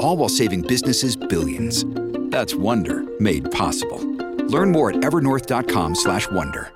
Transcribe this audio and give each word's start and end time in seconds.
All 0.00 0.16
while 0.16 0.30
saving 0.30 0.62
businesses 0.62 1.14
billions. 1.14 1.84
That's 2.30 2.54
Wonder 2.54 3.04
made 3.20 3.50
possible. 3.50 3.98
Learn 4.46 4.72
more 4.72 4.88
at 4.90 4.96
evernorth.com/wonder. 4.96 6.72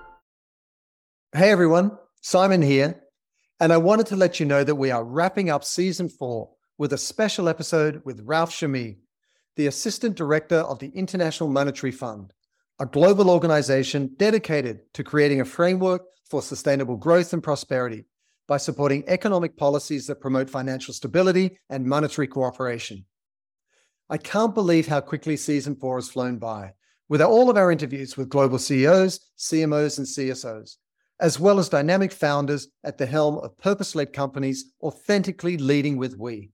Hey 1.32 1.50
everyone, 1.50 1.92
Simon 2.20 2.60
here, 2.60 3.02
and 3.60 3.72
I 3.72 3.78
wanted 3.78 4.06
to 4.08 4.16
let 4.16 4.38
you 4.38 4.46
know 4.46 4.62
that 4.62 4.74
we 4.74 4.90
are 4.90 5.02
wrapping 5.02 5.48
up 5.48 5.64
season 5.64 6.10
4 6.10 6.50
with 6.76 6.92
a 6.92 6.98
special 6.98 7.48
episode 7.48 8.02
with 8.04 8.20
Ralph 8.26 8.50
Chami, 8.50 8.98
the 9.56 9.68
Assistant 9.68 10.16
Director 10.16 10.58
of 10.58 10.78
the 10.80 10.90
International 10.94 11.48
Monetary 11.48 11.92
Fund, 11.92 12.34
a 12.78 12.84
global 12.84 13.30
organization 13.30 14.10
dedicated 14.18 14.80
to 14.92 15.02
creating 15.02 15.40
a 15.40 15.46
framework 15.46 16.02
for 16.28 16.42
sustainable 16.42 16.98
growth 16.98 17.32
and 17.32 17.42
prosperity 17.42 18.04
by 18.46 18.58
supporting 18.58 19.02
economic 19.08 19.56
policies 19.56 20.06
that 20.08 20.20
promote 20.20 20.50
financial 20.50 20.92
stability 20.92 21.56
and 21.70 21.86
monetary 21.86 22.26
cooperation. 22.26 23.06
I 24.10 24.18
can't 24.18 24.54
believe 24.54 24.86
how 24.86 25.00
quickly 25.00 25.36
season 25.36 25.76
four 25.76 25.96
has 25.96 26.10
flown 26.10 26.36
by, 26.38 26.74
with 27.08 27.22
all 27.22 27.48
of 27.48 27.56
our 27.56 27.72
interviews 27.72 28.16
with 28.16 28.28
global 28.28 28.58
CEOs, 28.58 29.18
CMOs, 29.38 29.98
and 29.98 30.06
CSOs, 30.06 30.76
as 31.20 31.40
well 31.40 31.58
as 31.58 31.70
dynamic 31.70 32.12
founders 32.12 32.68
at 32.84 32.98
the 32.98 33.06
helm 33.06 33.38
of 33.38 33.56
purpose 33.56 33.94
led 33.94 34.12
companies 34.12 34.72
authentically 34.82 35.56
leading 35.56 35.96
with 35.96 36.18
we. 36.18 36.50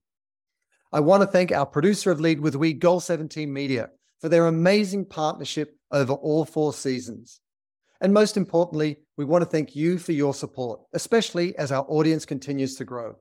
I 0.93 1.01
want 1.01 1.21
to 1.21 1.27
thank 1.27 1.51
our 1.51 1.65
producer 1.65 2.09
of 2.09 2.21
Lead 2.21 2.39
with 2.39 2.55
We, 2.55 2.73
Goal 2.73 3.01
17 3.01 3.51
Media, 3.51 3.89
for 4.21 4.29
their 4.29 4.47
amazing 4.47 5.05
partnership 5.05 5.75
over 5.91 6.13
all 6.13 6.45
four 6.45 6.71
seasons. 6.71 7.41
And 7.99 8.13
most 8.13 8.37
importantly, 8.37 8.97
we 9.17 9.25
want 9.25 9.41
to 9.41 9.49
thank 9.49 9.75
you 9.75 9.97
for 9.97 10.13
your 10.13 10.33
support, 10.33 10.81
especially 10.93 11.57
as 11.57 11.71
our 11.71 11.85
audience 11.87 12.25
continues 12.25 12.75
to 12.75 12.85
grow. 12.85 13.15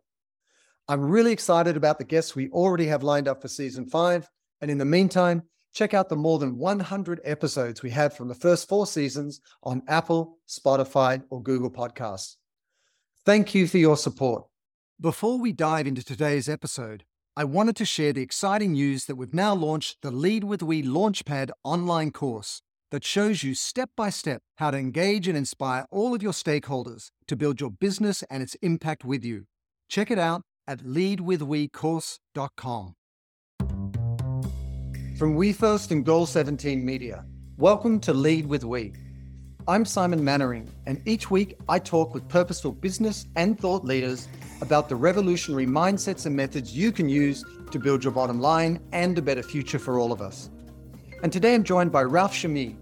I'm 0.91 1.03
really 1.03 1.31
excited 1.31 1.77
about 1.77 1.99
the 1.99 2.05
guests 2.05 2.35
we 2.35 2.49
already 2.49 2.87
have 2.87 3.05
lined 3.05 3.29
up 3.29 3.41
for 3.41 3.47
season 3.47 3.87
five. 3.87 4.29
And 4.61 4.69
in 4.69 4.79
the 4.79 4.85
meantime, 4.85 5.45
check 5.73 5.95
out 5.95 6.09
the 6.09 6.17
more 6.17 6.41
than 6.41 6.59
100 6.59 7.21
episodes 7.23 7.81
we 7.81 7.91
have 7.91 8.13
from 8.13 8.27
the 8.27 8.35
first 8.35 8.69
four 8.69 8.89
seasons 8.89 9.41
on 9.63 9.83
Apple, 9.87 10.39
Spotify, 10.49 11.23
or 11.31 11.45
Google 11.45 11.71
Podcasts. 11.71 12.35
Thank 13.25 13.55
you 13.55 13.69
for 13.69 13.79
your 13.79 13.97
support. 13.97 14.47
Before 15.01 15.39
we 15.39 15.53
dive 15.53 15.87
into 15.87 16.05
today's 16.05 16.49
episode, 16.49 17.05
I 17.37 17.45
wanted 17.45 17.77
to 17.77 17.85
share 17.85 18.13
the 18.13 18.23
exciting 18.23 18.73
news 18.73 19.05
that 19.05 19.15
we've 19.15 19.33
now 19.33 19.55
launched 19.55 19.99
the 20.03 20.11
Lead 20.11 20.43
with 20.43 20.61
We 20.61 20.83
Launchpad 20.83 21.51
online 21.63 22.11
course 22.11 22.63
that 22.91 23.05
shows 23.05 23.45
you 23.45 23.55
step 23.55 23.91
by 23.97 24.11
step 24.11 24.43
how 24.57 24.73
to 24.73 24.79
engage 24.79 25.29
and 25.29 25.39
inspire 25.39 25.87
all 25.93 26.17
of 26.17 26.23
your 26.25 26.33
stakeholders 26.33 27.13
to 27.29 27.37
build 27.37 27.61
your 27.61 27.71
business 27.71 28.25
and 28.25 28.43
its 28.43 28.57
impact 28.57 29.05
with 29.05 29.25
you. 29.25 29.45
Check 29.89 30.11
it 30.11 30.19
out 30.19 30.43
at 30.71 30.79
leadwithwecourse.com. 30.85 32.95
From 35.19 35.37
WeFirst 35.37 35.91
and 35.91 36.07
Goal 36.07 36.27
17 36.27 36.85
Media, 36.85 37.25
welcome 37.59 37.99
to 37.99 38.15
Lead 38.15 38.47
with 38.47 38.63
We. 38.63 38.93
I'm 39.67 39.85
Simon 39.85 40.25
Mainwaring, 40.25 40.71
and 40.87 41.03
each 41.07 41.29
week 41.29 41.57
I 41.69 41.81
talk 41.81 42.15
with 42.15 42.29
purposeful 42.29 42.71
business 42.71 43.27
and 43.35 43.59
thought 43.59 43.85
leaders 43.85 44.29
about 44.61 44.89
the 44.89 44.95
revolutionary 44.95 45.67
mindsets 45.67 46.27
and 46.27 46.37
methods 46.37 46.73
you 46.73 46.93
can 46.93 47.09
use 47.09 47.45
to 47.73 47.81
build 47.81 48.05
your 48.05 48.13
bottom 48.13 48.41
line 48.41 48.81
and 48.93 49.19
a 49.19 49.23
better 49.23 49.43
future 49.43 49.81
for 49.81 49.99
all 49.99 50.13
of 50.13 50.23
us. 50.23 50.51
And 51.25 51.33
today 51.33 51.55
I'm 51.55 51.65
joined 51.65 51.91
by 51.91 52.05
Ralph 52.05 52.33
Chami. 52.33 52.77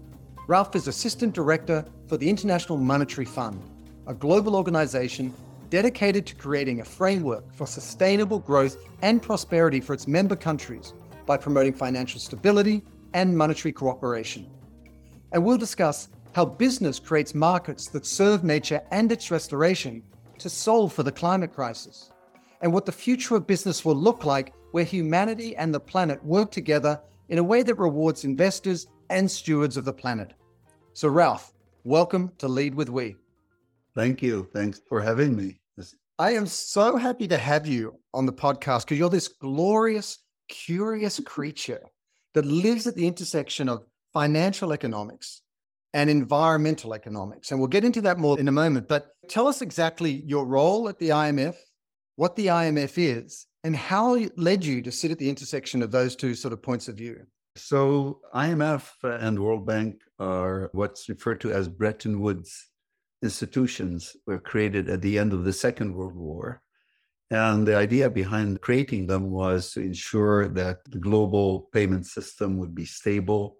Ralph 0.47 0.75
is 0.75 0.87
Assistant 0.87 1.33
Director 1.33 1.83
for 2.07 2.17
the 2.17 2.29
International 2.29 2.77
Monetary 2.77 3.25
Fund, 3.25 3.59
a 4.05 4.13
global 4.13 4.55
organization 4.55 5.33
dedicated 5.69 6.25
to 6.25 6.35
creating 6.35 6.81
a 6.81 6.85
framework 6.85 7.53
for 7.53 7.67
sustainable 7.67 8.39
growth 8.39 8.77
and 9.01 9.21
prosperity 9.21 9.79
for 9.79 9.93
its 9.93 10.07
member 10.07 10.35
countries 10.35 10.93
by 11.25 11.37
promoting 11.37 11.73
financial 11.73 12.19
stability 12.19 12.83
and 13.13 13.37
monetary 13.37 13.71
cooperation. 13.71 14.49
And 15.31 15.43
we'll 15.43 15.57
discuss 15.57 16.09
how 16.33 16.45
business 16.45 16.99
creates 16.99 17.35
markets 17.35 17.87
that 17.87 18.05
serve 18.05 18.43
nature 18.43 18.81
and 18.91 19.11
its 19.11 19.31
restoration 19.31 20.03
to 20.37 20.49
solve 20.49 20.93
for 20.93 21.03
the 21.03 21.11
climate 21.11 21.53
crisis, 21.53 22.11
and 22.61 22.71
what 22.73 22.85
the 22.85 22.91
future 22.91 23.35
of 23.35 23.47
business 23.47 23.83
will 23.83 23.95
look 23.95 24.25
like 24.25 24.53
where 24.71 24.83
humanity 24.83 25.55
and 25.55 25.73
the 25.73 25.79
planet 25.79 26.23
work 26.23 26.51
together 26.51 26.99
in 27.29 27.37
a 27.37 27.43
way 27.43 27.63
that 27.63 27.75
rewards 27.75 28.23
investors 28.23 28.87
and 29.09 29.29
stewards 29.29 29.77
of 29.77 29.85
the 29.85 29.93
planet. 29.93 30.33
So, 30.93 31.09
Ralph, 31.09 31.53
welcome 31.83 32.31
to 32.37 32.47
Lead 32.47 32.75
with 32.75 32.89
We. 32.89 33.15
Thank 33.95 34.21
you. 34.21 34.47
Thanks 34.53 34.81
for 34.87 35.01
having 35.01 35.35
me. 35.35 35.58
I 36.19 36.31
am 36.31 36.47
so 36.47 36.97
happy 36.97 37.29
to 37.29 37.37
have 37.37 37.65
you 37.65 37.97
on 38.13 38.25
the 38.25 38.33
podcast 38.33 38.81
because 38.81 38.97
you're 38.99 39.09
this 39.09 39.29
glorious, 39.29 40.17
curious 40.49 41.17
creature 41.25 41.81
that 42.33 42.45
lives 42.45 42.87
at 42.87 42.95
the 42.95 43.07
intersection 43.07 43.69
of 43.69 43.85
financial 44.11 44.73
economics 44.73 45.41
and 45.93 46.09
environmental 46.09 46.93
economics. 46.93 47.51
And 47.51 47.59
we'll 47.59 47.69
get 47.69 47.85
into 47.85 48.01
that 48.01 48.19
more 48.19 48.37
in 48.37 48.49
a 48.49 48.51
moment. 48.51 48.89
But 48.89 49.11
tell 49.29 49.47
us 49.47 49.61
exactly 49.61 50.21
your 50.25 50.45
role 50.45 50.89
at 50.89 50.99
the 50.99 51.09
IMF, 51.09 51.55
what 52.17 52.35
the 52.35 52.47
IMF 52.47 52.95
is, 52.97 53.47
and 53.63 53.73
how 53.73 54.15
it 54.15 54.37
led 54.37 54.65
you 54.65 54.81
to 54.81 54.91
sit 54.91 55.11
at 55.11 55.19
the 55.19 55.29
intersection 55.29 55.81
of 55.81 55.91
those 55.91 56.17
two 56.17 56.35
sort 56.35 56.51
of 56.51 56.61
points 56.61 56.89
of 56.89 56.95
view. 56.95 57.21
So, 57.55 58.19
IMF 58.35 58.89
and 59.03 59.39
World 59.39 59.65
Bank 59.65 60.01
are 60.19 60.69
what's 60.73 61.07
referred 61.07 61.39
to 61.41 61.53
as 61.53 61.69
Bretton 61.69 62.19
Woods 62.19 62.68
institutions 63.21 64.15
were 64.25 64.39
created 64.39 64.89
at 64.89 65.01
the 65.01 65.19
end 65.19 65.33
of 65.33 65.43
the 65.43 65.53
Second 65.53 65.93
World 65.93 66.15
War. 66.15 66.61
And 67.31 67.67
the 67.67 67.75
idea 67.75 68.09
behind 68.09 68.61
creating 68.61 69.07
them 69.07 69.29
was 69.29 69.71
to 69.73 69.81
ensure 69.81 70.47
that 70.49 70.79
the 70.85 70.97
global 70.97 71.69
payment 71.73 72.07
system 72.07 72.57
would 72.57 72.73
be 72.73 72.85
stable, 72.85 73.57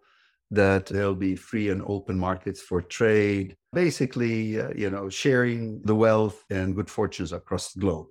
that 0.49 0.87
there'll 0.87 1.13
be 1.13 1.35
free 1.35 1.69
and 1.69 1.83
open 1.85 2.17
markets 2.17 2.61
for 2.61 2.81
trade, 2.81 3.55
basically, 3.71 4.59
uh, 4.59 4.71
you 4.75 4.89
know, 4.89 5.07
sharing 5.09 5.81
the 5.83 5.93
wealth 5.93 6.43
and 6.49 6.75
good 6.75 6.89
fortunes 6.89 7.31
across 7.31 7.73
the 7.73 7.81
globe 7.81 8.07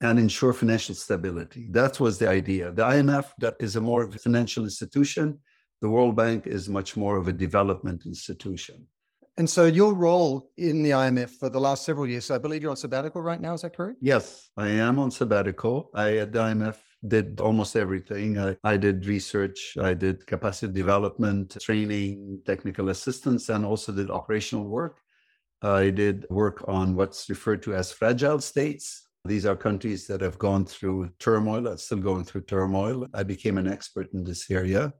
and 0.00 0.18
ensure 0.18 0.52
financial 0.52 0.94
stability. 0.94 1.68
That 1.70 2.00
was 2.00 2.18
the 2.18 2.28
idea. 2.28 2.72
The 2.72 2.82
IMF 2.82 3.26
that 3.38 3.56
is 3.60 3.76
a 3.76 3.80
more 3.80 4.10
financial 4.10 4.64
institution. 4.64 5.40
The 5.82 5.88
World 5.88 6.16
Bank 6.16 6.46
is 6.46 6.68
much 6.68 6.96
more 6.96 7.16
of 7.16 7.28
a 7.28 7.32
development 7.32 8.06
institution. 8.06 8.86
And 9.36 9.50
so 9.50 9.64
your 9.64 9.94
role 9.94 10.50
in 10.56 10.84
the 10.84 10.90
IMF 10.90 11.30
for 11.30 11.48
the 11.48 11.60
last 11.60 11.84
several 11.84 12.06
years, 12.06 12.30
I 12.30 12.38
believe 12.38 12.62
you're 12.62 12.70
on 12.70 12.76
sabbatical 12.76 13.20
right 13.20 13.40
now, 13.40 13.54
is 13.54 13.62
that 13.62 13.76
correct? 13.76 13.98
Yes, 14.00 14.50
I 14.56 14.68
am 14.68 14.98
on 15.00 15.10
sabbatical. 15.10 15.90
I 15.92 16.18
at 16.18 16.32
the 16.32 16.38
IMF 16.38 16.76
did 17.06 17.40
almost 17.40 17.74
everything. 17.74 18.38
I, 18.38 18.56
I 18.62 18.76
did 18.76 19.06
research, 19.06 19.76
I 19.80 19.92
did 19.94 20.24
capacity 20.26 20.72
development, 20.72 21.56
training, 21.60 22.42
technical 22.46 22.90
assistance, 22.90 23.48
and 23.48 23.64
also 23.64 23.92
did 23.92 24.08
operational 24.08 24.66
work. 24.66 25.00
I 25.62 25.90
did 25.90 26.26
work 26.30 26.64
on 26.68 26.94
what's 26.94 27.28
referred 27.28 27.62
to 27.64 27.74
as 27.74 27.90
fragile 27.90 28.40
states. 28.40 29.08
These 29.24 29.46
are 29.46 29.56
countries 29.56 30.06
that 30.06 30.20
have 30.20 30.38
gone 30.38 30.64
through 30.66 31.10
turmoil, 31.18 31.66
are 31.68 31.78
still 31.78 31.98
going 31.98 32.24
through 32.24 32.42
turmoil. 32.42 33.06
I 33.14 33.22
became 33.22 33.58
an 33.58 33.66
expert 33.66 34.12
in 34.12 34.22
this 34.22 34.50
area. 34.50 34.92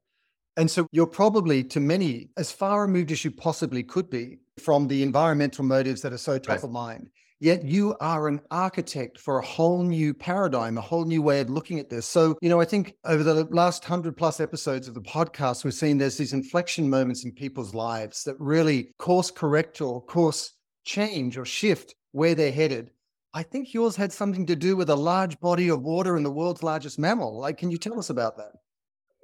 And 0.57 0.71
so 0.71 0.87
you're 0.93 1.07
probably, 1.07 1.65
to 1.65 1.81
many, 1.81 2.31
as 2.37 2.53
far 2.53 2.83
removed 2.83 3.11
as 3.11 3.25
you 3.25 3.31
possibly 3.31 3.83
could 3.83 4.09
be 4.09 4.39
from 4.59 4.87
the 4.87 5.03
environmental 5.03 5.65
motives 5.65 6.01
that 6.03 6.13
are 6.13 6.19
so 6.19 6.39
top 6.39 6.57
right. 6.57 6.65
of 6.65 6.71
mind. 6.71 7.11
Yet 7.41 7.65
you 7.65 7.97
are 8.01 8.29
an 8.29 8.41
architect 8.51 9.19
for 9.19 9.39
a 9.39 9.45
whole 9.45 9.83
new 9.83 10.15
paradigm, 10.15 10.79
a 10.79 10.81
whole 10.81 11.05
new 11.05 11.21
way 11.21 11.41
of 11.41 11.51
looking 11.51 11.81
at 11.81 11.91
this. 11.91 12.07
So, 12.07 12.39
you 12.41 12.49
know, 12.49 12.61
I 12.61 12.65
think 12.65 12.95
over 13.05 13.23
the 13.23 13.45
last 13.51 13.83
100 13.83 14.17
plus 14.17 14.41
episodes 14.41 14.87
of 14.87 14.95
the 14.95 15.03
podcast, 15.03 15.65
we've 15.65 15.75
seen 15.75 15.99
there's 15.99 16.17
these 16.17 16.33
inflection 16.33 16.89
moments 16.89 17.25
in 17.25 17.33
people's 17.33 17.75
lives 17.75 18.23
that 18.25 18.37
really 18.39 18.95
course 18.99 19.31
correct 19.31 19.81
or 19.81 20.03
course 20.03 20.53
change 20.85 21.37
or 21.37 21.45
shift 21.45 21.95
where 22.13 22.35
they're 22.35 22.53
headed. 22.53 22.93
I 23.35 23.43
think 23.43 23.75
yours 23.75 23.97
had 23.97 24.13
something 24.13 24.47
to 24.47 24.55
do 24.55 24.77
with 24.77 24.89
a 24.89 24.97
large 24.97 25.39
body 25.41 25.69
of 25.69 25.83
water 25.83 26.17
in 26.17 26.23
the 26.23 26.31
world's 26.31 26.63
largest 26.63 27.01
mammal. 27.01 27.41
Like, 27.41 27.59
can 27.59 27.71
you 27.71 27.79
tell 27.79 27.99
us 27.99 28.09
about 28.09 28.37
that? 28.37 28.53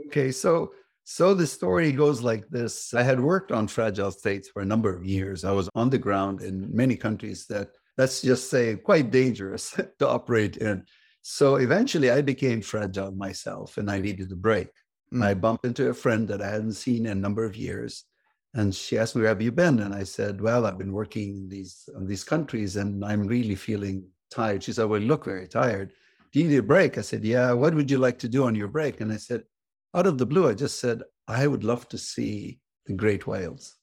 Okay, 0.08 0.32
so 0.32 0.72
so 1.10 1.34
the 1.34 1.44
story 1.44 1.90
goes 1.90 2.22
like 2.22 2.48
this. 2.50 2.94
I 2.94 3.02
had 3.02 3.18
worked 3.18 3.50
on 3.50 3.66
fragile 3.66 4.12
states 4.12 4.48
for 4.48 4.62
a 4.62 4.64
number 4.64 4.94
of 4.94 5.04
years. 5.04 5.44
I 5.44 5.50
was 5.50 5.68
on 5.74 5.90
the 5.90 5.98
ground 5.98 6.40
in 6.40 6.72
many 6.72 6.94
countries 6.94 7.46
that, 7.48 7.70
let's 7.98 8.22
just 8.22 8.48
say, 8.48 8.76
quite 8.76 9.10
dangerous 9.10 9.70
to 9.98 10.08
operate 10.08 10.58
in. 10.58 10.84
So 11.22 11.56
eventually 11.56 12.12
I 12.12 12.22
became 12.22 12.62
fragile 12.62 13.10
myself 13.10 13.76
and 13.76 13.90
I 13.90 13.98
needed 13.98 14.30
a 14.30 14.36
break. 14.36 14.68
Mm. 15.12 15.24
I 15.24 15.34
bumped 15.34 15.64
into 15.64 15.88
a 15.88 15.94
friend 15.94 16.28
that 16.28 16.40
I 16.40 16.48
hadn't 16.48 16.74
seen 16.74 17.06
in 17.06 17.12
a 17.18 17.20
number 17.20 17.44
of 17.44 17.56
years. 17.56 18.04
And 18.54 18.72
she 18.72 18.96
asked 18.96 19.16
me, 19.16 19.22
Where 19.22 19.30
have 19.30 19.42
you 19.42 19.50
been? 19.50 19.80
And 19.80 19.92
I 19.92 20.04
said, 20.04 20.40
Well, 20.40 20.64
I've 20.64 20.78
been 20.78 20.92
working 20.92 21.30
in 21.38 21.48
these, 21.48 21.88
in 21.96 22.06
these 22.06 22.22
countries 22.22 22.76
and 22.76 23.04
I'm 23.04 23.26
really 23.26 23.56
feeling 23.56 24.04
tired. 24.30 24.62
She 24.62 24.72
said, 24.72 24.84
Well, 24.84 25.00
you 25.00 25.08
look 25.08 25.24
very 25.24 25.48
tired. 25.48 25.92
Do 26.32 26.38
you 26.38 26.46
need 26.46 26.58
a 26.58 26.62
break? 26.62 26.98
I 26.98 27.00
said, 27.00 27.24
Yeah. 27.24 27.50
What 27.50 27.74
would 27.74 27.90
you 27.90 27.98
like 27.98 28.20
to 28.20 28.28
do 28.28 28.44
on 28.44 28.54
your 28.54 28.68
break? 28.68 29.00
And 29.00 29.12
I 29.12 29.16
said, 29.16 29.42
out 29.94 30.06
of 30.06 30.18
the 30.18 30.26
blue, 30.26 30.48
I 30.48 30.54
just 30.54 30.78
said, 30.78 31.02
I 31.26 31.46
would 31.46 31.64
love 31.64 31.88
to 31.88 31.98
see 31.98 32.60
the 32.86 32.94
great 32.94 33.26
whales. 33.26 33.76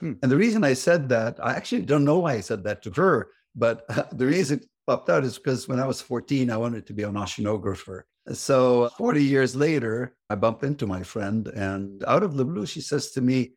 Hmm. 0.00 0.14
And 0.22 0.30
the 0.30 0.36
reason 0.36 0.64
I 0.64 0.74
said 0.74 1.08
that, 1.10 1.38
I 1.44 1.54
actually 1.54 1.82
don't 1.82 2.04
know 2.04 2.18
why 2.18 2.34
I 2.34 2.40
said 2.40 2.64
that 2.64 2.82
to 2.82 2.90
her, 2.90 3.28
but 3.54 3.84
uh, 3.88 4.04
the 4.12 4.26
reason 4.26 4.58
it 4.58 4.68
popped 4.86 5.08
out 5.10 5.24
is 5.24 5.38
because 5.38 5.68
when 5.68 5.80
I 5.80 5.86
was 5.86 6.00
14, 6.00 6.50
I 6.50 6.56
wanted 6.56 6.86
to 6.86 6.92
be 6.92 7.02
an 7.04 7.14
oceanographer. 7.14 8.02
So 8.32 8.88
40 8.98 9.22
years 9.22 9.56
later, 9.56 10.14
I 10.30 10.36
bump 10.36 10.62
into 10.62 10.86
my 10.86 11.02
friend, 11.02 11.48
and 11.48 12.04
out 12.04 12.22
of 12.22 12.36
the 12.36 12.44
blue, 12.44 12.66
she 12.66 12.80
says 12.80 13.10
to 13.12 13.20
me, 13.20 13.54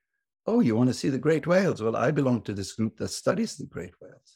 Oh, 0.47 0.59
you 0.59 0.75
want 0.75 0.89
to 0.89 0.93
see 0.93 1.09
the 1.09 1.17
great 1.17 1.47
whales? 1.47 1.81
Well, 1.81 1.95
I 1.95 2.11
belong 2.11 2.43
to 2.43 2.53
this 2.53 2.73
group 2.73 2.97
that 2.97 3.07
studies 3.07 3.57
the 3.57 3.65
great 3.65 3.93
whales. 3.99 4.34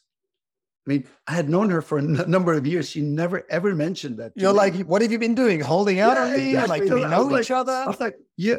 I 0.90 0.92
mean, 0.94 1.06
I 1.28 1.32
had 1.34 1.48
known 1.48 1.70
her 1.70 1.82
for 1.82 1.98
a 1.98 2.02
n- 2.02 2.24
number 2.26 2.52
of 2.52 2.66
years. 2.66 2.90
She 2.90 3.00
never 3.00 3.46
ever 3.48 3.76
mentioned 3.76 4.18
that. 4.18 4.32
You're 4.34 4.52
me. 4.52 4.58
like, 4.58 4.74
what 4.86 5.02
have 5.02 5.12
you 5.12 5.20
been 5.20 5.36
doing? 5.36 5.60
Holding 5.60 6.00
out 6.00 6.16
yeah, 6.16 6.24
on 6.24 6.32
me? 6.32 6.48
Exactly. 6.50 6.80
Like, 6.80 6.88
do 6.88 6.94
we 6.96 7.02
know 7.02 7.26
each 7.38 7.50
like, 7.50 7.60
other? 7.60 7.72
I 7.72 7.86
was 7.86 8.00
like, 8.00 8.16
yeah, 8.36 8.56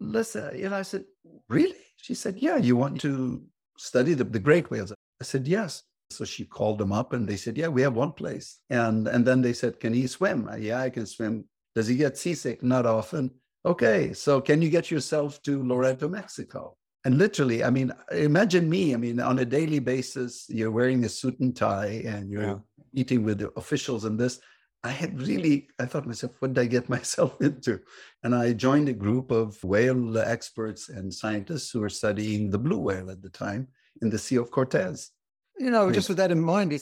listen. 0.00 0.58
You 0.58 0.70
know, 0.70 0.76
I 0.76 0.82
said, 0.82 1.04
really? 1.50 1.76
She 1.96 2.14
said, 2.14 2.38
yeah, 2.38 2.56
you 2.56 2.74
want 2.74 3.02
to 3.02 3.42
study 3.76 4.14
the, 4.14 4.24
the 4.24 4.38
great 4.38 4.70
whales? 4.70 4.92
I 4.92 5.24
said, 5.24 5.46
yes. 5.46 5.82
So 6.08 6.24
she 6.24 6.46
called 6.46 6.78
them 6.78 6.90
up 6.90 7.12
and 7.12 7.28
they 7.28 7.36
said, 7.36 7.58
yeah, 7.58 7.68
we 7.68 7.82
have 7.82 7.94
one 7.94 8.12
place. 8.12 8.60
And, 8.70 9.06
and 9.06 9.26
then 9.26 9.42
they 9.42 9.52
said, 9.52 9.78
can 9.78 9.92
he 9.92 10.06
swim? 10.06 10.48
yeah, 10.58 10.80
I 10.80 10.88
can 10.88 11.04
swim. 11.04 11.44
Does 11.74 11.86
he 11.86 11.96
get 11.96 12.16
seasick? 12.16 12.62
Not 12.62 12.86
often. 12.86 13.30
Okay. 13.66 14.14
So 14.14 14.40
can 14.40 14.62
you 14.62 14.70
get 14.70 14.90
yourself 14.90 15.42
to 15.42 15.62
Loreto, 15.62 16.08
Mexico? 16.08 16.78
And 17.08 17.16
literally, 17.16 17.64
I 17.64 17.70
mean, 17.70 17.90
imagine 18.12 18.68
me. 18.68 18.92
I 18.92 18.98
mean, 18.98 19.18
on 19.18 19.38
a 19.38 19.44
daily 19.46 19.78
basis, 19.78 20.44
you're 20.50 20.70
wearing 20.70 21.06
a 21.06 21.08
suit 21.08 21.40
and 21.40 21.56
tie 21.56 22.02
and 22.04 22.30
you're 22.30 22.42
yeah. 22.42 22.58
eating 22.92 23.24
with 23.24 23.38
the 23.38 23.50
officials 23.56 24.04
and 24.04 24.20
this. 24.20 24.40
I 24.84 24.90
had 24.90 25.18
really, 25.18 25.68
I 25.78 25.86
thought 25.86 26.06
myself, 26.06 26.32
what 26.40 26.52
did 26.52 26.60
I 26.60 26.66
get 26.66 26.86
myself 26.96 27.40
into? 27.40 27.80
And 28.24 28.34
I 28.34 28.52
joined 28.52 28.90
a 28.90 28.92
group 28.92 29.30
of 29.30 29.56
whale 29.64 30.18
experts 30.18 30.90
and 30.90 31.12
scientists 31.12 31.70
who 31.70 31.80
were 31.80 31.88
studying 31.88 32.50
the 32.50 32.58
blue 32.58 32.78
whale 32.78 33.10
at 33.10 33.22
the 33.22 33.30
time 33.30 33.68
in 34.02 34.10
the 34.10 34.18
Sea 34.18 34.36
of 34.36 34.50
Cortez. 34.50 35.10
You 35.58 35.70
know, 35.70 35.90
just 35.90 36.10
with 36.10 36.18
that 36.18 36.30
in 36.30 36.42
mind, 36.42 36.78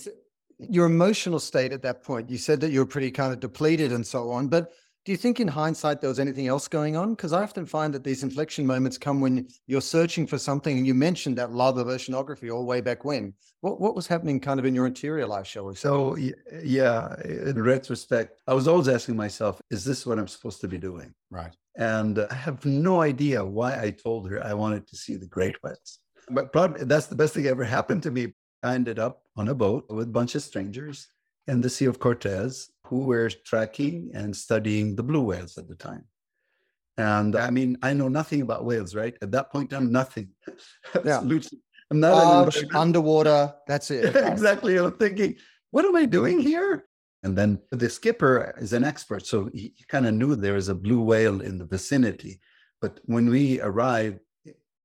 your 0.59 0.87
emotional 0.87 1.39
state 1.39 1.71
at 1.71 1.83
that 1.83 2.03
point. 2.03 2.31
You 2.31 2.39
said 2.39 2.61
that 2.63 2.73
you 2.73 2.81
were 2.81 2.87
pretty 2.87 3.13
kind 3.13 3.33
of 3.33 3.39
depleted 3.39 3.93
and 3.93 4.05
so 4.05 4.33
on, 4.33 4.49
but 4.49 4.73
do 5.07 5.13
you 5.13 5.17
think 5.17 5.39
in 5.39 5.47
hindsight 5.47 6.01
there 6.01 6.11
was 6.11 6.19
anything 6.19 6.49
else 6.49 6.67
going 6.67 6.97
on? 6.97 7.15
Because 7.15 7.33
I 7.33 7.41
often 7.45 7.65
find 7.65 7.95
that 7.95 8.03
these 8.03 8.25
inflection 8.25 8.67
moments 8.67 8.99
come 8.99 9.21
when 9.21 9.47
you're 9.69 9.81
searching 9.81 10.27
for 10.27 10.37
something, 10.37 10.77
and 10.77 10.85
you 10.85 10.95
mentioned 10.95 11.39
that 11.39 11.53
love 11.53 11.79
of 11.79 11.87
oceanography 11.87 12.53
all 12.53 12.67
way 12.67 12.81
back 12.81 13.05
when. 13.05 13.33
What 13.61 13.81
what 13.81 13.95
was 13.95 14.09
happening 14.09 14.41
kind 14.41 14.59
of 14.59 14.67
in 14.67 14.75
your 14.75 14.85
interior 14.85 15.25
life, 15.25 15.47
shall 15.47 15.67
we 15.67 15.77
say? 15.77 15.83
So 15.83 16.17
yeah, 16.61 17.15
in 17.25 17.63
retrospect, 17.63 18.43
I 18.49 18.55
was 18.55 18.67
always 18.67 18.89
asking 18.89 19.15
myself, 19.15 19.61
is 19.71 19.85
this 19.85 20.05
what 20.05 20.19
I'm 20.19 20.27
supposed 20.27 20.61
to 20.63 20.69
be 20.69 20.77
doing? 20.77 21.15
Right. 21.31 21.55
And 21.77 22.19
I 22.19 22.35
have 22.35 22.65
no 22.65 23.01
idea 23.01 23.45
why 23.45 23.81
I 23.81 23.91
told 23.91 24.29
her 24.29 24.45
I 24.45 24.55
wanted 24.55 24.89
to 24.89 24.97
see 24.97 25.15
the 25.15 25.29
great 25.29 25.55
whites. 25.63 26.01
But 26.31 26.53
probably 26.53 26.85
that's 26.85 27.07
the 27.07 27.15
best 27.15 27.35
thing 27.35 27.47
ever 27.47 27.63
happened 27.63 28.03
to 28.03 28.11
me. 28.11 28.35
I 28.65 28.75
ended 28.75 28.99
up 28.99 29.23
on 29.37 29.47
a 29.47 29.55
boat 29.55 29.85
with 29.89 30.09
a 30.09 30.11
bunch 30.11 30.35
of 30.35 30.43
strangers 30.43 31.07
in 31.47 31.61
the 31.61 31.71
Sea 31.71 31.85
of 31.85 32.01
Cortez 32.01 32.71
who 32.89 33.05
were 33.05 33.31
tracking 33.45 34.11
and 34.15 34.35
studying 34.35 34.97
the 34.97 35.03
blue 35.03 35.23
whales 35.23 35.59
at 35.59 35.69
the 35.69 35.75
time. 35.75 36.05
And 36.97 37.37
I 37.37 37.51
mean, 37.51 37.77
I 37.83 37.93
know 37.93 38.09
nothing 38.09 38.41
about 38.43 38.65
whales, 38.65 38.95
right? 38.95 39.15
At 39.21 39.33
that 39.33 39.53
point, 39.53 39.73
I'm 39.73 39.93
nothing. 39.93 40.31
Yeah. 41.05 41.21
I'm 41.89 42.01
not 42.01 42.53
underwater. 42.75 43.55
That's 43.69 43.91
it. 43.91 44.17
exactly. 44.33 44.77
I'm 44.77 44.93
thinking, 44.93 45.37
what 45.71 45.85
am 45.85 45.95
I 45.95 46.05
doing 46.05 46.41
here? 46.41 46.85
And 47.23 47.37
then 47.39 47.61
the 47.71 47.89
skipper 47.89 48.55
is 48.59 48.73
an 48.73 48.83
expert. 48.83 49.27
So 49.27 49.51
he, 49.53 49.73
he 49.77 49.85
kind 49.89 50.07
of 50.07 50.15
knew 50.15 50.35
there 50.35 50.55
was 50.55 50.69
a 50.69 50.75
blue 50.75 51.01
whale 51.01 51.41
in 51.41 51.59
the 51.59 51.65
vicinity. 51.65 52.41
But 52.81 53.01
when 53.05 53.31
we 53.31 53.61
arrived, 53.61 54.19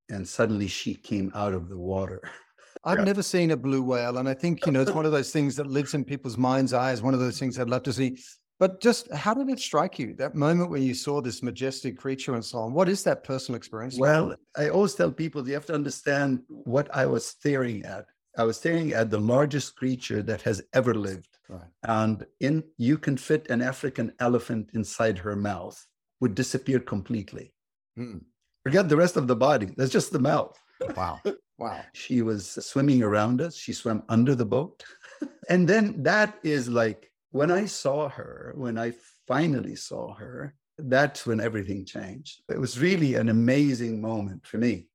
and 0.09 0.27
suddenly 0.27 0.67
she 0.67 0.93
came 0.93 1.31
out 1.33 1.53
of 1.53 1.69
the 1.69 1.77
water. 1.77 2.21
I've 2.83 2.99
yeah. 2.99 3.05
never 3.05 3.21
seen 3.21 3.51
a 3.51 3.57
blue 3.57 3.83
whale, 3.83 4.17
and 4.17 4.27
I 4.27 4.33
think 4.33 4.65
you 4.65 4.71
know 4.71 4.81
it's 4.81 4.91
one 4.91 5.05
of 5.05 5.11
those 5.11 5.31
things 5.31 5.55
that 5.57 5.67
lives 5.67 5.93
in 5.93 6.03
people's 6.03 6.37
mind's 6.37 6.73
eyes. 6.73 7.01
One 7.01 7.13
of 7.13 7.19
those 7.19 7.39
things 7.39 7.59
I'd 7.59 7.69
love 7.69 7.83
to 7.83 7.93
see. 7.93 8.17
But 8.59 8.79
just 8.79 9.11
how 9.11 9.33
did 9.33 9.49
it 9.49 9.59
strike 9.59 9.97
you 9.97 10.13
that 10.15 10.35
moment 10.35 10.69
when 10.69 10.83
you 10.83 10.93
saw 10.93 11.19
this 11.19 11.41
majestic 11.41 11.97
creature 11.97 12.35
and 12.35 12.45
so 12.45 12.59
on? 12.59 12.73
What 12.73 12.89
is 12.89 13.03
that 13.03 13.23
personal 13.23 13.57
experience? 13.57 13.97
Well, 13.97 14.35
I 14.55 14.69
always 14.69 14.93
tell 14.93 15.11
people 15.11 15.47
you 15.47 15.55
have 15.55 15.65
to 15.65 15.73
understand 15.73 16.41
what 16.47 16.87
I 16.95 17.07
was 17.07 17.25
staring 17.25 17.83
at. 17.85 18.05
I 18.37 18.43
was 18.43 18.57
staring 18.57 18.93
at 18.93 19.09
the 19.09 19.19
largest 19.19 19.75
creature 19.75 20.21
that 20.23 20.43
has 20.43 20.61
ever 20.73 20.93
lived, 20.93 21.39
right. 21.49 21.61
and 21.83 22.25
in 22.39 22.63
you 22.77 22.97
can 22.97 23.17
fit 23.17 23.49
an 23.49 23.61
African 23.61 24.13
elephant 24.19 24.69
inside 24.73 25.17
her 25.17 25.35
mouth, 25.35 25.83
would 26.19 26.35
disappear 26.35 26.79
completely. 26.79 27.53
Mm. 27.97 28.21
Forget 28.63 28.89
the 28.89 28.97
rest 28.97 29.17
of 29.17 29.27
the 29.27 29.35
body. 29.35 29.71
That's 29.75 29.91
just 29.91 30.11
the 30.11 30.19
mouth. 30.19 30.57
Wow. 30.95 31.19
Wow. 31.61 31.83
She 31.93 32.23
was 32.23 32.49
swimming 32.65 33.03
around 33.03 33.39
us. 33.39 33.55
She 33.55 33.71
swam 33.71 34.01
under 34.09 34.33
the 34.33 34.45
boat. 34.45 34.83
and 35.49 35.67
then 35.67 36.01
that 36.01 36.39
is 36.41 36.67
like 36.67 37.11
when 37.29 37.51
I 37.51 37.65
saw 37.65 38.09
her, 38.09 38.53
when 38.57 38.79
I 38.79 38.93
finally 39.27 39.75
saw 39.75 40.15
her, 40.15 40.55
that's 40.79 41.27
when 41.27 41.39
everything 41.39 41.85
changed. 41.85 42.41
It 42.49 42.59
was 42.59 42.79
really 42.79 43.13
an 43.13 43.29
amazing 43.29 44.01
moment 44.01 44.43
for 44.47 44.57
me. 44.57 44.87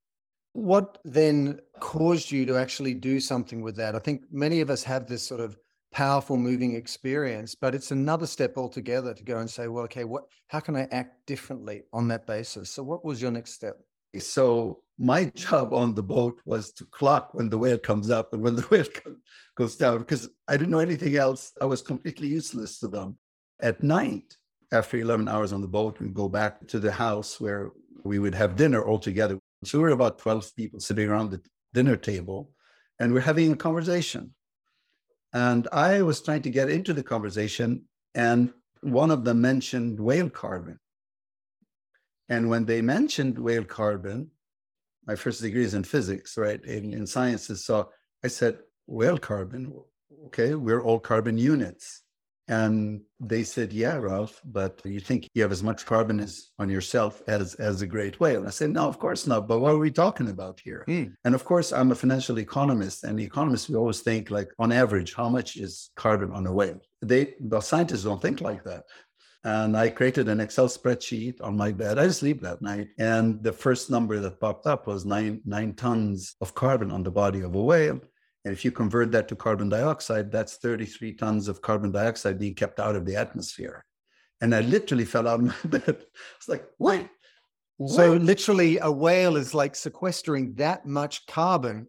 What 0.55 0.99
then 1.05 1.61
caused 1.79 2.33
you 2.33 2.45
to 2.47 2.57
actually 2.57 2.95
do 2.95 3.21
something 3.21 3.63
with 3.63 3.77
that? 3.77 3.95
I 3.95 4.01
think 4.01 4.23
many 4.33 4.61
of 4.61 4.69
us 4.69 4.83
have 4.83 5.07
this 5.07 5.23
sort 5.23 5.41
of 5.41 5.57
powerful 5.93 6.37
moving 6.37 6.75
experience, 6.75 7.55
but 7.55 7.77
it's 7.77 7.93
another 7.93 8.27
step 8.27 8.57
altogether 8.57 9.15
to 9.15 9.23
go 9.23 9.39
and 9.39 9.49
say, 9.49 9.69
well, 9.69 9.85
okay, 9.85 10.03
what 10.03 10.25
how 10.49 10.59
can 10.59 10.75
I 10.75 10.89
act 10.91 11.27
differently 11.27 11.85
on 11.93 12.09
that 12.09 12.27
basis? 12.27 12.71
So 12.71 12.83
what 12.83 13.05
was 13.05 13.23
your 13.23 13.31
next 13.31 13.53
step? 13.53 13.77
So 14.19 14.83
my 14.99 15.25
job 15.35 15.73
on 15.73 15.95
the 15.95 16.03
boat 16.03 16.41
was 16.45 16.73
to 16.73 16.85
clock 16.87 17.35
when 17.35 17.49
the 17.49 17.59
whale 17.59 17.79
comes 17.79 18.11
up 18.11 18.33
and 18.33 18.43
when 18.43 18.57
the 18.57 18.63
whale 18.71 18.87
goes 19.57 19.77
down 19.77 19.99
because 19.99 20.29
I 20.49 20.57
didn't 20.57 20.71
know 20.71 20.79
anything 20.79 21.17
else. 21.17 21.53
I 21.61 21.65
was 21.65 21.83
completely 21.83 22.29
useless 22.29 22.79
to 22.81 22.89
them. 22.89 23.19
At 23.61 23.83
night, 23.83 24.37
after 24.73 24.99
11 24.99 25.29
hours 25.29 25.53
on 25.53 25.61
the 25.61 25.69
boat, 25.69 26.01
we'd 26.01 26.15
go 26.15 26.29
back 26.29 26.67
to 26.69 26.79
the 26.79 26.93
house 26.93 27.41
where 27.41 27.71
we 28.05 28.19
would 28.19 28.35
have 28.35 28.57
dinner 28.57 28.85
all 28.85 28.99
together. 28.99 29.39
So 29.65 29.79
we 29.79 29.85
were 29.85 29.91
about 29.91 30.19
12 30.19 30.55
people 30.57 30.81
sitting 30.81 31.09
around 31.09 31.31
the 31.31 31.41
dinner 31.73 31.97
table 31.97 32.51
and 32.99 33.13
we're 33.13 33.21
having 33.21 33.53
a 33.53 33.57
conversation. 33.57 34.35
And 35.33 35.69
I 35.73 36.03
was 36.03 36.23
trying 36.23 36.43
to 36.43 36.51
get 36.51 36.71
into 36.71 36.95
the 36.95 37.03
conversation, 37.03 37.85
and 38.15 38.53
one 38.81 39.11
of 39.11 39.25
them 39.25 39.41
mentioned 39.41 40.01
whale 40.01 40.31
carbon. 40.31 40.79
And 42.29 42.49
when 42.49 42.65
they 42.65 42.81
mentioned 42.81 43.39
whale 43.39 43.65
carbon, 43.65 44.31
my 45.07 45.15
first 45.15 45.41
degree 45.41 45.65
is 45.65 45.75
in 45.75 45.85
physics, 45.85 46.37
right? 46.37 46.63
In, 46.65 46.93
in 46.93 47.07
sciences. 47.07 47.65
So 47.65 47.91
I 48.25 48.29
said, 48.29 48.59
whale 48.87 49.19
carbon, 49.19 49.73
okay, 50.27 50.55
we're 50.55 50.83
all 50.83 51.01
carbon 51.01 51.39
units. 51.39 52.03
And 52.49 53.01
they 53.19 53.43
said, 53.43 53.73
yeah, 53.73 53.97
Ralph, 53.97 54.41
but 54.45 54.81
you 54.85 55.01
think 55.01 55.29
you 55.35 55.43
have 55.43 55.51
as 55.51 55.65
much 55.65 55.85
carbon 55.85 56.21
as 56.21 56.51
on 56.61 56.69
yourself 56.69 57.21
as, 57.27 57.55
as 57.55 57.83
a 57.83 57.89
great 57.89 58.21
whale. 58.21 58.39
And 58.39 58.47
I 58.47 58.51
said, 58.51 58.71
no, 58.71 58.87
of 58.87 59.01
course 59.01 59.27
not. 59.27 59.49
But 59.49 59.59
what 59.59 59.73
are 59.73 59.79
we 59.79 59.91
talking 59.91 60.31
about 60.31 60.61
here? 60.61 60.85
Mm. 60.87 61.15
And 61.25 61.35
of 61.35 61.45
course, 61.45 61.73
I'm 61.73 61.91
a 61.91 61.97
financial 61.97 62.39
economist. 62.39 63.03
And 63.03 63.19
the 63.19 63.25
economists, 63.25 63.69
we 63.69 63.75
always 63.75 64.01
think 64.01 64.31
like 64.31 64.49
on 64.61 64.71
average, 64.71 65.15
how 65.15 65.29
much 65.29 65.57
is 65.57 65.91
carbon 65.97 66.31
on 66.31 66.47
a 66.47 66.53
whale? 66.53 66.81
They, 67.03 67.35
the 67.41 67.61
scientists 67.61 68.05
don't 68.05 68.23
think 68.23 68.41
like 68.41 68.63
that. 68.63 68.85
And 69.47 69.77
I 69.77 69.91
created 69.91 70.29
an 70.29 70.41
Excel 70.41 70.67
spreadsheet 70.67 71.41
on 71.41 71.57
my 71.57 71.71
bed. 71.71 72.01
I 72.01 72.09
sleep 72.09 72.41
that 72.41 72.61
night. 72.61 72.89
And 72.99 73.41
the 73.45 73.53
first 73.53 73.93
number 73.93 74.19
that 74.19 74.41
popped 74.41 74.67
up 74.67 74.89
was 74.89 75.05
nine, 75.05 75.41
nine 75.45 75.75
tons 75.75 76.35
of 76.41 76.57
carbon 76.57 76.91
on 76.91 77.05
the 77.05 77.13
body 77.13 77.43
of 77.43 77.55
a 77.55 77.63
whale. 77.63 78.01
And 78.45 78.53
if 78.53 78.65
you 78.65 78.73
convert 78.73 79.13
that 79.13 79.29
to 79.29 79.37
carbon 79.37 79.69
dioxide, 79.69 80.33
that's 80.33 80.57
33 80.57 81.13
tons 81.13 81.47
of 81.47 81.63
carbon 81.63 81.93
dioxide 81.93 82.41
being 82.41 82.57
kept 82.57 82.81
out 82.81 82.97
of 82.97 83.07
the 83.07 83.15
atmosphere. 83.15 83.85
And 84.41 84.53
I 84.53 84.63
literally 84.63 85.05
fell 85.05 85.29
out 85.29 85.39
of 85.39 85.47
my 85.47 85.55
bed. 85.79 86.05
It's 86.39 86.49
like, 86.49 86.67
what? 86.79 87.09
So 87.87 88.15
literally 88.15 88.79
a 88.79 88.91
whale 88.91 89.37
is 89.37 89.55
like 89.55 89.77
sequestering 89.77 90.55
that 90.55 90.87
much 90.87 91.25
carbon 91.29 91.87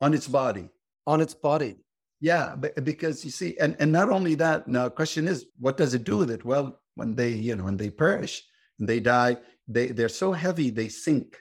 on 0.00 0.12
its 0.12 0.26
body. 0.26 0.70
On 1.06 1.20
its 1.20 1.34
body. 1.34 1.76
Yeah, 2.20 2.56
because 2.56 3.24
you 3.24 3.30
see, 3.30 3.56
and, 3.60 3.76
and 3.78 3.92
not 3.92 4.08
only 4.08 4.34
that, 4.36 4.66
now 4.66 4.84
the 4.84 4.90
question 4.90 5.28
is, 5.28 5.46
what 5.60 5.76
does 5.76 5.94
it 5.94 6.02
do 6.02 6.16
with 6.16 6.32
it? 6.32 6.44
Well, 6.44 6.80
when 6.96 7.14
they, 7.14 7.30
you 7.30 7.54
know, 7.54 7.64
when 7.64 7.76
they 7.76 7.90
perish 7.90 8.42
and 8.78 8.88
they 8.88 9.00
die, 9.00 9.36
they, 9.68 9.86
they're 9.86 10.08
so 10.08 10.32
heavy, 10.32 10.70
they 10.70 10.88
sink. 10.88 11.40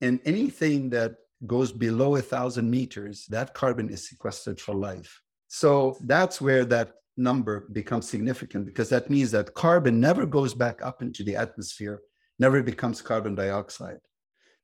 And 0.00 0.20
anything 0.24 0.90
that 0.90 1.14
goes 1.46 1.72
below 1.72 2.16
a 2.16 2.22
thousand 2.22 2.70
meters, 2.70 3.26
that 3.30 3.54
carbon 3.54 3.88
is 3.88 4.08
sequestered 4.08 4.60
for 4.60 4.74
life. 4.74 5.22
So 5.48 5.96
that's 6.04 6.40
where 6.40 6.64
that 6.66 6.92
number 7.16 7.68
becomes 7.72 8.08
significant 8.08 8.66
because 8.66 8.88
that 8.88 9.10
means 9.10 9.30
that 9.30 9.54
carbon 9.54 10.00
never 10.00 10.26
goes 10.26 10.54
back 10.54 10.82
up 10.82 11.02
into 11.02 11.22
the 11.22 11.36
atmosphere 11.36 12.00
never 12.38 12.62
becomes 12.62 13.02
carbon 13.02 13.34
dioxide. 13.34 14.00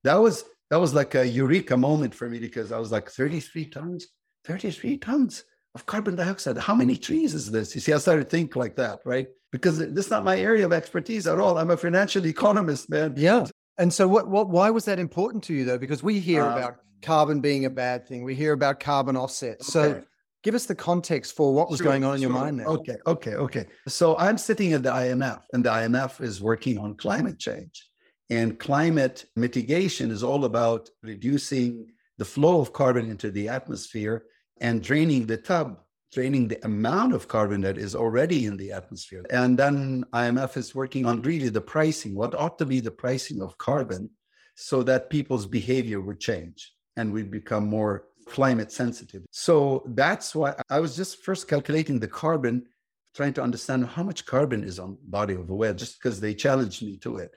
That 0.05 0.17
was 0.17 0.45
that 0.71 0.81
was 0.81 0.95
like 0.95 1.15
a 1.15 1.27
eureka 1.27 1.77
moment 1.77 2.15
for 2.15 2.29
me 2.29 2.39
because 2.39 2.73
I 2.73 2.79
was 2.79 2.93
like 2.93 3.09
33 3.11 3.67
tons, 3.67 4.09
33 4.45 4.99
tons 4.99 5.45
of 5.75 5.87
carbon 5.87 6.17
dioxide. 6.17 6.59
How 6.59 6.75
many 6.75 6.97
trees 6.97 7.35
is 7.35 7.51
this? 7.51 7.75
You 7.75 7.81
see, 7.81 7.93
I 7.93 7.99
started 7.99 8.25
to 8.25 8.31
think 8.31 8.57
like 8.57 8.77
that, 8.77 9.01
right? 9.05 9.29
Because 9.53 9.79
this 9.79 10.07
is 10.07 10.11
not 10.11 10.25
my 10.25 10.39
area 10.39 10.67
of 10.67 10.73
expertise 10.73 11.27
at 11.27 11.39
all. 11.39 11.59
I'm 11.59 11.71
a 11.71 11.77
financial 11.77 12.27
economist, 12.27 12.91
man. 12.91 13.15
Yeah. 13.17 13.47
And 13.79 13.93
so 13.93 14.09
what 14.09 14.29
what 14.29 14.49
why 14.49 14.71
was 14.71 14.85
that 14.87 14.99
important 14.99 15.45
to 15.45 15.55
you 15.55 15.65
though? 15.65 15.79
Because 15.79 16.03
we 16.03 16.19
hear 16.19 16.43
um, 16.43 16.53
about 16.53 16.77
carbon 17.03 17.41
being 17.41 17.65
a 17.65 17.71
bad 17.71 18.07
thing. 18.07 18.25
We 18.25 18.35
hear 18.35 18.53
about 18.53 18.81
carbon 18.81 19.17
offsets. 19.17 19.75
Okay. 19.75 20.01
So 20.01 20.05
give 20.43 20.55
us 20.55 20.67
the 20.67 20.75
context 20.75 21.37
for 21.37 21.55
what 21.55 21.71
was 21.71 21.79
sure, 21.79 21.87
going 21.87 22.05
on 22.05 22.15
in 22.15 22.23
sure. 22.23 22.31
your 22.31 22.39
mind 22.39 22.61
there. 22.61 22.67
Okay, 22.67 22.97
okay, 23.07 23.35
okay. 23.35 23.67
So 23.87 24.17
I'm 24.19 24.39
sitting 24.39 24.73
at 24.73 24.83
the 24.83 24.91
IMF, 24.91 25.43
and 25.53 25.65
the 25.65 25.71
IMF 25.71 26.21
is 26.21 26.41
working 26.41 26.79
on 26.79 26.97
climate 26.97 27.39
change. 27.39 27.89
And 28.31 28.59
climate 28.59 29.25
mitigation 29.37 30.11
is 30.11 30.23
all 30.23 30.45
about 30.45 30.91
reducing 31.03 31.87
the 32.19 32.25
flow 32.25 32.61
of 32.61 32.73
carbon 32.73 33.09
into 33.09 33.31
the 33.31 33.49
atmosphere 33.49 34.25
and 34.61 34.83
draining 34.83 35.27
the 35.27 35.37
tub, 35.37 35.79
draining 36.13 36.49
the 36.49 36.65
amount 36.65 37.15
of 37.15 37.29
carbon 37.29 37.61
that 37.63 37.79
is 37.79 37.95
already 37.95 38.47
in 38.47 38.57
the 38.57 38.73
atmosphere. 38.73 39.25
And 39.31 39.59
then 39.59 40.05
IMF 40.13 40.57
is 40.57 40.75
working 40.75 41.07
on 41.07 41.23
really 41.23 41.49
the 41.49 41.61
pricing, 41.61 42.15
what 42.15 42.35
ought 42.35 42.59
to 42.59 42.67
be 42.67 42.81
the 42.81 42.91
pricing 42.91 43.43
of 43.43 43.59
carbon 43.59 44.11
so 44.55 44.83
that 44.83 45.11
people's 45.11 45.47
behavior 45.47 46.01
would 46.01 46.19
change 46.19 46.73
and 46.97 47.13
we 47.13 47.23
become 47.23 47.67
more 47.67 48.07
climate 48.27 48.73
sensitive. 48.73 49.23
So 49.31 49.85
that's 49.87 50.35
why 50.35 50.55
I 50.69 50.81
was 50.81 50.97
just 50.97 51.25
first 51.25 51.49
calculating 51.49 52.01
the 52.01 52.09
carbon, 52.09 52.67
trying 53.15 53.33
to 53.35 53.43
understand 53.43 53.87
how 53.87 54.03
much 54.03 54.27
carbon 54.27 54.65
is 54.65 54.79
on 54.79 54.99
body 55.05 55.35
of 55.35 55.49
a 55.49 55.55
whale, 55.55 55.75
just 55.75 56.03
because 56.03 56.21
they 56.21 56.35
challenged 56.35 56.83
me 56.83 56.97
to 56.99 57.19
it. 57.19 57.31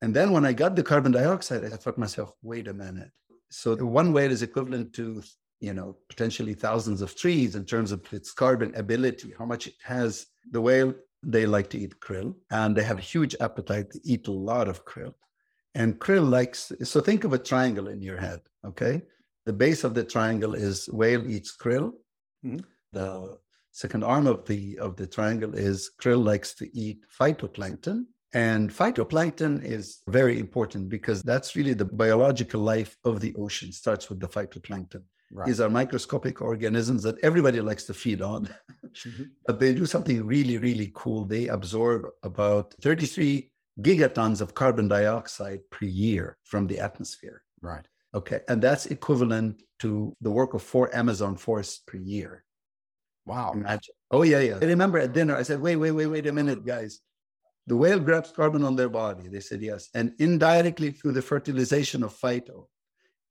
And 0.00 0.14
then 0.14 0.30
when 0.30 0.44
I 0.44 0.52
got 0.52 0.76
the 0.76 0.82
carbon 0.82 1.12
dioxide, 1.12 1.64
I 1.64 1.70
thought 1.70 1.98
myself, 1.98 2.32
wait 2.42 2.68
a 2.68 2.74
minute. 2.74 3.10
So 3.50 3.74
the 3.74 3.86
one 3.86 4.12
whale 4.12 4.30
is 4.30 4.42
equivalent 4.42 4.92
to, 4.94 5.22
you 5.60 5.74
know, 5.74 5.96
potentially 6.08 6.54
thousands 6.54 7.02
of 7.02 7.16
trees 7.16 7.54
in 7.54 7.64
terms 7.64 7.92
of 7.92 8.00
its 8.12 8.32
carbon 8.32 8.74
ability, 8.74 9.34
how 9.38 9.44
much 9.44 9.66
it 9.66 9.74
has. 9.82 10.26
The 10.50 10.60
whale, 10.60 10.94
they 11.22 11.46
like 11.46 11.68
to 11.70 11.78
eat 11.78 12.00
krill 12.00 12.34
and 12.50 12.76
they 12.76 12.84
have 12.84 12.98
a 12.98 13.02
huge 13.02 13.34
appetite 13.40 13.90
to 13.90 14.00
eat 14.04 14.28
a 14.28 14.32
lot 14.32 14.68
of 14.68 14.84
krill. 14.84 15.14
And 15.74 15.98
krill 15.98 16.28
likes, 16.28 16.72
so 16.82 17.00
think 17.00 17.24
of 17.24 17.32
a 17.32 17.38
triangle 17.38 17.88
in 17.88 18.00
your 18.00 18.18
head, 18.18 18.40
okay? 18.64 19.02
The 19.46 19.52
base 19.52 19.84
of 19.84 19.94
the 19.94 20.04
triangle 20.04 20.54
is 20.54 20.88
whale 20.88 21.28
eats 21.28 21.56
krill. 21.56 21.92
Mm-hmm. 22.44 22.58
The 22.92 23.38
second 23.72 24.02
arm 24.02 24.26
of 24.26 24.44
the 24.46 24.78
of 24.78 24.96
the 24.96 25.06
triangle 25.06 25.54
is 25.54 25.90
krill 26.00 26.22
likes 26.22 26.54
to 26.54 26.76
eat 26.76 27.00
phytoplankton. 27.18 28.06
And 28.34 28.70
phytoplankton 28.70 29.64
is 29.64 30.02
very 30.08 30.38
important 30.38 30.88
because 30.88 31.22
that's 31.22 31.56
really 31.56 31.74
the 31.74 31.84
biological 31.84 32.60
life 32.60 32.96
of 33.04 33.20
the 33.20 33.34
ocean. 33.36 33.72
Starts 33.72 34.10
with 34.10 34.20
the 34.20 34.28
phytoplankton. 34.28 35.02
Right. 35.30 35.46
These 35.46 35.60
are 35.60 35.68
microscopic 35.68 36.40
organisms 36.40 37.02
that 37.02 37.18
everybody 37.22 37.60
likes 37.60 37.84
to 37.84 37.94
feed 37.94 38.22
on, 38.22 38.48
mm-hmm. 38.86 39.24
but 39.46 39.60
they 39.60 39.74
do 39.74 39.84
something 39.84 40.24
really, 40.24 40.56
really 40.56 40.90
cool. 40.94 41.24
They 41.24 41.48
absorb 41.48 42.06
about 42.22 42.74
33 42.80 43.50
gigatons 43.80 44.40
of 44.40 44.54
carbon 44.54 44.88
dioxide 44.88 45.60
per 45.70 45.84
year 45.84 46.38
from 46.44 46.66
the 46.66 46.80
atmosphere. 46.80 47.42
Right. 47.60 47.86
Okay. 48.14 48.40
And 48.48 48.62
that's 48.62 48.86
equivalent 48.86 49.62
to 49.80 50.16
the 50.20 50.30
work 50.30 50.54
of 50.54 50.62
four 50.62 50.94
Amazon 50.96 51.36
forests 51.36 51.82
per 51.86 51.98
year. 51.98 52.44
Wow. 53.26 53.52
Imagine. 53.52 53.94
Oh, 54.10 54.22
yeah, 54.22 54.40
yeah. 54.40 54.58
I 54.60 54.64
remember 54.64 54.98
at 54.98 55.12
dinner, 55.12 55.36
I 55.36 55.42
said, 55.42 55.60
wait, 55.60 55.76
wait, 55.76 55.92
wait, 55.92 56.06
wait 56.06 56.26
a 56.26 56.32
minute, 56.32 56.64
guys. 56.64 57.00
The 57.66 57.76
whale 57.76 58.00
grabs 58.00 58.30
carbon 58.30 58.64
on 58.64 58.76
their 58.76 58.88
body. 58.88 59.28
They 59.28 59.40
said, 59.40 59.60
yes. 59.60 59.90
And 59.94 60.14
indirectly 60.18 60.92
through 60.92 61.12
the 61.12 61.20
fertilization 61.20 62.02
of 62.02 62.18
phyto. 62.18 62.66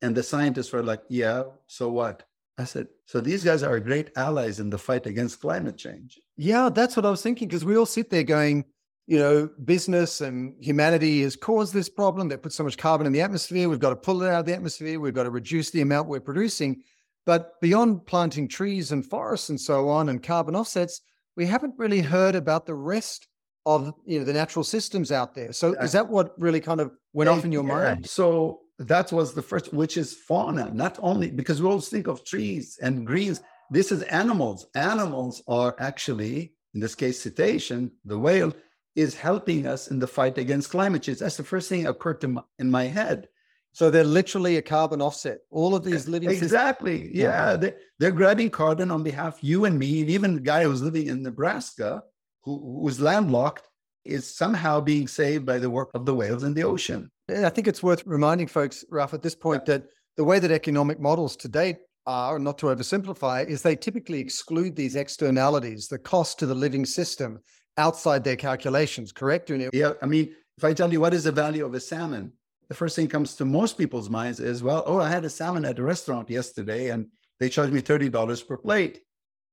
And 0.01 0.15
the 0.15 0.23
scientists 0.23 0.71
were 0.71 0.83
like, 0.83 1.01
yeah, 1.09 1.43
so 1.67 1.89
what? 1.89 2.23
I 2.59 2.63
said, 2.63 2.87
so 3.05 3.21
these 3.21 3.43
guys 3.43 3.63
are 3.63 3.79
great 3.79 4.11
allies 4.15 4.59
in 4.59 4.69
the 4.69 4.77
fight 4.77 5.05
against 5.05 5.41
climate 5.41 5.77
change. 5.77 6.19
Yeah, 6.37 6.69
that's 6.73 6.95
what 6.95 7.05
I 7.05 7.09
was 7.09 7.21
thinking. 7.21 7.47
Because 7.47 7.65
we 7.65 7.77
all 7.77 7.85
sit 7.85 8.09
there 8.09 8.23
going, 8.23 8.65
you 9.05 9.19
know, 9.19 9.49
business 9.63 10.21
and 10.21 10.55
humanity 10.59 11.21
has 11.21 11.35
caused 11.35 11.73
this 11.73 11.89
problem. 11.89 12.27
They 12.27 12.37
put 12.37 12.53
so 12.53 12.63
much 12.63 12.77
carbon 12.77 13.07
in 13.07 13.13
the 13.13 13.21
atmosphere. 13.21 13.69
We've 13.69 13.79
got 13.79 13.91
to 13.91 13.95
pull 13.95 14.23
it 14.23 14.29
out 14.29 14.41
of 14.41 14.45
the 14.45 14.55
atmosphere. 14.55 14.99
We've 14.99 15.13
got 15.13 15.23
to 15.23 15.29
reduce 15.29 15.69
the 15.69 15.81
amount 15.81 16.09
we're 16.09 16.19
producing. 16.19 16.81
But 17.25 17.59
beyond 17.61 18.05
planting 18.05 18.47
trees 18.47 18.91
and 18.91 19.05
forests 19.05 19.49
and 19.49 19.59
so 19.59 19.89
on 19.89 20.09
and 20.09 20.23
carbon 20.23 20.55
offsets, 20.55 21.01
we 21.35 21.45
haven't 21.45 21.75
really 21.77 22.01
heard 22.01 22.35
about 22.35 22.65
the 22.65 22.73
rest 22.73 23.27
of 23.65 23.93
you 24.05 24.17
know 24.17 24.25
the 24.25 24.33
natural 24.33 24.63
systems 24.63 25.11
out 25.11 25.35
there. 25.35 25.51
So 25.51 25.73
is 25.73 25.91
that 25.91 26.07
what 26.07 26.33
really 26.39 26.61
kind 26.61 26.79
of 26.79 26.91
went 27.11 27.29
off 27.29 27.43
in 27.43 27.51
your 27.51 27.63
mind? 27.63 28.09
So 28.09 28.61
that 28.79 29.11
was 29.11 29.33
the 29.33 29.41
first, 29.41 29.73
which 29.73 29.97
is 29.97 30.13
fauna, 30.13 30.71
not 30.73 30.99
only 31.01 31.31
because 31.31 31.61
we 31.61 31.67
always 31.67 31.89
think 31.89 32.07
of 32.07 32.23
trees 32.23 32.77
and 32.81 33.05
greens. 33.05 33.41
This 33.71 33.91
is 33.91 34.03
animals. 34.03 34.67
Animals 34.75 35.41
are 35.47 35.75
actually, 35.79 36.53
in 36.73 36.79
this 36.79 36.95
case, 36.95 37.19
cetacean, 37.19 37.91
the 38.05 38.17
whale 38.17 38.53
is 38.95 39.15
helping 39.15 39.67
us 39.67 39.89
in 39.89 39.99
the 39.99 40.07
fight 40.07 40.37
against 40.37 40.69
climate 40.69 41.03
change. 41.03 41.19
That's 41.19 41.37
the 41.37 41.43
first 41.43 41.69
thing 41.69 41.83
that 41.83 41.91
occurred 41.91 42.21
to 42.21 42.27
my, 42.27 42.41
in 42.59 42.71
my 42.71 42.85
head. 42.85 43.27
So 43.73 43.91
they're 43.91 44.03
literally 44.03 44.57
a 44.57 44.61
carbon 44.61 45.01
offset. 45.01 45.39
All 45.51 45.75
of 45.75 45.83
these 45.83 46.07
living 46.07 46.29
exactly, 46.31 46.97
systems. 46.97 47.15
yeah, 47.15 47.55
they, 47.55 47.73
they're 47.99 48.11
grabbing 48.11 48.49
carbon 48.49 48.89
on 48.89 49.03
behalf 49.03 49.37
you 49.41 49.65
and 49.65 49.77
me, 49.77 50.01
and 50.01 50.09
even 50.09 50.35
the 50.35 50.41
guy 50.41 50.63
who's 50.63 50.81
living 50.81 51.07
in 51.07 51.21
Nebraska, 51.21 52.01
who, 52.43 52.81
who's 52.81 52.99
landlocked, 52.99 53.67
is 54.07 54.35
somehow 54.35 54.79
being 54.79 55.07
saved 55.07 55.45
by 55.45 55.59
the 55.59 55.69
work 55.69 55.89
of 55.93 56.05
the 56.05 56.15
whales 56.15 56.43
in 56.43 56.53
the 56.53 56.63
ocean. 56.63 57.11
I 57.29 57.49
think 57.49 57.67
it's 57.67 57.83
worth 57.83 58.03
reminding 58.05 58.47
folks, 58.47 58.85
Ralph, 58.89 59.13
at 59.13 59.21
this 59.21 59.35
point 59.35 59.63
yeah. 59.67 59.75
that 59.75 59.87
the 60.15 60.23
way 60.23 60.39
that 60.39 60.51
economic 60.51 60.99
models 60.99 61.35
to 61.37 61.47
date 61.47 61.77
are, 62.05 62.39
not 62.39 62.57
to 62.59 62.67
oversimplify, 62.67 63.45
is 63.45 63.61
they 63.61 63.75
typically 63.75 64.19
exclude 64.19 64.75
these 64.75 64.95
externalities, 64.95 65.87
the 65.87 65.99
cost 65.99 66.39
to 66.39 66.45
the 66.45 66.55
living 66.55 66.85
system, 66.85 67.39
outside 67.77 68.23
their 68.23 68.35
calculations, 68.35 69.11
correct? 69.11 69.51
Yeah. 69.73 69.93
I 70.01 70.05
mean, 70.05 70.33
if 70.57 70.63
I 70.63 70.73
tell 70.73 70.91
you 70.91 71.01
what 71.01 71.13
is 71.13 71.25
the 71.25 71.31
value 71.31 71.65
of 71.65 71.73
a 71.73 71.79
salmon, 71.79 72.33
the 72.69 72.75
first 72.75 72.95
thing 72.95 73.07
comes 73.07 73.35
to 73.35 73.45
most 73.45 73.77
people's 73.77 74.09
minds 74.09 74.39
is, 74.39 74.63
well, 74.63 74.83
oh, 74.85 74.99
I 74.99 75.09
had 75.09 75.25
a 75.25 75.29
salmon 75.29 75.65
at 75.65 75.79
a 75.79 75.83
restaurant 75.83 76.29
yesterday 76.29 76.89
and 76.89 77.07
they 77.39 77.49
charged 77.49 77.73
me 77.73 77.81
$30 77.81 78.47
per 78.47 78.57
plate. 78.57 79.01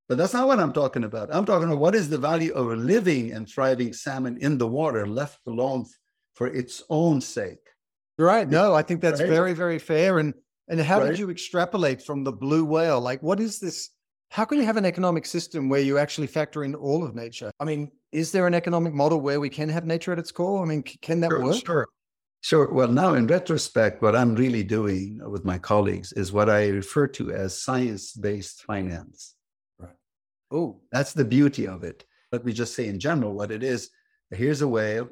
But 0.07 0.17
that's 0.17 0.33
not 0.33 0.47
what 0.47 0.59
I'm 0.59 0.73
talking 0.73 1.03
about. 1.03 1.33
I'm 1.33 1.45
talking 1.45 1.67
about 1.67 1.79
what 1.79 1.95
is 1.95 2.09
the 2.09 2.17
value 2.17 2.53
of 2.53 2.71
a 2.71 2.75
living 2.75 3.31
and 3.31 3.49
thriving 3.49 3.91
salmon 3.91 4.37
in 4.39 4.57
the 4.57 4.67
water 4.67 5.07
left 5.07 5.39
alone 5.47 5.85
for 6.35 6.47
its 6.47 6.83
own 6.89 7.21
sake. 7.21 7.69
Right. 8.17 8.47
No, 8.47 8.73
I 8.73 8.83
think 8.83 9.01
that's 9.01 9.19
right? 9.19 9.29
very, 9.29 9.53
very 9.53 9.79
fair. 9.79 10.19
And 10.19 10.33
and 10.67 10.79
how 10.79 10.99
right? 10.99 11.09
did 11.09 11.19
you 11.19 11.29
extrapolate 11.29 12.01
from 12.01 12.23
the 12.23 12.31
blue 12.31 12.65
whale? 12.65 12.99
Like, 12.99 13.21
what 13.21 13.39
is 13.39 13.59
this? 13.59 13.89
How 14.29 14.45
can 14.45 14.57
you 14.57 14.65
have 14.65 14.77
an 14.77 14.85
economic 14.85 15.25
system 15.25 15.69
where 15.69 15.81
you 15.81 15.97
actually 15.97 16.27
factor 16.27 16.63
in 16.63 16.75
all 16.75 17.03
of 17.03 17.15
nature? 17.15 17.51
I 17.59 17.65
mean, 17.65 17.91
is 18.11 18.31
there 18.31 18.47
an 18.47 18.53
economic 18.53 18.93
model 18.93 19.21
where 19.21 19.39
we 19.39 19.49
can 19.49 19.69
have 19.69 19.85
nature 19.85 20.11
at 20.11 20.19
its 20.19 20.31
core? 20.31 20.63
I 20.63 20.65
mean, 20.65 20.83
can 20.83 21.19
that 21.21 21.29
sure, 21.29 21.43
work? 21.43 21.65
Sure. 21.65 21.87
Sure. 22.41 22.71
Well, 22.71 22.87
now 22.87 23.13
in 23.15 23.27
retrospect, 23.27 24.01
what 24.01 24.15
I'm 24.15 24.35
really 24.35 24.63
doing 24.63 25.19
with 25.29 25.45
my 25.45 25.57
colleagues 25.57 26.11
is 26.13 26.31
what 26.31 26.49
I 26.49 26.67
refer 26.67 27.07
to 27.07 27.31
as 27.31 27.59
science 27.59 28.13
based 28.13 28.63
finance. 28.63 29.35
Oh, 30.51 30.81
that's 30.91 31.13
the 31.13 31.25
beauty 31.25 31.67
of 31.67 31.83
it. 31.83 32.05
Let 32.31 32.45
me 32.45 32.53
just 32.53 32.75
say 32.75 32.87
in 32.87 32.99
general 32.99 33.33
what 33.33 33.51
it 33.51 33.63
is. 33.63 33.89
Here's 34.31 34.61
a 34.61 34.67
whale 34.67 35.09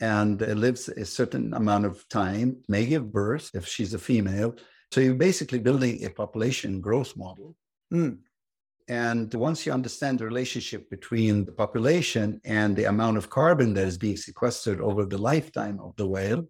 and 0.00 0.40
it 0.42 0.56
lives 0.56 0.88
a 0.88 1.04
certain 1.04 1.54
amount 1.54 1.86
of 1.86 2.08
time, 2.08 2.56
may 2.68 2.86
give 2.86 3.12
birth 3.12 3.50
if 3.54 3.66
she's 3.66 3.94
a 3.94 3.98
female. 3.98 4.54
So 4.90 5.00
you're 5.00 5.14
basically 5.14 5.58
building 5.58 6.04
a 6.04 6.10
population 6.10 6.80
growth 6.80 7.16
model. 7.16 7.56
Mm. 7.92 8.18
And 8.88 9.32
once 9.34 9.64
you 9.64 9.72
understand 9.72 10.18
the 10.18 10.24
relationship 10.24 10.90
between 10.90 11.44
the 11.44 11.52
population 11.52 12.40
and 12.44 12.76
the 12.76 12.84
amount 12.84 13.16
of 13.16 13.30
carbon 13.30 13.74
that 13.74 13.86
is 13.86 13.96
being 13.96 14.16
sequestered 14.16 14.80
over 14.80 15.04
the 15.04 15.18
lifetime 15.18 15.78
of 15.80 15.94
the 15.96 16.06
whale, 16.06 16.46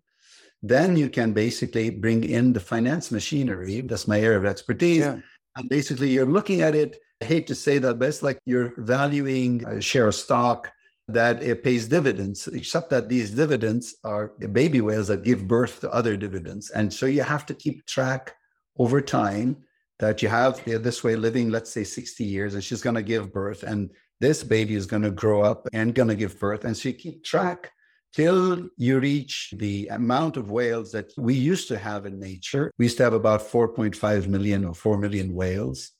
then 0.62 0.96
you 0.96 1.10
can 1.10 1.32
basically 1.32 1.90
bring 1.90 2.24
in 2.24 2.52
the 2.52 2.60
finance 2.60 3.10
machinery. 3.10 3.80
That's 3.82 4.08
my 4.08 4.20
area 4.20 4.38
of 4.38 4.46
expertise. 4.46 5.00
Yeah. 5.00 5.18
And 5.56 5.68
basically, 5.68 6.10
you're 6.10 6.24
looking 6.24 6.62
at 6.62 6.74
it. 6.74 6.96
I 7.22 7.24
hate 7.24 7.46
to 7.46 7.54
say 7.54 7.78
that, 7.78 8.00
but 8.00 8.08
it's 8.08 8.24
like 8.24 8.40
you're 8.44 8.74
valuing 8.78 9.64
a 9.64 9.80
share 9.80 10.08
of 10.08 10.16
stock 10.16 10.72
that 11.06 11.40
it 11.40 11.62
pays 11.62 11.86
dividends, 11.86 12.48
except 12.48 12.90
that 12.90 13.08
these 13.08 13.30
dividends 13.30 13.94
are 14.02 14.32
baby 14.50 14.80
whales 14.80 15.06
that 15.06 15.22
give 15.22 15.46
birth 15.46 15.80
to 15.80 15.92
other 15.92 16.16
dividends. 16.16 16.70
And 16.70 16.92
so 16.92 17.06
you 17.06 17.22
have 17.22 17.46
to 17.46 17.54
keep 17.54 17.86
track 17.86 18.34
over 18.76 19.00
time 19.00 19.58
that 20.00 20.20
you 20.20 20.28
have 20.28 20.64
this 20.64 21.04
way 21.04 21.14
living, 21.14 21.50
let's 21.50 21.70
say 21.70 21.84
60 21.84 22.24
years, 22.24 22.54
and 22.54 22.64
she's 22.64 22.82
going 22.82 22.96
to 22.96 23.02
give 23.04 23.32
birth. 23.32 23.62
And 23.62 23.90
this 24.20 24.42
baby 24.42 24.74
is 24.74 24.86
going 24.86 25.02
to 25.02 25.12
grow 25.12 25.42
up 25.42 25.68
and 25.72 25.94
going 25.94 26.08
to 26.08 26.16
give 26.16 26.40
birth. 26.40 26.64
And 26.64 26.76
so 26.76 26.88
you 26.88 26.94
keep 26.96 27.22
track 27.22 27.70
till 28.12 28.68
you 28.76 28.98
reach 28.98 29.54
the 29.58 29.86
amount 29.92 30.36
of 30.36 30.50
whales 30.50 30.90
that 30.90 31.12
we 31.16 31.34
used 31.34 31.68
to 31.68 31.78
have 31.78 32.04
in 32.04 32.18
nature. 32.18 32.72
We 32.78 32.86
used 32.86 32.96
to 32.96 33.04
have 33.04 33.14
about 33.14 33.42
4.5 33.42 34.26
million 34.26 34.64
or 34.64 34.74
4 34.74 34.98
million 34.98 35.34
whales. 35.34 35.92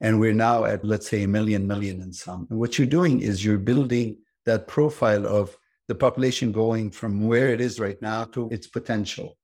And 0.00 0.20
we're 0.20 0.32
now 0.32 0.64
at, 0.64 0.84
let's 0.84 1.08
say, 1.08 1.24
a 1.24 1.28
million, 1.28 1.66
million 1.66 2.00
and 2.02 2.14
some. 2.14 2.46
And 2.50 2.58
what 2.58 2.78
you're 2.78 2.86
doing 2.86 3.20
is 3.20 3.44
you're 3.44 3.58
building 3.58 4.18
that 4.46 4.68
profile 4.68 5.26
of 5.26 5.56
the 5.88 5.94
population 5.94 6.52
going 6.52 6.90
from 6.90 7.26
where 7.26 7.48
it 7.48 7.60
is 7.60 7.80
right 7.80 8.00
now 8.00 8.24
to 8.24 8.48
its 8.50 8.66
potential. 8.66 9.36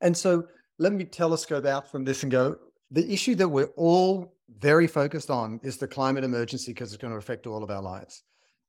And 0.00 0.16
so 0.16 0.46
let 0.78 0.92
me 0.92 1.04
telescope 1.04 1.66
out 1.66 1.90
from 1.90 2.04
this 2.04 2.22
and 2.22 2.32
go 2.32 2.56
the 2.92 3.10
issue 3.10 3.34
that 3.36 3.48
we're 3.48 3.72
all 3.76 4.34
very 4.58 4.86
focused 4.86 5.30
on 5.30 5.58
is 5.62 5.78
the 5.78 5.88
climate 5.88 6.24
emergency 6.24 6.72
because 6.72 6.92
it's 6.92 7.00
going 7.00 7.12
to 7.12 7.18
affect 7.18 7.46
all 7.46 7.64
of 7.64 7.70
our 7.70 7.80
lives. 7.80 8.22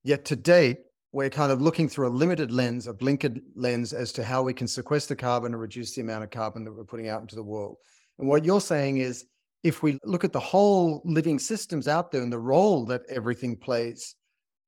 Yet 0.03 0.23
to 0.25 0.37
date, 0.37 0.79
we're 1.11 1.29
kind 1.29 1.51
of 1.51 1.61
looking 1.61 1.89
through 1.89 2.07
a 2.07 2.09
limited 2.09 2.49
lens, 2.49 2.87
a 2.87 2.93
blinkered 2.93 3.41
lens 3.55 3.91
as 3.91 4.13
to 4.13 4.23
how 4.23 4.41
we 4.41 4.53
can 4.53 4.67
sequester 4.67 5.13
carbon 5.13 5.51
and 5.53 5.61
reduce 5.61 5.93
the 5.93 6.01
amount 6.01 6.23
of 6.23 6.31
carbon 6.31 6.63
that 6.63 6.71
we're 6.71 6.85
putting 6.85 7.09
out 7.09 7.21
into 7.21 7.35
the 7.35 7.43
world. 7.43 7.75
And 8.17 8.27
what 8.27 8.45
you're 8.45 8.61
saying 8.61 8.97
is 8.97 9.25
if 9.63 9.81
we 9.81 9.97
look 10.03 10.23
at 10.23 10.33
the 10.33 10.39
whole 10.39 11.01
living 11.05 11.39
systems 11.39 11.87
out 11.87 12.11
there 12.11 12.21
and 12.21 12.31
the 12.31 12.39
role 12.39 12.85
that 12.85 13.03
everything 13.09 13.55
plays, 13.55 14.15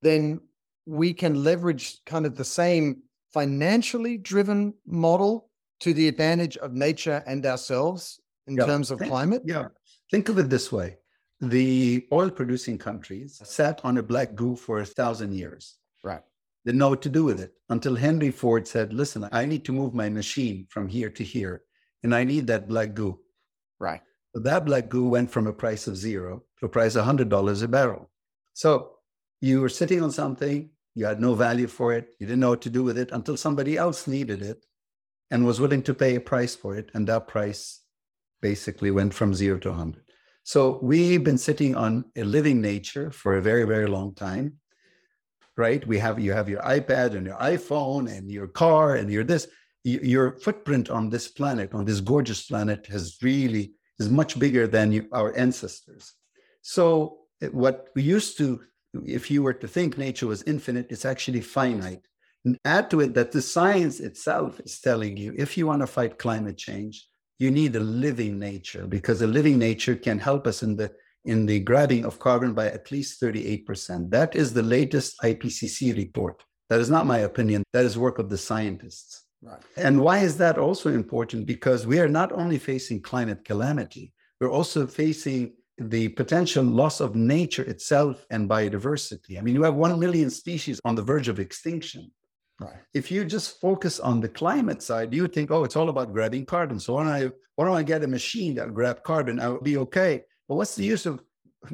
then 0.02 0.40
we 0.86 1.14
can 1.14 1.44
leverage 1.44 2.00
kind 2.06 2.26
of 2.26 2.36
the 2.36 2.46
same 2.46 3.02
financially 3.34 4.18
driven 4.18 4.74
model 4.86 5.50
to 5.82 5.94
the 5.94 6.08
advantage 6.08 6.58
of 6.58 6.74
nature 6.74 7.22
and 7.28 7.46
ourselves 7.46 8.20
in 8.48 8.56
yeah. 8.56 8.66
terms 8.66 8.92
of 8.92 9.00
think, 9.00 9.12
climate? 9.12 9.42
Yeah. 9.46 9.68
Think 10.10 10.30
of 10.30 10.40
it 10.40 10.50
this 10.50 10.72
way 10.72 10.98
the 11.42 12.08
oil 12.14 12.30
producing 12.30 12.78
countries 12.78 13.42
sat 13.44 13.82
on 13.84 13.98
a 13.98 14.04
black 14.04 14.36
goo 14.36 14.56
for 14.56 14.80
a 14.80 14.86
thousand 14.86 15.34
years. 15.34 15.76
Right. 16.04 16.22
They 16.64 16.72
know 16.72 16.90
what 16.90 17.02
to 17.04 17.10
do 17.10 17.24
with 17.24 17.40
it 17.40 17.54
until 17.70 17.96
Henry 17.96 18.32
Ford 18.32 18.68
said, 18.68 18.94
listen, 18.94 19.28
I 19.32 19.46
need 19.46 19.66
to 19.66 19.74
move 19.74 19.94
my 19.94 20.10
machine 20.10 20.66
from 20.70 20.88
here 20.88 21.10
to 21.10 21.24
here, 21.24 21.64
and 22.04 22.16
I 22.16 22.24
need 22.24 22.48
that 22.48 22.68
black 22.68 22.94
goo. 22.94 23.20
Right. 23.80 24.02
That 24.36 24.66
black 24.66 24.90
goo 24.90 25.08
went 25.08 25.32
from 25.32 25.48
a 25.48 25.54
price 25.54 25.88
of 25.88 25.96
zero 25.96 26.44
to 26.60 26.66
a 26.66 26.70
price 26.70 26.96
of 26.96 27.06
$100 27.06 27.64
a 27.64 27.68
barrel. 27.68 28.10
So 28.54 28.92
you 29.40 29.62
were 29.62 29.70
sitting 29.70 30.04
on 30.04 30.12
something, 30.12 30.70
you 30.94 31.06
had 31.06 31.22
no 31.22 31.36
value 31.36 31.68
for 31.68 31.94
it. 31.94 32.16
You 32.20 32.28
didn't 32.28 32.42
know 32.42 32.50
what 32.50 32.62
to 32.64 32.70
do 32.70 32.84
with 32.84 32.98
it 32.98 33.12
until 33.12 33.38
somebody 33.38 33.78
else 33.78 34.08
needed 34.08 34.42
it 34.42 34.66
and 35.32 35.46
was 35.46 35.60
willing 35.60 35.84
to 35.84 35.94
pay 35.94 36.16
a 36.16 36.22
price 36.22 36.56
for 36.56 36.76
it. 36.76 36.90
And 36.94 37.08
that 37.08 37.28
price 37.28 37.82
basically 38.42 38.92
went 38.92 39.14
from 39.14 39.34
zero 39.34 39.58
to 39.60 39.70
100. 39.70 40.04
So 40.44 40.80
we've 40.82 41.24
been 41.24 41.38
sitting 41.38 41.76
on 41.76 42.06
a 42.16 42.24
living 42.24 42.62
nature 42.62 43.12
for 43.12 43.36
a 43.36 43.42
very, 43.42 43.64
very 43.64 43.88
long 43.88 44.14
time, 44.14 44.54
right? 45.58 45.86
We 45.88 45.98
have 45.98 46.20
you 46.20 46.34
have 46.34 46.48
your 46.48 46.62
iPad 46.62 47.16
and 47.16 47.26
your 47.26 47.38
iPhone 47.38 48.16
and 48.16 48.30
your 48.30 48.48
car 48.48 48.96
and 48.96 49.10
your 49.10 49.24
this. 49.24 49.48
Your 49.84 50.40
footprint 50.40 50.90
on 50.90 51.12
this 51.12 51.28
planet, 51.28 51.76
on 51.76 51.86
this 51.86 52.00
gorgeous 52.00 52.48
planet, 52.48 52.88
has 52.88 53.18
really 53.22 53.74
is 54.00 54.10
much 54.10 54.38
bigger 54.40 54.68
than 54.68 54.92
you, 54.92 55.08
our 55.12 55.36
ancestors. 55.38 56.14
So 56.62 57.20
what 57.52 57.90
we 57.96 58.02
used 58.04 58.38
to 58.40 58.62
if 59.06 59.30
you 59.30 59.44
were 59.44 59.54
to 59.54 59.68
think 59.68 59.98
nature 59.98 60.28
was 60.28 60.44
infinite, 60.44 60.88
it's 60.90 61.06
actually 61.06 61.42
finite. 61.42 62.06
And 62.46 62.58
add 62.64 62.90
to 62.92 63.02
it 63.02 63.14
that 63.16 63.32
the 63.32 63.42
science 63.42 64.00
itself 64.00 64.60
is 64.64 64.80
telling 64.80 65.18
you 65.18 65.34
if 65.36 65.58
you 65.58 65.66
want 65.68 65.82
to 65.82 65.88
fight 65.88 66.20
climate 66.20 66.58
change, 66.58 67.08
you 67.40 67.52
need 67.52 67.76
a 67.76 67.80
living 67.80 68.40
nature 68.40 68.86
because 68.88 69.22
a 69.22 69.28
living 69.28 69.58
nature 69.58 69.96
can 69.96 70.20
help 70.20 70.48
us 70.48 70.64
in 70.64 70.76
the 70.76 70.92
in 71.26 71.48
the 71.48 71.60
grabbing 71.60 72.06
of 72.06 72.20
carbon 72.20 72.54
by 72.54 72.68
at 72.68 72.92
least 72.92 73.20
38%. 73.20 74.12
That 74.12 74.36
is 74.36 74.54
the 74.54 74.62
latest 74.62 75.20
IPCC 75.24 75.98
report. 75.98 76.44
That 76.70 76.80
is 76.80 76.92
not 76.92 77.08
my 77.08 77.20
opinion. 77.20 77.64
That 77.74 77.84
is 77.84 77.98
work 77.98 78.20
of 78.20 78.30
the 78.30 78.38
scientists. 78.38 79.25
Right. 79.46 79.62
And 79.78 80.02
why 80.02 80.20
is 80.20 80.38
that 80.38 80.58
also 80.58 80.90
important? 80.90 81.46
Because 81.46 81.86
we 81.86 82.00
are 82.00 82.10
not 82.10 82.32
only 82.32 82.58
facing 82.58 83.02
climate 83.02 83.46
calamity, 83.46 84.12
we're 84.42 84.50
also 84.50 84.88
facing 84.88 85.54
the 85.78 86.08
potential 86.10 86.64
loss 86.64 87.00
of 87.00 87.16
nature 87.16 87.64
itself 87.64 88.26
and 88.32 88.50
biodiversity. 88.50 89.38
I 89.38 89.42
mean, 89.42 89.56
you 89.56 89.64
have 89.64 89.76
1 89.76 90.00
million 90.00 90.30
species 90.30 90.80
on 90.84 90.96
the 90.96 91.04
verge 91.04 91.28
of 91.28 91.40
extinction. 91.40 92.12
Right. 92.60 92.78
If 92.94 93.12
you 93.12 93.26
just 93.26 93.60
focus 93.60 94.00
on 94.00 94.22
the 94.22 94.30
climate 94.30 94.82
side, 94.82 95.14
you 95.14 95.28
think, 95.28 95.52
oh, 95.52 95.64
it's 95.66 95.76
all 95.76 95.90
about 95.90 96.14
grabbing 96.14 96.46
carbon. 96.46 96.80
So 96.80 96.94
why 96.94 97.04
don't 97.04 97.12
I, 97.12 97.32
why 97.56 97.66
don't 97.66 97.76
I 97.76 97.84
get 97.84 98.04
a 98.04 98.08
machine 98.08 98.56
that 98.56 98.74
grab 98.74 99.04
carbon? 99.04 99.40
I'll 99.40 99.60
be 99.60 99.78
okay. 99.78 100.24
But 100.48 100.56
what's 100.56 100.76
the 100.76 100.86
use 100.86 101.06
of 101.06 101.22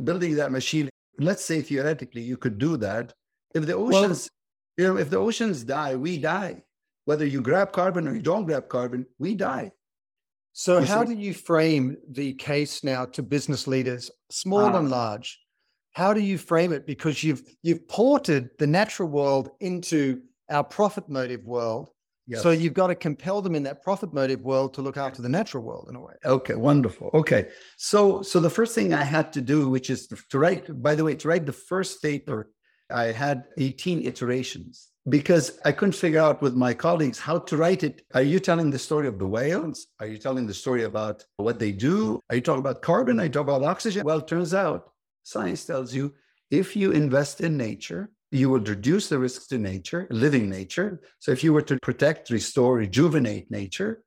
building 0.04 0.36
that 0.36 0.52
machine? 0.52 0.90
Let's 1.20 1.46
say 1.46 1.62
theoretically 1.62 2.22
you 2.22 2.36
could 2.36 2.58
do 2.58 2.78
that. 2.78 3.14
If 3.54 3.66
the 3.68 3.76
oceans, 3.76 4.30
well, 4.78 4.88
you 4.88 4.94
know, 4.94 5.00
if 5.00 5.10
the 5.10 5.18
oceans 5.18 5.64
die, 5.64 5.96
we 5.96 6.18
die. 6.18 6.64
Whether 7.06 7.26
you 7.26 7.42
grab 7.42 7.72
carbon 7.72 8.08
or 8.08 8.16
you 8.16 8.22
don't 8.22 8.46
grab 8.46 8.70
carbon, 8.70 9.06
we 9.18 9.36
die. 9.36 9.72
So, 10.54 10.80
you 10.80 10.86
how 10.86 11.06
see? 11.06 11.16
do 11.16 11.22
you 11.22 11.34
frame 11.34 11.98
the 12.10 12.34
case 12.34 12.84
now 12.84 13.06
to 13.06 13.24
business 13.24 13.68
leaders, 13.68 14.12
small 14.30 14.76
uh, 14.76 14.80
and 14.80 14.90
large? 14.90 15.40
How 15.94 16.14
do 16.14 16.22
you 16.22 16.38
frame 16.38 16.74
it? 16.74 16.86
Because 16.86 17.24
you've 17.24 17.44
you've 17.64 17.88
ported 17.88 18.50
the 18.60 18.68
natural 18.68 19.10
world 19.10 19.52
into 19.60 20.22
our 20.50 20.64
profit 20.64 21.10
motive 21.10 21.46
world. 21.46 21.90
Yes. 22.28 22.44
So 22.44 22.52
you've 22.52 22.74
got 22.74 22.88
to 22.88 22.96
compel 22.96 23.42
them 23.42 23.56
in 23.56 23.64
that 23.64 23.82
profit 23.82 24.14
motive 24.14 24.42
world 24.42 24.74
to 24.76 24.82
look 24.82 24.96
after 24.96 25.22
the 25.22 25.30
natural 25.30 25.64
world 25.64 25.88
in 25.90 25.96
a 25.96 26.02
way. 26.02 26.14
Okay, 26.24 26.54
wonderful. 26.54 27.10
Okay, 27.14 27.48
so 27.78 28.22
so 28.22 28.40
the 28.40 28.50
first 28.50 28.76
thing 28.76 28.94
I 28.94 29.04
had 29.04 29.34
to 29.34 29.42
do, 29.42 29.70
which 29.70 29.90
is 29.90 30.08
to 30.08 30.40
write, 30.40 30.82
by 30.82 30.96
the 30.96 31.04
way, 31.04 31.16
to 31.16 31.28
write 31.28 31.46
the 31.46 31.54
first 31.54 32.02
paper, 32.02 32.52
I 32.90 33.06
had 33.06 33.46
18 33.58 34.06
iterations 34.06 34.91
because 35.10 35.60
I 35.66 35.72
couldn't 35.72 35.94
figure 35.94 36.20
out 36.20 36.42
with 36.42 36.56
my 36.56 36.74
colleagues 36.74 37.20
how 37.20 37.40
to 37.40 37.58
write 37.58 37.84
it. 37.84 38.04
Are 38.14 38.22
you 38.22 38.40
telling 38.40 38.70
the 38.70 38.80
story 38.80 39.08
of 39.08 39.18
the 39.18 39.28
whales? 39.28 39.88
Are 40.00 40.08
you 40.08 40.18
telling 40.18 40.46
the 40.46 40.54
story 40.54 40.84
about 40.84 41.26
what 41.38 41.60
they 41.60 41.72
do? 41.72 42.20
Are 42.30 42.36
you 42.36 42.42
talking 42.42 42.60
about 42.60 42.82
carbon? 42.82 43.20
Are 43.20 43.24
you 43.24 43.30
talking 43.30 43.54
about 43.54 43.68
oxygen? 43.68 44.06
Well, 44.06 44.20
it 44.20 44.28
turns 44.28 44.54
out 44.54 44.92
science 45.24 45.66
tells 45.66 45.94
you 45.94 46.14
if 46.50 46.76
you 46.76 46.92
invest 46.92 47.42
in 47.42 47.58
nature, 47.58 48.12
you 48.32 48.50
will 48.50 48.60
reduce 48.60 49.10
the 49.10 49.20
risks 49.20 49.48
to 49.48 49.58
nature, 49.58 50.08
living 50.10 50.50
nature. 50.50 51.02
So 51.20 51.32
if 51.32 51.44
you 51.44 51.54
were 51.54 51.62
to 51.64 51.78
protect, 51.82 52.30
restore, 52.30 52.76
rejuvenate 52.76 53.52
nature, 53.52 54.04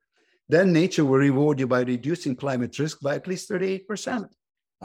then 0.49 0.73
nature 0.73 1.05
will 1.05 1.19
reward 1.19 1.59
you 1.59 1.67
by 1.67 1.83
reducing 1.83 2.37
climate 2.37 2.79
risk 2.79 3.01
by 3.01 3.17
at 3.17 3.27
least 3.27 3.51
38%. 3.51 4.29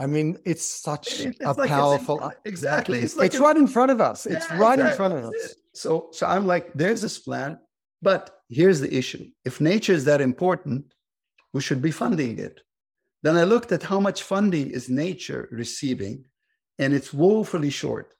I 0.00 0.06
mean, 0.06 0.38
it's 0.46 0.64
such 0.64 1.20
it's 1.20 1.40
a 1.40 1.52
like 1.52 1.68
powerful. 1.68 2.18
Uh, 2.22 2.30
exactly. 2.46 3.00
It's, 3.00 3.16
like 3.16 3.26
it's 3.26 3.36
a, 3.36 3.42
right 3.42 3.56
in 3.56 3.66
front 3.66 3.90
of 3.90 4.00
us. 4.00 4.24
It's 4.24 4.48
yeah, 4.48 4.58
right 4.58 4.78
exactly. 4.78 4.90
in 4.90 4.96
front 4.96 5.14
of 5.14 5.24
us. 5.30 5.54
So, 5.74 6.08
so 6.12 6.26
I'm 6.26 6.46
like, 6.46 6.72
there's 6.72 7.02
this 7.02 7.18
plan, 7.18 7.58
but 8.00 8.40
here's 8.48 8.80
the 8.80 8.92
issue: 8.92 9.26
if 9.44 9.60
nature 9.60 9.92
is 9.92 10.06
that 10.06 10.22
important, 10.22 10.94
we 11.52 11.60
should 11.60 11.82
be 11.82 11.90
funding 11.90 12.38
it. 12.38 12.62
Then 13.22 13.36
I 13.36 13.44
looked 13.44 13.72
at 13.72 13.82
how 13.82 14.00
much 14.00 14.22
funding 14.22 14.70
is 14.70 14.88
nature 14.88 15.48
receiving, 15.52 16.24
and 16.78 16.94
it's 16.94 17.12
woefully 17.12 17.70
short. 17.70 18.14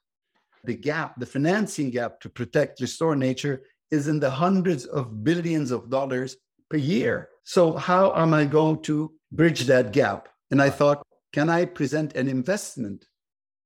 The 0.63 0.75
gap, 0.75 1.19
the 1.19 1.25
financing 1.25 1.89
gap 1.89 2.21
to 2.21 2.29
protect, 2.29 2.79
restore 2.79 3.15
nature, 3.15 3.63
is 3.89 4.07
in 4.07 4.19
the 4.19 4.29
hundreds 4.29 4.85
of 4.85 5.23
billions 5.23 5.71
of 5.71 5.89
dollars 5.89 6.37
per 6.69 6.77
year. 6.77 7.29
So 7.43 7.73
how 7.73 8.13
am 8.15 8.35
I 8.35 8.45
going 8.45 8.83
to 8.83 9.11
bridge 9.31 9.61
that 9.61 9.91
gap? 9.91 10.29
And 10.51 10.61
I 10.61 10.69
thought, 10.69 11.01
can 11.33 11.49
I 11.49 11.65
present 11.65 12.15
an 12.15 12.27
investment 12.27 13.05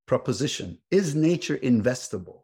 proposition? 0.05 0.79
Is 0.91 1.15
nature 1.15 1.57
investable? 1.57 2.41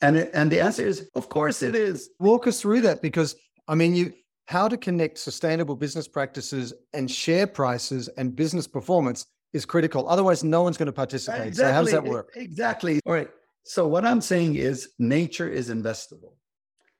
And, 0.00 0.16
it, 0.16 0.30
and 0.34 0.50
the 0.50 0.60
answer 0.60 0.86
is, 0.86 1.08
of 1.14 1.28
course 1.28 1.62
it 1.62 1.74
is. 1.74 2.10
Walk 2.20 2.46
us 2.46 2.60
through 2.60 2.82
that 2.82 3.02
because, 3.02 3.34
I 3.66 3.74
mean, 3.74 3.94
you 3.94 4.12
how 4.46 4.66
to 4.66 4.78
connect 4.78 5.18
sustainable 5.18 5.76
business 5.76 6.08
practices 6.08 6.72
and 6.94 7.10
share 7.10 7.46
prices 7.46 8.08
and 8.16 8.34
business 8.34 8.66
performance 8.66 9.26
is 9.52 9.66
critical. 9.66 10.08
Otherwise, 10.08 10.42
no 10.42 10.62
one's 10.62 10.78
going 10.78 10.86
to 10.86 10.92
participate. 10.92 11.48
Exactly. 11.48 11.70
So, 11.70 11.74
how 11.74 11.82
does 11.82 11.92
that 11.92 12.04
work? 12.04 12.30
Exactly. 12.34 13.00
All 13.04 13.12
right. 13.12 13.28
So, 13.64 13.86
what 13.86 14.06
I'm 14.06 14.22
saying 14.22 14.54
is 14.54 14.90
nature 14.98 15.48
is 15.48 15.68
investable. 15.68 16.32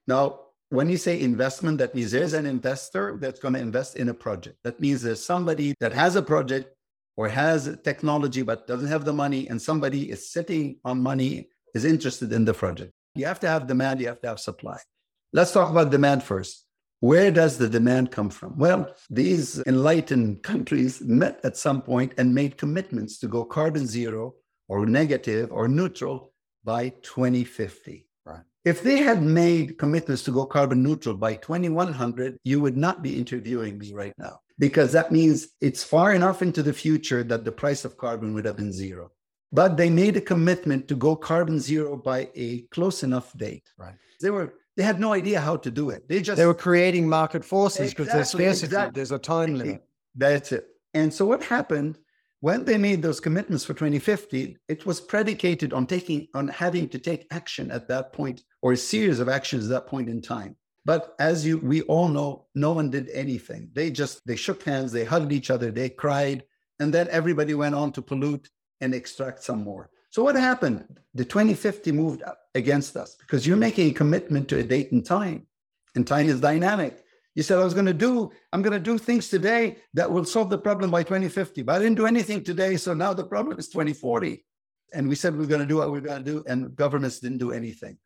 Now, 0.07 0.41
when 0.69 0.91
you 0.91 0.99
say 0.99 1.21
investment, 1.21 1.79
that 1.79 1.95
means 1.95 2.11
there's 2.11 2.35
an 2.35 2.45
investor 2.45 3.17
that's 3.19 3.41
going 3.41 3.55
to 3.55 3.61
invest 3.61 3.97
in 3.97 4.11
a 4.11 4.15
project. 4.15 4.59
That 4.65 4.79
means 4.79 5.01
there's 5.01 5.25
somebody 5.25 5.75
that 5.81 5.95
has 5.95 6.17
a 6.17 6.23
project 6.23 6.75
or 7.19 7.29
has 7.29 7.77
technology 7.83 8.43
but 8.43 8.69
doesn't 8.69 8.87
have 8.87 9.05
the 9.05 9.13
money, 9.13 9.49
and 9.49 9.61
somebody 9.61 10.09
is 10.09 10.31
sitting 10.31 10.79
on 10.85 11.03
money, 11.03 11.49
is 11.75 11.85
interested 11.85 12.33
in 12.33 12.45
the 12.45 12.55
project. 12.55 12.93
You 13.17 13.27
have 13.27 13.41
to 13.41 13.49
have 13.49 13.67
demand, 13.67 14.01
you 14.01 14.07
have 14.07 14.21
to 14.21 14.29
have 14.29 14.39
supply. 14.39 14.79
Let's 15.33 15.53
talk 15.53 15.69
about 15.69 15.91
demand 15.91 16.23
first. 16.23 16.65
Where 17.01 17.33
does 17.33 17.59
the 17.59 17.69
demand 17.69 18.13
come 18.13 18.31
from? 18.31 18.57
Well, 18.57 18.95
these 19.11 19.61
enlightened 19.67 20.43
countries 20.51 21.01
met 21.01 21.41
at 21.43 21.57
some 21.57 21.83
point 21.83 22.13
and 22.19 22.33
made 22.33 22.57
commitments 22.57 23.19
to 23.19 23.27
go 23.27 23.45
carbon 23.45 23.89
zero 23.89 24.35
or 24.69 24.87
negative 24.87 25.51
or 25.51 25.67
neutral 25.67 26.33
by 26.63 26.91
2050. 27.03 28.08
If 28.65 28.83
they 28.83 28.99
had 28.99 29.23
made 29.23 29.79
commitments 29.79 30.25
to 30.25 30.33
go 30.33 30.45
carbon 30.45 30.83
neutral 30.83 31.17
by 31.17 31.37
2100, 31.37 32.39
you 32.45 32.61
would 32.61 32.77
not 32.77 33.03
be 33.03 33.19
interviewing 33.19 33.79
me 33.79 33.93
right 33.93 34.13
now 34.19 34.41
because 34.59 34.93
that 34.93 35.13
means 35.13 35.49
it's 35.61 35.85
far 35.85 36.13
enough 36.13 36.43
into 36.43 36.63
the 36.63 36.73
future 36.73 37.23
that 37.25 37.45
the 37.45 37.53
price 37.53 37.85
of 37.85 37.97
carbon 37.97 38.35
would 38.35 38.45
have 38.45 38.57
been 38.57 38.73
zero. 38.73 39.13
But 39.53 39.77
they 39.77 39.89
made 39.89 40.17
a 40.17 40.21
commitment 40.21 40.89
to 40.89 40.95
go 40.95 41.17
carbon 41.17 41.61
zero 41.61 41.97
by 41.97 42.29
a 42.35 42.63
close 42.71 43.03
enough 43.03 43.33
date. 43.37 43.71
Right. 43.79 43.95
They 44.21 44.31
were 44.31 44.55
they 44.77 44.83
had 44.83 45.01
no 45.01 45.13
idea 45.13 45.41
how 45.41 45.57
to 45.57 45.71
do 45.71 45.91
it. 45.91 46.09
They 46.09 46.21
just 46.21 46.37
They 46.37 46.47
were 46.47 46.55
creating 46.55 47.09
market 47.09 47.45
forces 47.45 47.91
because 47.91 48.09
there's 48.09 48.31
scarcity, 48.31 48.67
exactly. 48.67 48.93
there's 48.95 49.13
a 49.13 49.19
time 49.19 49.55
limit. 49.55 49.83
That's 50.15 50.53
it. 50.53 50.67
And 50.95 51.13
so 51.13 51.25
what 51.25 51.43
happened 51.43 51.99
when 52.41 52.65
they 52.65 52.79
made 52.79 53.03
those 53.03 53.19
commitments 53.19 53.65
for 53.65 53.75
2050, 53.75 54.57
it 54.69 54.87
was 54.87 55.01
predicated 55.01 55.73
on 55.73 55.87
taking 55.87 56.29
on 56.35 56.49
having 56.49 56.89
to 56.91 56.99
take 56.99 57.27
action 57.31 57.71
at 57.71 57.89
that 57.89 58.13
point 58.13 58.43
or 58.63 58.73
a 58.73 58.77
series 58.77 59.21
of 59.21 59.29
actions 59.29 59.65
at 59.65 59.71
that 59.71 59.87
point 59.87 60.09
in 60.09 60.21
time. 60.21 60.57
But 60.85 61.15
as 61.19 61.45
you 61.45 61.59
we 61.59 61.83
all 61.83 62.09
know, 62.09 62.47
no 62.55 62.73
one 62.73 62.91
did 62.91 63.11
anything. 63.11 63.71
They 63.75 63.91
just 63.91 64.27
they 64.27 64.37
shook 64.37 64.63
hands, 64.63 64.93
they 64.93 65.05
hugged 65.05 65.33
each 65.33 65.51
other, 65.51 65.71
they 65.71 65.91
cried, 65.91 66.45
and 66.81 66.93
then 66.93 67.09
everybody 67.11 67.55
went 67.55 67.75
on 67.75 67.93
to 67.93 68.03
pollute 68.03 68.49
and 68.81 68.95
extract 68.95 69.43
some 69.43 69.63
more. 69.63 69.91
So 70.11 70.23
what 70.23 70.35
happened? 70.35 70.99
The 71.15 71.25
2050 71.25 71.93
moved 71.93 72.23
up 72.23 72.39
against 72.55 72.97
us 72.97 73.17
because 73.17 73.47
you're 73.47 73.57
making 73.57 73.91
a 73.91 73.95
commitment 73.95 74.49
to 74.49 74.59
a 74.59 74.63
date 74.63 74.93
and 74.93 75.05
time, 75.05 75.47
and 75.95 76.07
time 76.07 76.29
is 76.29 76.41
dynamic. 76.41 77.05
You 77.35 77.43
said 77.43 77.59
I 77.59 77.65
was 77.65 77.75
going 77.75 77.87
to 77.87 77.93
do, 77.93 78.33
I'm 78.53 78.63
going 78.63 78.73
to 78.73 78.81
do 78.81 78.99
things 78.99 79.29
today 79.29 79.77
that 79.95 80.11
will 80.11 80.25
solve 80.25 80.51
the 80.51 80.59
problem 80.59 80.91
by 80.91 81.03
2050, 81.03 81.63
but 81.63 81.77
I 81.77 81.79
didn't 81.79 81.97
do 81.97 82.07
anything 82.07 82.43
today, 82.43 82.77
so 82.77 82.95
now 82.95 83.13
the 83.13 83.25
problem 83.25 83.59
is 83.59 83.69
2040. 83.69 84.45
And 84.95 85.09
we 85.09 85.15
said 85.15 85.37
we're 85.37 85.47
going 85.47 85.61
to 85.61 85.67
do 85.67 85.77
what 85.77 85.93
we're 85.93 86.01
going 86.01 86.25
to 86.25 86.31
do, 86.33 86.43
and 86.49 86.75
governments 86.75 87.21
didn't 87.21 87.39
do 87.39 87.53
anything. 87.53 87.99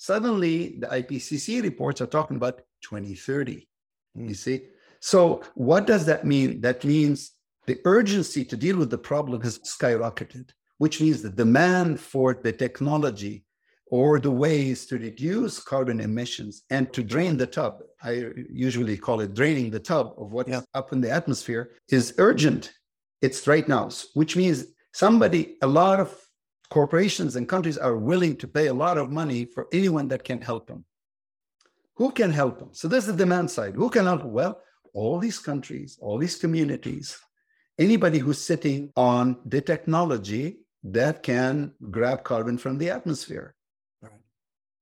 Suddenly, 0.00 0.78
the 0.78 0.86
IPCC 0.86 1.62
reports 1.62 2.00
are 2.00 2.06
talking 2.06 2.38
about 2.38 2.62
2030. 2.84 3.68
You 4.14 4.24
hmm. 4.24 4.32
see? 4.32 4.62
So, 5.00 5.42
what 5.54 5.86
does 5.86 6.06
that 6.06 6.24
mean? 6.24 6.62
That 6.62 6.84
means 6.84 7.32
the 7.66 7.78
urgency 7.84 8.42
to 8.46 8.56
deal 8.56 8.78
with 8.78 8.88
the 8.88 8.96
problem 8.96 9.42
has 9.42 9.58
skyrocketed, 9.58 10.52
which 10.78 11.02
means 11.02 11.20
the 11.20 11.28
demand 11.28 12.00
for 12.00 12.32
the 12.32 12.50
technology 12.50 13.44
or 13.90 14.18
the 14.18 14.30
ways 14.30 14.86
to 14.86 14.96
reduce 14.96 15.60
carbon 15.60 16.00
emissions 16.00 16.62
and 16.70 16.90
to 16.94 17.02
drain 17.02 17.36
the 17.36 17.46
tub. 17.46 17.82
I 18.02 18.32
usually 18.50 18.96
call 18.96 19.20
it 19.20 19.34
draining 19.34 19.70
the 19.70 19.80
tub 19.80 20.14
of 20.16 20.32
what's 20.32 20.48
Yeah. 20.48 20.62
up 20.72 20.94
in 20.94 21.02
the 21.02 21.10
atmosphere 21.10 21.72
is 21.90 22.14
urgent. 22.16 22.72
It's 23.20 23.46
right 23.46 23.68
now, 23.68 23.90
which 24.14 24.34
means 24.34 24.64
somebody, 24.94 25.58
a 25.60 25.66
lot 25.66 26.00
of 26.00 26.29
corporations 26.70 27.36
and 27.36 27.48
countries 27.48 27.76
are 27.76 27.96
willing 27.96 28.36
to 28.36 28.48
pay 28.48 28.68
a 28.68 28.74
lot 28.74 28.96
of 28.96 29.10
money 29.10 29.44
for 29.44 29.66
anyone 29.72 30.08
that 30.08 30.24
can 30.24 30.40
help 30.40 30.66
them. 30.66 30.84
Who 31.96 32.12
can 32.12 32.30
help 32.30 32.58
them? 32.58 32.70
So 32.72 32.88
there's 32.88 33.06
the 33.06 33.12
demand 33.12 33.50
side. 33.50 33.74
Who 33.74 33.90
can 33.90 34.06
help? 34.06 34.24
Well, 34.24 34.60
all 34.94 35.18
these 35.18 35.38
countries, 35.38 35.98
all 36.00 36.16
these 36.16 36.36
communities, 36.36 37.18
anybody 37.78 38.18
who's 38.18 38.40
sitting 38.40 38.92
on 38.96 39.36
the 39.44 39.60
technology 39.60 40.60
that 40.84 41.22
can 41.22 41.72
grab 41.90 42.24
carbon 42.24 42.56
from 42.56 42.78
the 42.78 42.90
atmosphere. 42.90 43.54
Right. 44.00 44.12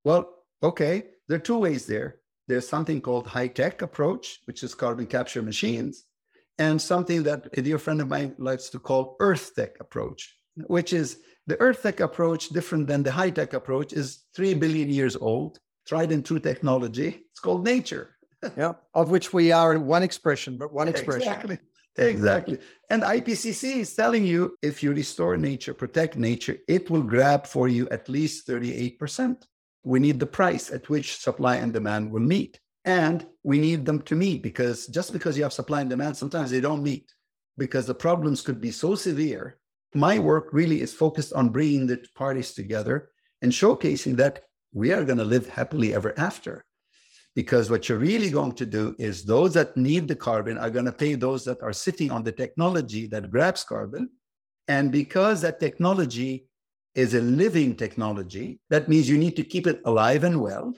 Well, 0.05 0.45
okay, 0.63 1.05
there 1.27 1.37
are 1.37 1.41
two 1.41 1.59
ways 1.59 1.87
there. 1.87 2.21
There's 2.47 2.69
something 2.69 3.01
called 3.01 3.27
high 3.27 3.49
tech 3.49 3.83
approach, 3.83 4.41
which 4.45 4.63
is 4.63 4.75
carbon 4.75 5.07
capture 5.07 5.43
machines, 5.43 6.05
and 6.59 6.81
something 6.81 7.23
that 7.25 7.49
a 7.57 7.63
dear 7.63 7.79
friend 7.79 8.01
of 8.01 8.09
mine 8.09 8.35
likes 8.39 8.69
to 8.71 8.79
call 8.79 9.17
earth 9.21 9.55
tech 9.55 9.77
approach, 9.81 10.37
which 10.67 10.93
is 10.93 11.19
the 11.49 11.59
earth 11.61 11.83
tech 11.83 12.01
approach, 12.01 12.51
different 12.51 12.87
than 12.87 13.03
the 13.03 13.11
high 13.11 13.31
tech 13.31 13.55
approach, 13.55 13.93
is 13.93 14.25
three 14.37 14.55
billion 14.55 14.89
years 14.91 15.17
old, 15.17 15.59
tried 15.87 16.13
and 16.13 16.25
true 16.25 16.39
technology. 16.39 17.09
It's 17.31 17.41
called 17.41 17.65
nature. 17.65 18.15
Yeah. 18.57 18.75
Of 18.95 19.11
which 19.11 19.33
we 19.33 19.51
are 19.51 19.75
in 19.75 19.85
one 19.85 20.05
expression, 20.05 20.59
but 20.59 20.73
one 20.73 20.87
expression. 20.87 21.33
Exactly. 21.33 21.59
Exactly. 21.97 22.59
And 22.89 23.03
IPCC 23.03 23.79
is 23.79 23.95
telling 23.97 24.25
you 24.25 24.57
if 24.63 24.81
you 24.81 24.93
restore 24.93 25.37
nature, 25.37 25.75
protect 25.75 26.17
nature, 26.17 26.57
it 26.69 26.89
will 26.89 27.03
grab 27.03 27.49
for 27.49 27.67
you 27.67 27.89
at 27.89 28.09
least 28.09 28.47
38%. 28.47 29.43
We 29.83 29.99
need 29.99 30.21
the 30.21 30.27
price 30.27 30.71
at 30.71 30.89
which 30.89 31.17
supply 31.17 31.57
and 31.57 31.73
demand 31.73 32.13
will 32.13 32.21
meet. 32.37 32.61
And 32.85 33.27
we 33.43 33.59
need 33.59 33.85
them 33.85 34.03
to 34.03 34.15
meet 34.15 34.41
because 34.43 34.87
just 34.87 35.13
because 35.13 35.37
you 35.37 35.43
have 35.43 35.53
supply 35.53 35.81
and 35.81 35.91
demand, 35.91 36.17
sometimes 36.17 36.53
they 36.53 36.61
don't 36.61 36.85
meet 36.85 37.11
because 37.57 37.87
the 37.87 37.95
problems 38.07 38.41
could 38.41 38.61
be 38.61 38.71
so 38.71 38.95
severe. 38.95 39.59
My 39.95 40.19
work 40.19 40.49
really 40.53 40.81
is 40.81 40.93
focused 40.93 41.33
on 41.33 41.49
bringing 41.49 41.87
the 41.87 42.05
parties 42.15 42.53
together 42.53 43.11
and 43.43 43.53
showcasing 43.53 44.17
that 44.17 44.45
we 44.73 44.93
are 44.93 45.05
going 45.05 45.19
to 45.19 45.25
live 45.25 45.49
happily 45.49 45.95
ever 45.95 46.19
after 46.19 46.65
because 47.39 47.71
what 47.71 47.89
you're 47.89 47.99
really 47.99 48.31
going 48.31 48.51
to 48.51 48.67
do 48.67 48.97
is 48.99 49.25
those 49.25 49.55
that 49.55 49.77
need 49.77 50.09
the 50.09 50.17
carbon 50.17 50.59
are 50.59 50.71
going 50.71 50.87
to 50.87 50.91
pay 50.93 51.15
those 51.15 51.45
that 51.45 51.63
are 51.63 51.73
sitting 51.73 52.11
on 52.11 52.25
the 52.25 52.33
technology 52.33 53.07
that 53.07 53.31
grabs 53.31 53.63
carbon. 53.63 54.11
And 54.67 54.91
because 54.91 55.41
that 55.43 55.61
technology 55.61 56.49
is 56.97 57.15
a 57.15 57.21
living 57.21 57.77
technology, 57.77 58.59
that 58.71 58.89
means 58.89 59.09
you 59.09 59.19
need 59.19 59.37
to 59.37 59.45
keep 59.45 59.69
it 59.69 59.81
alive 59.85 60.25
and 60.25 60.41
well. 60.41 60.75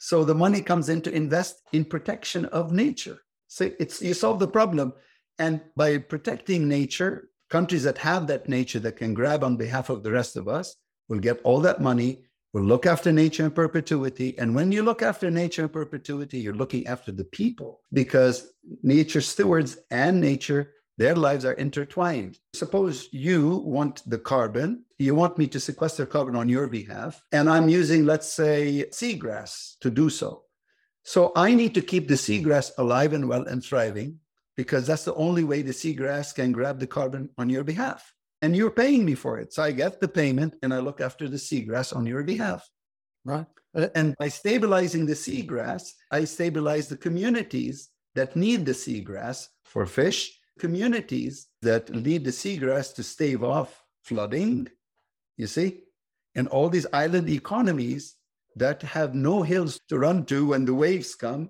So 0.00 0.22
the 0.22 0.34
money 0.34 0.60
comes 0.60 0.90
in 0.90 1.00
to 1.00 1.10
invest 1.10 1.62
in 1.72 1.86
protection 1.86 2.44
of 2.44 2.72
nature. 2.72 3.18
So 3.48 3.70
it's 3.78 4.02
you 4.02 4.12
solve 4.12 4.38
the 4.38 4.48
problem. 4.48 4.92
And 5.38 5.62
by 5.76 5.96
protecting 5.96 6.68
nature, 6.68 7.30
countries 7.52 7.84
that 7.84 7.98
have 7.98 8.26
that 8.26 8.48
nature 8.48 8.80
that 8.80 8.96
can 8.96 9.12
grab 9.12 9.44
on 9.44 9.56
behalf 9.64 9.90
of 9.90 10.02
the 10.02 10.10
rest 10.10 10.36
of 10.36 10.48
us 10.48 10.76
will 11.08 11.20
get 11.28 11.38
all 11.44 11.60
that 11.60 11.82
money 11.82 12.12
will 12.54 12.62
look 12.62 12.86
after 12.86 13.12
nature 13.12 13.44
in 13.44 13.50
perpetuity. 13.50 14.38
And 14.38 14.54
when 14.54 14.72
you 14.72 14.82
look 14.82 15.02
after 15.02 15.30
nature 15.30 15.64
in 15.64 15.68
perpetuity, 15.68 16.38
you're 16.38 16.62
looking 16.62 16.86
after 16.86 17.12
the 17.12 17.24
people 17.24 17.80
because 17.92 18.52
nature 18.82 19.20
stewards 19.20 19.78
and 19.90 20.20
nature, 20.20 20.72
their 20.96 21.14
lives 21.14 21.44
are 21.44 21.52
intertwined. 21.54 22.38
Suppose 22.54 23.08
you 23.12 23.62
want 23.76 24.02
the 24.08 24.18
carbon, 24.18 24.84
you 24.98 25.14
want 25.14 25.36
me 25.36 25.46
to 25.48 25.60
sequester 25.60 26.06
carbon 26.06 26.36
on 26.36 26.48
your 26.48 26.68
behalf, 26.68 27.22
and 27.32 27.48
I'm 27.48 27.68
using, 27.68 28.04
let's 28.06 28.30
say, 28.32 28.86
seagrass 28.90 29.78
to 29.80 29.90
do 29.90 30.10
so. 30.10 30.44
So 31.04 31.32
I 31.34 31.54
need 31.54 31.74
to 31.74 31.82
keep 31.82 32.06
the 32.08 32.14
seagrass 32.14 32.70
alive 32.78 33.12
and 33.12 33.28
well 33.28 33.46
and 33.46 33.64
thriving 33.64 34.20
because 34.56 34.86
that's 34.86 35.04
the 35.04 35.14
only 35.14 35.44
way 35.44 35.62
the 35.62 35.72
seagrass 35.72 36.34
can 36.34 36.52
grab 36.52 36.78
the 36.78 36.86
carbon 36.86 37.28
on 37.38 37.48
your 37.48 37.64
behalf 37.64 38.12
and 38.42 38.56
you're 38.56 38.70
paying 38.70 39.04
me 39.04 39.14
for 39.14 39.38
it. 39.38 39.52
So 39.52 39.62
I 39.62 39.70
get 39.70 40.00
the 40.00 40.08
payment 40.08 40.56
and 40.62 40.74
I 40.74 40.80
look 40.80 41.00
after 41.00 41.28
the 41.28 41.36
seagrass 41.36 41.96
on 41.96 42.04
your 42.04 42.24
behalf. 42.24 42.68
Right. 43.24 43.46
Uh, 43.74 43.88
and 43.94 44.14
by 44.18 44.28
stabilizing 44.28 45.06
the 45.06 45.14
seagrass, 45.14 45.92
I 46.10 46.24
stabilize 46.24 46.88
the 46.88 46.96
communities 46.96 47.90
that 48.14 48.36
need 48.36 48.66
the 48.66 48.72
seagrass 48.72 49.46
for 49.64 49.86
fish, 49.86 50.38
communities 50.58 51.48
that 51.62 51.88
need 51.94 52.24
the 52.24 52.30
seagrass 52.30 52.94
to 52.96 53.02
stave 53.02 53.42
off 53.42 53.82
flooding, 54.02 54.68
you 55.36 55.46
see, 55.46 55.84
and 56.34 56.48
all 56.48 56.68
these 56.68 56.86
island 56.92 57.30
economies 57.30 58.16
that 58.56 58.82
have 58.82 59.14
no 59.14 59.42
hills 59.42 59.78
to 59.88 59.98
run 59.98 60.26
to 60.26 60.48
when 60.48 60.64
the 60.64 60.74
waves 60.74 61.14
come. 61.14 61.48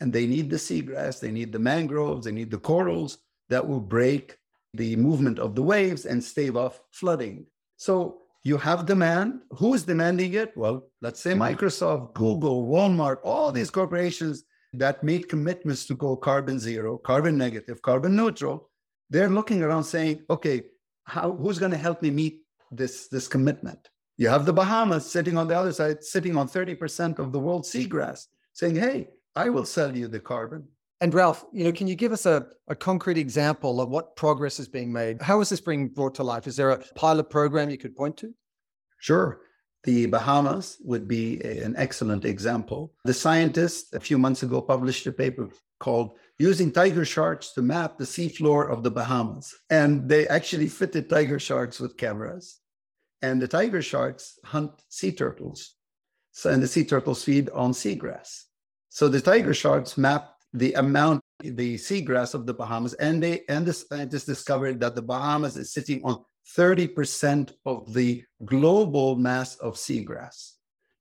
And 0.00 0.12
they 0.12 0.26
need 0.26 0.48
the 0.48 0.56
seagrass, 0.56 1.20
they 1.20 1.30
need 1.30 1.52
the 1.52 1.58
mangroves, 1.58 2.24
they 2.24 2.32
need 2.32 2.50
the 2.50 2.58
corals 2.58 3.18
that 3.50 3.66
will 3.66 3.80
break 3.80 4.36
the 4.74 4.96
movement 4.96 5.38
of 5.38 5.54
the 5.54 5.62
waves 5.62 6.06
and 6.06 6.22
stave 6.22 6.56
off 6.56 6.80
flooding. 6.92 7.46
So 7.76 8.20
you 8.42 8.56
have 8.56 8.86
demand. 8.86 9.40
Who 9.58 9.74
is 9.74 9.84
demanding 9.84 10.34
it? 10.34 10.56
Well, 10.56 10.88
let's 11.02 11.20
say 11.20 11.32
Microsoft, 11.32 12.14
Google, 12.14 12.66
Walmart, 12.66 13.18
all 13.24 13.52
these 13.52 13.70
corporations 13.70 14.44
that 14.72 15.02
made 15.02 15.28
commitments 15.28 15.84
to 15.86 15.94
go 15.94 16.16
carbon 16.16 16.58
zero, 16.58 16.96
carbon 16.96 17.36
negative, 17.36 17.82
carbon 17.82 18.16
neutral. 18.16 18.70
They're 19.10 19.28
looking 19.28 19.62
around 19.62 19.84
saying, 19.84 20.22
okay, 20.30 20.62
how, 21.04 21.32
who's 21.32 21.58
going 21.58 21.72
to 21.72 21.76
help 21.76 22.00
me 22.00 22.10
meet 22.10 22.42
this, 22.70 23.08
this 23.08 23.26
commitment? 23.26 23.88
You 24.16 24.28
have 24.28 24.46
the 24.46 24.52
Bahamas 24.52 25.10
sitting 25.10 25.36
on 25.36 25.48
the 25.48 25.58
other 25.58 25.72
side, 25.72 26.04
sitting 26.04 26.36
on 26.36 26.48
30% 26.48 27.18
of 27.18 27.32
the 27.32 27.40
world's 27.40 27.72
seagrass, 27.72 28.26
saying, 28.52 28.76
hey, 28.76 29.08
I 29.36 29.48
will 29.48 29.64
sell 29.64 29.96
you 29.96 30.08
the 30.08 30.20
carbon. 30.20 30.68
And 31.00 31.14
Ralph, 31.14 31.46
you 31.52 31.64
know, 31.64 31.72
can 31.72 31.86
you 31.86 31.94
give 31.94 32.12
us 32.12 32.26
a, 32.26 32.46
a 32.68 32.74
concrete 32.74 33.16
example 33.16 33.80
of 33.80 33.88
what 33.88 34.16
progress 34.16 34.60
is 34.60 34.68
being 34.68 34.92
made? 34.92 35.22
How 35.22 35.40
is 35.40 35.48
this 35.48 35.60
being 35.60 35.88
brought 35.88 36.14
to 36.16 36.22
life? 36.22 36.46
Is 36.46 36.56
there 36.56 36.70
a 36.70 36.78
pilot 36.94 37.30
program 37.30 37.70
you 37.70 37.78
could 37.78 37.96
point 37.96 38.16
to? 38.18 38.34
Sure. 38.98 39.40
The 39.84 40.06
Bahamas 40.06 40.76
would 40.84 41.08
be 41.08 41.40
a- 41.42 41.64
an 41.64 41.74
excellent 41.76 42.26
example. 42.26 42.92
The 43.04 43.14
scientists 43.14 43.94
a 43.94 44.00
few 44.00 44.18
months 44.18 44.42
ago 44.42 44.60
published 44.60 45.06
a 45.06 45.12
paper 45.12 45.48
called 45.78 46.18
Using 46.38 46.70
Tiger 46.70 47.06
Sharks 47.06 47.52
to 47.52 47.62
Map 47.62 47.96
the 47.96 48.04
Seafloor 48.04 48.70
of 48.70 48.82
the 48.82 48.90
Bahamas. 48.90 49.54
And 49.70 50.06
they 50.06 50.28
actually 50.28 50.68
fitted 50.68 51.08
tiger 51.08 51.38
sharks 51.38 51.80
with 51.80 51.96
cameras. 51.96 52.60
And 53.22 53.40
the 53.40 53.48
tiger 53.48 53.80
sharks 53.80 54.38
hunt 54.44 54.72
sea 54.90 55.12
turtles. 55.12 55.76
So, 56.32 56.50
and 56.50 56.62
the 56.62 56.68
sea 56.68 56.84
turtles 56.84 57.24
feed 57.24 57.48
on 57.50 57.72
seagrass. 57.72 58.44
So 58.90 59.08
the 59.08 59.20
tiger 59.20 59.54
sharks 59.54 59.96
mapped 59.96 60.44
the 60.52 60.74
amount, 60.74 61.22
the 61.38 61.76
seagrass 61.76 62.34
of 62.34 62.44
the 62.44 62.52
Bahamas, 62.52 62.94
and 62.94 63.22
they 63.22 63.42
and 63.48 63.64
the 63.64 63.72
scientists 63.72 64.24
discovered 64.24 64.80
that 64.80 64.96
the 64.96 65.02
Bahamas 65.02 65.56
is 65.56 65.72
sitting 65.72 66.02
on 66.04 66.24
30% 66.56 67.52
of 67.64 67.94
the 67.94 68.24
global 68.44 69.14
mass 69.14 69.54
of 69.56 69.74
seagrass. 69.74 70.54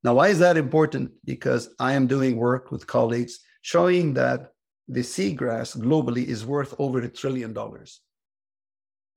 Now, 0.04 0.13
why 0.13 0.28
is 0.28 0.39
that 0.39 0.56
important? 0.56 1.12
Because 1.25 1.73
I 1.80 1.93
am 1.93 2.06
doing 2.06 2.38
work 2.38 2.71
with 2.71 2.86
colleagues 2.86 3.39
showing 3.63 4.13
that 4.13 4.52
the 4.88 5.02
seagrass 5.02 5.75
globally 5.75 6.25
is 6.25 6.45
worth 6.45 6.75
over 6.78 6.99
a 6.99 7.10
trillion 7.10 7.54
dollars 7.54 8.02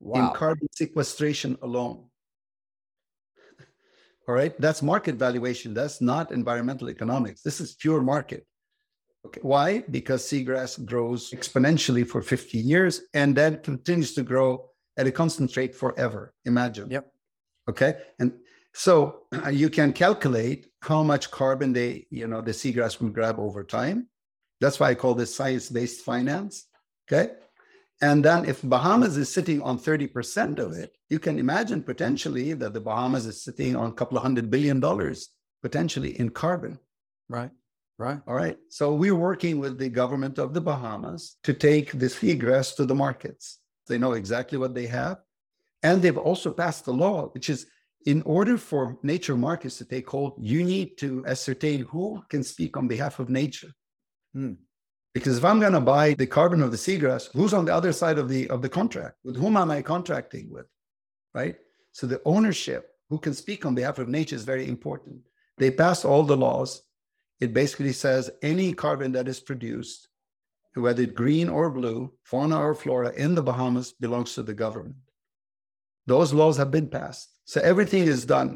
wow. 0.00 0.30
in 0.30 0.34
carbon 0.34 0.68
sequestration 0.72 1.58
alone. 1.60 2.06
All 4.28 4.34
right, 4.34 4.58
that's 4.60 4.82
market 4.82 5.16
valuation. 5.16 5.74
That's 5.74 6.00
not 6.00 6.32
environmental 6.32 6.88
economics. 6.88 7.42
This 7.42 7.60
is 7.60 7.74
pure 7.74 8.00
market. 8.00 8.46
Okay. 9.26 9.40
Why? 9.42 9.84
Because 9.90 10.22
seagrass 10.24 10.84
grows 10.84 11.30
exponentially 11.30 12.06
for 12.06 12.22
50 12.22 12.58
years 12.58 13.02
and 13.14 13.36
then 13.36 13.60
continues 13.62 14.14
to 14.14 14.22
grow 14.22 14.68
at 14.96 15.06
a 15.06 15.12
constant 15.12 15.56
rate 15.56 15.74
forever. 15.74 16.34
Imagine. 16.44 16.90
Yep. 16.90 17.12
Okay. 17.70 17.98
And 18.18 18.32
so 18.74 19.22
you 19.50 19.70
can 19.70 19.92
calculate 19.92 20.66
how 20.80 21.02
much 21.02 21.30
carbon 21.30 21.72
they, 21.72 22.06
you 22.10 22.26
know, 22.26 22.40
the 22.40 22.50
seagrass 22.50 23.00
will 23.00 23.10
grab 23.10 23.38
over 23.38 23.62
time. 23.62 24.08
That's 24.60 24.80
why 24.80 24.90
I 24.90 24.94
call 24.94 25.14
this 25.14 25.34
science-based 25.34 26.04
finance. 26.04 26.66
Okay. 27.10 27.32
And 28.00 28.24
then 28.24 28.44
if 28.46 28.60
Bahamas 28.62 29.16
is 29.16 29.28
sitting 29.28 29.62
on 29.62 29.78
30% 29.78 30.58
of 30.58 30.72
it, 30.72 30.96
you 31.08 31.20
can 31.20 31.38
imagine 31.38 31.82
potentially 31.82 32.52
that 32.54 32.72
the 32.72 32.80
Bahamas 32.80 33.26
is 33.26 33.44
sitting 33.44 33.76
on 33.76 33.90
a 33.90 33.92
couple 33.92 34.16
of 34.16 34.24
hundred 34.24 34.50
billion 34.50 34.80
dollars 34.80 35.28
potentially 35.62 36.18
in 36.18 36.30
carbon. 36.30 36.80
Right. 37.28 37.50
Right. 38.02 38.20
All 38.26 38.34
right. 38.34 38.58
So 38.68 38.94
we're 38.94 39.14
working 39.14 39.60
with 39.60 39.78
the 39.78 39.88
government 39.88 40.36
of 40.40 40.54
the 40.54 40.60
Bahamas 40.60 41.36
to 41.44 41.54
take 41.54 41.92
the 41.92 42.06
seagrass 42.06 42.74
to 42.74 42.84
the 42.84 42.96
markets. 42.96 43.60
They 43.86 43.96
know 43.96 44.14
exactly 44.14 44.58
what 44.58 44.74
they 44.74 44.86
have. 44.86 45.18
And 45.84 46.02
they've 46.02 46.18
also 46.18 46.50
passed 46.50 46.88
a 46.88 46.90
law, 46.90 47.28
which 47.28 47.48
is 47.48 47.66
in 48.06 48.20
order 48.22 48.58
for 48.58 48.98
nature 49.04 49.36
markets 49.36 49.78
to 49.78 49.84
take 49.84 50.10
hold, 50.10 50.34
you 50.36 50.64
need 50.64 50.98
to 50.98 51.24
ascertain 51.28 51.84
who 51.84 52.20
can 52.28 52.42
speak 52.42 52.76
on 52.76 52.88
behalf 52.88 53.20
of 53.20 53.28
nature. 53.28 53.70
Hmm. 54.34 54.54
Because 55.14 55.38
if 55.38 55.44
I'm 55.44 55.60
going 55.60 55.74
to 55.74 55.80
buy 55.80 56.14
the 56.14 56.26
carbon 56.26 56.60
of 56.60 56.72
the 56.72 56.76
seagrass, 56.76 57.30
who's 57.32 57.54
on 57.54 57.66
the 57.66 57.74
other 57.74 57.92
side 57.92 58.18
of 58.18 58.28
the 58.28 58.50
of 58.50 58.62
the 58.62 58.68
contract? 58.68 59.16
With 59.22 59.36
whom 59.36 59.56
am 59.56 59.70
I 59.70 59.80
contracting 59.80 60.50
with? 60.50 60.66
Right? 61.34 61.54
So 61.92 62.08
the 62.08 62.20
ownership, 62.24 62.90
who 63.10 63.18
can 63.20 63.34
speak 63.34 63.64
on 63.64 63.76
behalf 63.76 64.00
of 64.00 64.08
nature, 64.08 64.34
is 64.34 64.42
very 64.42 64.66
important. 64.66 65.20
They 65.58 65.70
passed 65.70 66.04
all 66.04 66.24
the 66.24 66.36
laws. 66.36 66.82
It 67.42 67.52
basically 67.52 67.92
says 67.92 68.30
any 68.40 68.72
carbon 68.84 69.10
that 69.12 69.28
is 69.28 69.40
produced, 69.40 70.08
whether 70.74 71.04
green 71.06 71.48
or 71.48 71.70
blue, 71.78 72.00
fauna 72.30 72.58
or 72.58 72.74
flora 72.74 73.10
in 73.24 73.34
the 73.34 73.42
Bahamas 73.42 73.92
belongs 74.04 74.34
to 74.34 74.42
the 74.42 74.54
government. 74.64 74.96
Those 76.06 76.32
laws 76.32 76.56
have 76.56 76.70
been 76.70 76.88
passed. 76.88 77.28
So 77.44 77.60
everything 77.60 78.04
is 78.04 78.24
done. 78.24 78.50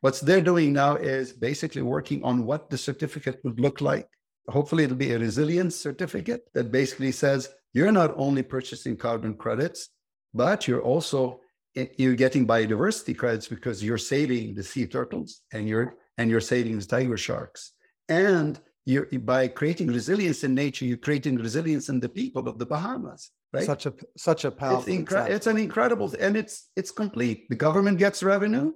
What 0.00 0.20
they're 0.20 0.48
doing 0.52 0.72
now 0.72 0.96
is 0.96 1.32
basically 1.48 1.82
working 1.82 2.20
on 2.24 2.46
what 2.46 2.70
the 2.70 2.78
certificate 2.78 3.40
would 3.44 3.60
look 3.60 3.80
like 3.80 4.08
hopefully 4.48 4.84
it'll 4.84 4.96
be 4.96 5.12
a 5.12 5.18
resilience 5.18 5.76
certificate 5.76 6.48
that 6.54 6.72
basically 6.72 7.12
says 7.12 7.50
you're 7.72 7.92
not 7.92 8.12
only 8.16 8.42
purchasing 8.42 8.96
carbon 8.96 9.34
credits, 9.34 9.90
but 10.34 10.66
you're 10.66 10.82
also 10.82 11.40
you're 11.74 12.14
getting 12.14 12.46
biodiversity 12.46 13.16
credits 13.16 13.48
because 13.48 13.82
you're 13.82 13.96
saving 13.96 14.54
the 14.54 14.62
sea 14.62 14.86
turtles 14.86 15.40
and 15.52 15.66
you're 15.68 15.94
and 16.18 16.30
you're 16.30 16.40
saving 16.40 16.78
the 16.78 16.84
tiger 16.84 17.16
sharks. 17.16 17.72
And 18.12 18.60
you're 18.84 19.06
by 19.32 19.48
creating 19.48 19.88
resilience 19.88 20.44
in 20.44 20.54
nature, 20.54 20.84
you're 20.84 21.06
creating 21.08 21.36
resilience 21.36 21.88
in 21.88 21.98
the 22.00 22.08
people 22.08 22.48
of 22.48 22.58
the 22.58 22.66
Bahamas. 22.66 23.30
Right? 23.52 23.64
Such 23.64 23.84
a 23.86 23.92
such 24.16 24.44
a 24.44 24.50
powerful. 24.50 24.92
It's, 24.92 25.12
incre- 25.12 25.28
it's 25.28 25.46
an 25.46 25.58
incredible, 25.58 26.12
and 26.18 26.36
it's 26.36 26.54
it's 26.74 26.90
complete. 26.90 27.38
The 27.48 27.60
government 27.66 27.98
gets 27.98 28.22
revenue, 28.22 28.72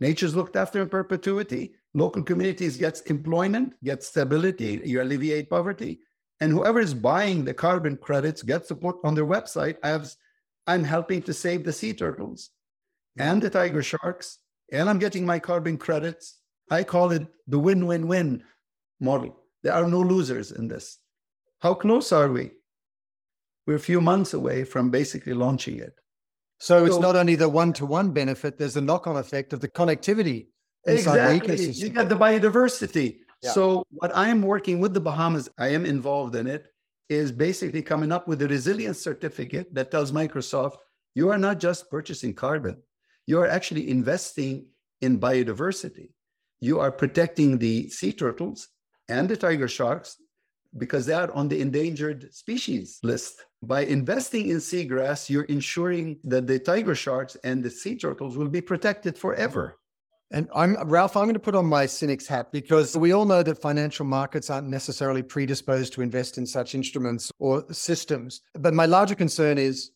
nature's 0.00 0.36
looked 0.38 0.56
after 0.56 0.82
in 0.82 0.88
perpetuity, 0.88 1.74
local 1.94 2.22
communities 2.22 2.76
gets 2.76 3.00
employment, 3.02 3.74
gets 3.82 4.08
stability, 4.08 4.72
you 4.84 5.00
alleviate 5.00 5.48
poverty. 5.48 6.00
And 6.40 6.52
whoever 6.52 6.80
is 6.80 6.92
buying 6.92 7.44
the 7.44 7.54
carbon 7.54 7.96
credits 7.96 8.42
gets 8.42 8.68
to 8.68 8.74
put 8.74 8.96
on 9.04 9.14
their 9.14 9.24
website 9.36 9.76
as 9.82 10.16
I'm 10.66 10.84
helping 10.84 11.22
to 11.22 11.32
save 11.32 11.64
the 11.64 11.72
sea 11.72 11.94
turtles 11.94 12.50
and 13.16 13.40
the 13.40 13.48
tiger 13.48 13.82
sharks, 13.82 14.38
and 14.70 14.90
I'm 14.90 14.98
getting 14.98 15.24
my 15.24 15.38
carbon 15.38 15.78
credits. 15.78 16.24
I 16.68 16.82
call 16.82 17.12
it 17.12 17.24
the 17.46 17.60
win-win-win 17.60 18.42
model. 19.00 19.36
There 19.62 19.72
are 19.72 19.88
no 19.88 20.00
losers 20.00 20.52
in 20.52 20.68
this. 20.68 20.98
How 21.60 21.74
close 21.74 22.12
are 22.12 22.30
we? 22.30 22.50
We're 23.66 23.76
a 23.76 23.80
few 23.80 24.00
months 24.00 24.34
away 24.34 24.64
from 24.64 24.90
basically 24.90 25.34
launching 25.34 25.78
it. 25.78 25.94
So, 26.58 26.78
so 26.78 26.86
it's 26.86 27.00
not 27.00 27.16
only 27.16 27.34
the 27.34 27.48
one-to-one 27.48 28.12
benefit, 28.12 28.58
there's 28.58 28.76
a 28.76 28.80
knock-on 28.80 29.16
effect 29.16 29.52
of 29.52 29.60
the 29.60 29.68
connectivity 29.68 30.46
exactly. 30.86 31.70
you 31.72 31.88
got 31.90 32.08
the 32.08 32.16
biodiversity. 32.16 33.18
Yeah. 33.42 33.52
So 33.52 33.84
what 33.90 34.14
I 34.16 34.28
am 34.28 34.42
working 34.42 34.80
with 34.80 34.94
the 34.94 35.00
Bahamas, 35.00 35.48
I 35.58 35.68
am 35.68 35.84
involved 35.84 36.34
in 36.36 36.46
it, 36.46 36.66
is 37.08 37.30
basically 37.30 37.82
coming 37.82 38.12
up 38.12 38.26
with 38.26 38.42
a 38.42 38.48
resilience 38.48 39.00
certificate 39.00 39.72
that 39.74 39.90
tells 39.90 40.12
Microsoft, 40.12 40.76
you 41.14 41.30
are 41.30 41.38
not 41.38 41.58
just 41.58 41.90
purchasing 41.90 42.34
carbon, 42.34 42.82
you 43.26 43.38
are 43.40 43.48
actually 43.48 43.90
investing 43.90 44.66
in 45.00 45.20
biodiversity. 45.20 46.10
You 46.60 46.80
are 46.80 46.90
protecting 46.90 47.58
the 47.58 47.88
sea 47.90 48.12
turtles 48.12 48.68
and 49.08 49.28
the 49.28 49.36
tiger 49.36 49.68
sharks 49.68 50.16
because 50.76 51.06
they 51.06 51.14
are 51.14 51.30
on 51.32 51.48
the 51.48 51.60
endangered 51.60 52.32
species 52.34 52.98
list. 53.02 53.44
By 53.62 53.82
investing 53.82 54.48
in 54.48 54.58
seagrass, 54.58 55.30
you're 55.30 55.44
ensuring 55.44 56.18
that 56.24 56.46
the 56.46 56.58
tiger 56.58 56.94
sharks 56.94 57.36
and 57.44 57.62
the 57.62 57.70
sea 57.70 57.96
turtles 57.96 58.36
will 58.36 58.48
be 58.48 58.60
protected 58.60 59.16
forever. 59.16 59.78
And 60.32 60.48
I'm 60.54 60.76
Ralph, 60.88 61.16
I'm 61.16 61.24
going 61.24 61.34
to 61.34 61.40
put 61.40 61.54
on 61.54 61.66
my 61.66 61.86
cynic's 61.86 62.26
hat 62.26 62.50
because 62.50 62.96
we 62.96 63.12
all 63.12 63.24
know 63.24 63.44
that 63.44 63.62
financial 63.62 64.04
markets 64.04 64.50
aren't 64.50 64.68
necessarily 64.68 65.22
predisposed 65.22 65.92
to 65.92 66.02
invest 66.02 66.36
in 66.36 66.46
such 66.46 66.74
instruments 66.74 67.30
or 67.38 67.64
systems. 67.72 68.40
But 68.54 68.74
my 68.74 68.86
larger 68.86 69.14
concern 69.14 69.56
is 69.56 69.92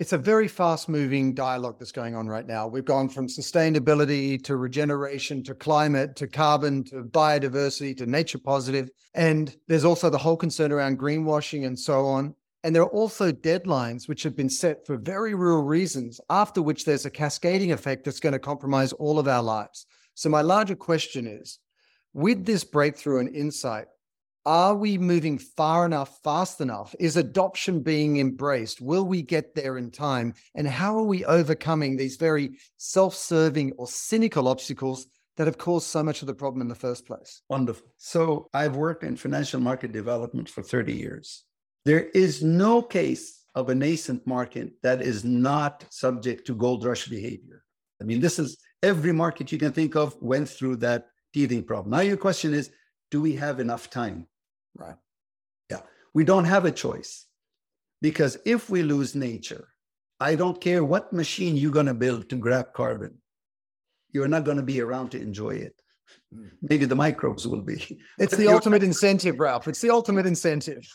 it's 0.00 0.14
a 0.14 0.18
very 0.18 0.48
fast 0.48 0.88
moving 0.88 1.34
dialogue 1.34 1.76
that's 1.78 1.92
going 1.92 2.16
on 2.16 2.26
right 2.26 2.46
now. 2.46 2.66
We've 2.66 2.86
gone 2.86 3.10
from 3.10 3.26
sustainability 3.26 4.42
to 4.44 4.56
regeneration 4.56 5.42
to 5.44 5.54
climate 5.54 6.16
to 6.16 6.26
carbon 6.26 6.84
to 6.84 7.02
biodiversity 7.02 7.94
to 7.98 8.06
nature 8.06 8.38
positive. 8.38 8.88
And 9.14 9.54
there's 9.68 9.84
also 9.84 10.08
the 10.08 10.16
whole 10.16 10.38
concern 10.38 10.72
around 10.72 10.98
greenwashing 10.98 11.66
and 11.66 11.78
so 11.78 12.06
on. 12.06 12.34
And 12.64 12.74
there 12.74 12.82
are 12.82 12.88
also 12.88 13.30
deadlines 13.30 14.08
which 14.08 14.22
have 14.22 14.34
been 14.34 14.48
set 14.48 14.86
for 14.86 14.96
very 14.96 15.34
real 15.34 15.62
reasons, 15.62 16.18
after 16.30 16.62
which 16.62 16.86
there's 16.86 17.04
a 17.04 17.10
cascading 17.10 17.72
effect 17.72 18.04
that's 18.04 18.20
going 18.20 18.32
to 18.32 18.38
compromise 18.38 18.94
all 18.94 19.18
of 19.18 19.28
our 19.28 19.42
lives. 19.42 19.84
So, 20.14 20.30
my 20.30 20.40
larger 20.40 20.76
question 20.76 21.26
is 21.26 21.58
with 22.14 22.46
this 22.46 22.64
breakthrough 22.64 23.20
and 23.20 23.34
insight, 23.34 23.86
are 24.46 24.74
we 24.74 24.96
moving 24.96 25.38
far 25.38 25.84
enough, 25.84 26.18
fast 26.22 26.60
enough? 26.60 26.94
Is 26.98 27.16
adoption 27.16 27.80
being 27.80 28.18
embraced? 28.18 28.80
Will 28.80 29.04
we 29.04 29.22
get 29.22 29.54
there 29.54 29.76
in 29.76 29.90
time? 29.90 30.34
And 30.54 30.66
how 30.66 30.96
are 30.96 31.04
we 31.04 31.24
overcoming 31.24 31.96
these 31.96 32.16
very 32.16 32.58
self 32.78 33.14
serving 33.14 33.72
or 33.72 33.86
cynical 33.86 34.48
obstacles 34.48 35.06
that 35.36 35.46
have 35.46 35.58
caused 35.58 35.88
so 35.88 36.02
much 36.02 36.22
of 36.22 36.26
the 36.26 36.34
problem 36.34 36.62
in 36.62 36.68
the 36.68 36.74
first 36.74 37.06
place? 37.06 37.42
Wonderful. 37.48 37.86
So, 37.98 38.48
I've 38.54 38.76
worked 38.76 39.04
in 39.04 39.16
financial 39.16 39.60
market 39.60 39.92
development 39.92 40.48
for 40.48 40.62
30 40.62 40.94
years. 40.94 41.44
There 41.84 42.08
is 42.10 42.42
no 42.42 42.82
case 42.82 43.44
of 43.54 43.68
a 43.68 43.74
nascent 43.74 44.26
market 44.26 44.72
that 44.82 45.02
is 45.02 45.24
not 45.24 45.84
subject 45.90 46.46
to 46.46 46.54
gold 46.54 46.84
rush 46.84 47.08
behavior. 47.08 47.64
I 48.00 48.04
mean, 48.04 48.20
this 48.20 48.38
is 48.38 48.58
every 48.82 49.12
market 49.12 49.52
you 49.52 49.58
can 49.58 49.72
think 49.72 49.96
of 49.96 50.16
went 50.20 50.48
through 50.48 50.76
that 50.76 51.06
teething 51.34 51.64
problem. 51.64 51.90
Now, 51.90 52.00
your 52.00 52.16
question 52.16 52.54
is 52.54 52.70
do 53.10 53.20
we 53.20 53.34
have 53.34 53.60
enough 53.60 53.90
time? 53.90 54.26
Right. 54.74 54.96
Yeah. 55.70 55.80
We 56.14 56.24
don't 56.24 56.44
have 56.44 56.64
a 56.64 56.72
choice 56.72 57.26
because 58.00 58.38
if 58.44 58.70
we 58.70 58.82
lose 58.82 59.14
nature, 59.14 59.68
I 60.18 60.34
don't 60.34 60.60
care 60.60 60.84
what 60.84 61.12
machine 61.12 61.56
you're 61.56 61.72
going 61.72 61.86
to 61.86 61.94
build 61.94 62.28
to 62.30 62.36
grab 62.36 62.72
carbon, 62.74 63.18
you're 64.12 64.28
not 64.28 64.44
going 64.44 64.58
to 64.58 64.62
be 64.62 64.80
around 64.80 65.10
to 65.10 65.20
enjoy 65.20 65.50
it. 65.50 65.74
Hmm. 66.34 66.48
Maybe 66.62 66.84
the 66.84 66.96
microbes 66.96 67.46
will 67.46 67.62
be. 67.62 68.00
It's 68.18 68.36
the 68.36 68.48
ultimate 68.48 68.82
incentive, 68.82 69.40
Ralph. 69.40 69.68
It's 69.68 69.80
the 69.80 69.90
ultimate 69.90 70.26
incentive. 70.26 70.86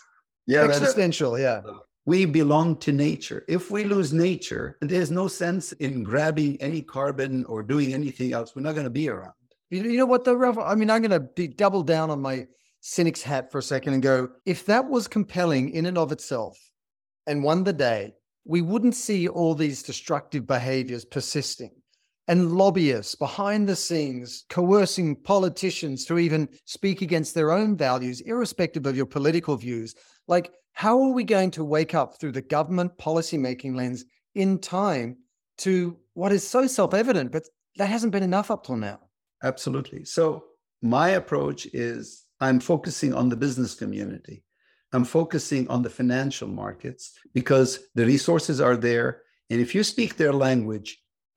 Yeah, 0.46 0.64
existential. 0.64 1.40
Yeah. 1.40 1.62
We 2.06 2.26
belong 2.26 2.78
to 2.82 2.92
nature. 2.92 3.44
If 3.48 3.72
we 3.72 3.84
lose 3.84 4.14
nature, 4.14 4.78
there's 4.80 5.10
no 5.10 5.28
sense 5.28 5.72
in 5.74 6.04
grabbing 6.04 6.62
any 6.62 6.84
carbon 6.84 7.46
or 7.46 7.64
doing 7.64 7.96
anything 7.96 8.32
else. 8.32 8.56
We're 8.56 8.62
not 8.62 8.76
going 8.76 8.84
to 8.84 8.92
be 8.92 9.10
around. 9.10 9.34
You 9.72 9.98
know 9.98 10.06
what, 10.06 10.24
though, 10.24 10.36
Ralph? 10.36 10.60
I 10.60 10.76
mean, 10.76 10.92
I'm 10.92 11.02
going 11.02 11.20
to 11.20 11.20
be 11.20 11.48
double 11.48 11.82
down 11.82 12.12
on 12.12 12.22
my 12.22 12.46
cynic's 12.88 13.24
hat 13.24 13.52
for 13.52 13.58
a 13.58 13.64
second 13.64 13.96
and 13.96 14.04
go 14.04 14.30
if 14.46 14.68
that 14.68 14.88
was 14.88 15.08
compelling 15.08 15.72
in 15.72 15.88
and 15.88 15.98
of 15.98 16.12
itself 16.12 16.56
and 17.26 17.44
won 17.44 17.64
the 17.64 17.74
day, 17.74 18.14
we 18.46 18.62
wouldn't 18.62 18.94
see 18.94 19.28
all 19.28 19.56
these 19.56 19.82
destructive 19.82 20.46
behaviors 20.46 21.04
persisting. 21.04 21.72
and 22.28 22.52
lobbyists 22.52 23.16
behind 23.16 23.68
the 23.68 23.76
scenes 23.76 24.46
coercing 24.50 25.16
politicians 25.16 26.06
to 26.06 26.20
even 26.20 26.48
speak 26.66 27.02
against 27.02 27.34
their 27.34 27.52
own 27.52 27.76
values, 27.76 28.22
irrespective 28.22 28.86
of 28.86 28.96
your 28.96 29.06
political 29.08 29.56
views. 29.56 29.96
Like, 30.28 30.52
how 30.74 31.02
are 31.04 31.14
we 31.14 31.24
going 31.24 31.52
to 31.52 31.64
wake 31.64 31.96
up 31.96 32.20
through 32.20 32.34
the 32.34 32.42
government 32.42 32.98
policymaking 32.98 33.76
lens 33.76 34.06
in 34.36 34.60
time 34.60 35.18
to 35.60 35.98
what 36.14 36.32
is 36.32 36.48
so 36.48 36.68
self 36.68 36.94
evident, 36.94 37.32
but 37.32 37.44
that 37.78 37.90
hasn't 37.90 38.12
been 38.12 38.24
enough 38.32 38.52
up 38.52 38.64
till 38.66 38.78
now? 38.78 39.00
Absolutely. 39.44 40.06
So, 40.06 40.44
my 40.82 41.10
approach 41.10 41.68
is 41.74 42.25
I'm 42.46 42.60
focusing 42.60 43.12
on 43.20 43.30
the 43.30 43.36
business 43.46 43.74
community. 43.74 44.44
I'm 44.94 45.04
focusing 45.04 45.68
on 45.68 45.82
the 45.82 45.90
financial 45.90 46.48
markets 46.48 47.04
because 47.34 47.70
the 47.96 48.06
resources 48.06 48.62
are 48.62 48.78
there. 48.78 49.10
And 49.50 49.60
if 49.60 49.74
you 49.76 49.84
speak 49.84 50.16
their 50.16 50.32
language, 50.48 50.90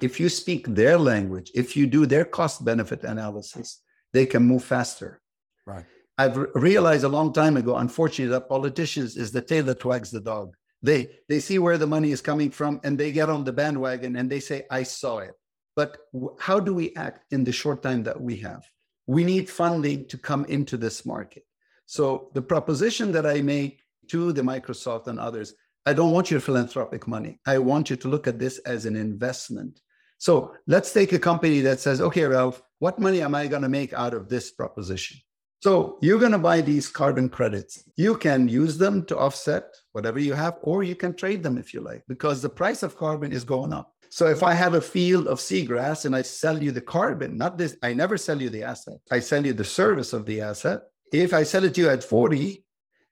if 0.09 0.21
you 0.21 0.29
speak 0.29 0.62
their 0.83 0.99
language, 0.99 1.51
if 1.55 1.68
you 1.79 1.87
do 1.87 2.05
their 2.05 2.27
cost 2.27 2.62
benefit 2.62 3.05
analysis, 3.05 3.81
they 4.12 4.27
can 4.27 4.42
move 4.42 4.62
faster. 4.62 5.21
Right. 5.66 5.87
I've 6.18 6.37
realized 6.55 7.05
a 7.05 7.14
long 7.18 7.33
time 7.33 7.57
ago, 7.57 7.77
unfortunately, 7.77 8.33
that 8.33 8.49
politicians 8.57 9.16
is 9.16 9.33
the 9.33 9.42
tail 9.51 9.64
that 9.64 9.85
wags 9.85 10.11
the 10.11 10.21
dog. 10.21 10.55
They 10.83 11.01
they 11.29 11.40
see 11.40 11.59
where 11.59 11.79
the 11.79 11.92
money 11.97 12.11
is 12.12 12.21
coming 12.31 12.51
from 12.51 12.81
and 12.85 12.97
they 12.97 13.11
get 13.12 13.31
on 13.31 13.44
the 13.44 13.57
bandwagon 13.61 14.12
and 14.16 14.31
they 14.31 14.40
say, 14.40 14.59
I 14.71 14.83
saw 14.83 15.18
it. 15.29 15.35
But 15.75 15.90
how 16.38 16.61
do 16.61 16.73
we 16.75 16.94
act 17.07 17.21
in 17.35 17.44
the 17.44 17.53
short 17.61 17.83
time 17.83 18.03
that 18.05 18.21
we 18.21 18.37
have? 18.49 18.62
We 19.09 19.25
need 19.25 19.51
funding 19.51 20.07
to 20.09 20.18
come 20.18 20.44
into 20.44 20.77
this 20.77 21.05
market. 21.05 21.44
So 21.87 22.31
the 22.35 22.42
proposition 22.42 23.11
that 23.12 23.27
I 23.27 23.40
make 23.40 23.81
to 24.09 24.33
the 24.33 24.42
Microsoft 24.42 25.07
and 25.07 25.18
others, 25.18 25.55
I 25.87 25.94
don't 25.94 26.12
want 26.12 26.31
your 26.31 26.40
philanthropic 26.40 27.09
money. 27.09 27.40
I 27.47 27.57
want 27.59 27.88
you 27.88 27.97
to 27.97 28.09
look 28.09 28.27
at 28.27 28.38
this 28.38 28.59
as 28.59 28.85
an 28.85 28.94
investment. 28.94 29.81
So 30.18 30.55
let's 30.66 30.92
take 30.92 31.12
a 31.12 31.18
company 31.18 31.61
that 31.61 31.81
says, 31.81 32.03
okay, 32.03 32.25
Ralph, 32.25 32.62
what 32.81 32.99
money 32.99 33.23
am 33.23 33.35
I 33.35 33.47
going 33.47 33.62
to 33.62 33.68
make 33.71 33.94
out 33.94 34.12
of 34.12 34.29
this 34.29 34.51
proposition? 34.51 35.18
So 35.61 35.99
you're 36.03 36.21
going 36.21 36.33
to 36.33 36.38
buy 36.38 36.61
these 36.61 36.88
carbon 36.88 37.31
credits. 37.31 37.83
You 37.97 38.16
can 38.16 38.47
use 38.47 38.77
them 38.77 39.05
to 39.07 39.16
offset 39.16 39.75
whatever 39.92 40.18
you 40.18 40.35
have, 40.35 40.59
or 40.62 40.83
you 40.83 40.94
can 40.94 41.14
trade 41.14 41.42
them 41.42 41.57
if 41.57 41.73
you 41.73 41.81
like, 41.81 42.05
because 42.07 42.42
the 42.42 42.49
price 42.49 42.83
of 42.83 42.97
carbon 42.97 43.33
is 43.33 43.42
going 43.42 43.73
up. 43.73 43.94
So 44.11 44.27
if 44.27 44.42
I 44.42 44.55
have 44.55 44.75
a 44.75 44.81
field 44.81 45.27
of 45.27 45.38
seagrass 45.38 46.05
and 46.05 46.14
I 46.16 46.23
sell 46.23 46.62
you 46.62 46.73
the 46.73 46.81
carbon, 46.81 47.37
not 47.37 47.59
this, 47.59 47.77
I 47.83 47.92
never 47.92 48.16
sell 48.16 48.40
you 48.40 48.51
the 48.51 48.62
asset. 48.62 48.99
I 49.11 49.21
sell 49.21 49.44
you 49.44 49.53
the 49.53 49.64
service 49.64 50.12
of 50.12 50.27
the 50.27 50.40
asset. 50.40 50.83
If 51.12 51.33
I 51.33 51.42
sell 51.42 51.64
it 51.64 51.75
to 51.75 51.81
you 51.83 51.88
at 51.90 52.05
40 52.05 52.64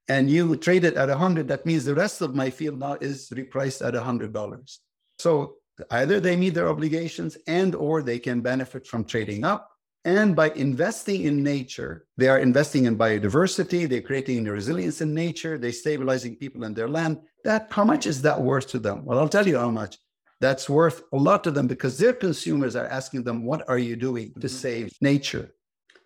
and 0.09 0.31
you 0.31 0.57
trade 0.57 0.85
it 0.85 0.95
at 0.97 1.09
100, 1.09 1.49
that 1.49 1.67
means 1.67 1.85
the 1.85 1.95
rest 1.95 2.21
of 2.23 2.35
my 2.35 2.51
field 2.51 2.79
now 2.79 2.95
is 3.01 3.29
repriced 3.31 3.87
at 3.87 3.95
$100. 3.95 4.79
So 5.19 5.57
either 5.91 6.21
they 6.21 6.37
meet 6.37 6.55
their 6.55 6.69
obligations 6.69 7.37
and 7.47 7.75
or 7.75 8.03
they 8.03 8.19
can 8.19 8.41
benefit 8.41 8.87
from 8.87 9.05
trading 9.05 9.45
up 9.45 9.71
and 10.07 10.37
by 10.37 10.51
investing 10.51 11.25
in 11.25 11.43
nature 11.43 12.07
they 12.17 12.29
are 12.29 12.39
investing 12.39 12.85
in 12.87 12.97
biodiversity 12.97 13.89
they're 13.89 14.01
creating 14.01 14.45
resilience 14.45 15.01
in 15.01 15.13
nature 15.13 15.59
they're 15.59 15.73
stabilizing 15.73 16.37
people 16.37 16.65
and 16.65 16.75
their 16.75 16.89
land 16.89 17.19
that 17.45 17.67
how 17.71 17.85
much 17.85 18.07
is 18.07 18.23
that 18.23 18.41
worth 18.41 18.69
to 18.69 18.79
them 18.79 19.05
well 19.05 19.19
i'll 19.19 19.29
tell 19.29 19.47
you 19.47 19.59
how 19.59 19.71
much 19.71 19.99
that's 20.41 20.69
worth 20.69 21.03
a 21.13 21.17
lot 21.17 21.43
to 21.45 21.51
them 21.51 21.67
because 21.67 21.99
their 21.99 22.13
consumers 22.13 22.77
are 22.77 22.87
asking 22.87 23.25
them 23.25 23.45
what 23.45 23.69
are 23.69 23.79
you 23.79 23.97
doing 23.97 24.33
to 24.35 24.47
mm-hmm. 24.47 24.49
save 24.49 24.93
nature 25.01 25.51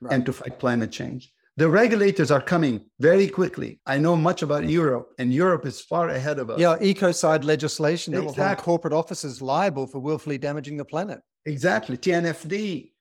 right. 0.01 0.13
and 0.13 0.27
to 0.27 0.33
fight 0.33 0.59
climate 0.59 0.93
change 0.93 1.33
the 1.61 1.69
regulators 1.69 2.31
are 2.31 2.41
coming 2.41 2.87
very 3.01 3.29
quickly. 3.29 3.81
I 3.85 3.99
know 3.99 4.17
much 4.17 4.41
about 4.41 4.67
Europe, 4.67 5.13
and 5.19 5.31
Europe 5.31 5.67
is 5.67 5.79
far 5.79 6.09
ahead 6.09 6.39
of 6.39 6.49
us. 6.49 6.59
Yeah, 6.59 6.79
ecocide 6.81 7.45
legislation 7.45 8.15
that 8.15 8.23
exactly. 8.23 8.41
will 8.41 8.49
hold 8.49 8.59
corporate 8.59 8.95
offices 8.95 9.43
liable 9.43 9.87
for 9.87 9.99
willfully 9.99 10.39
damaging 10.39 10.79
the 10.79 10.87
planet. 10.87 11.21
Exactly. 11.45 11.99
TNFD. 11.99 12.93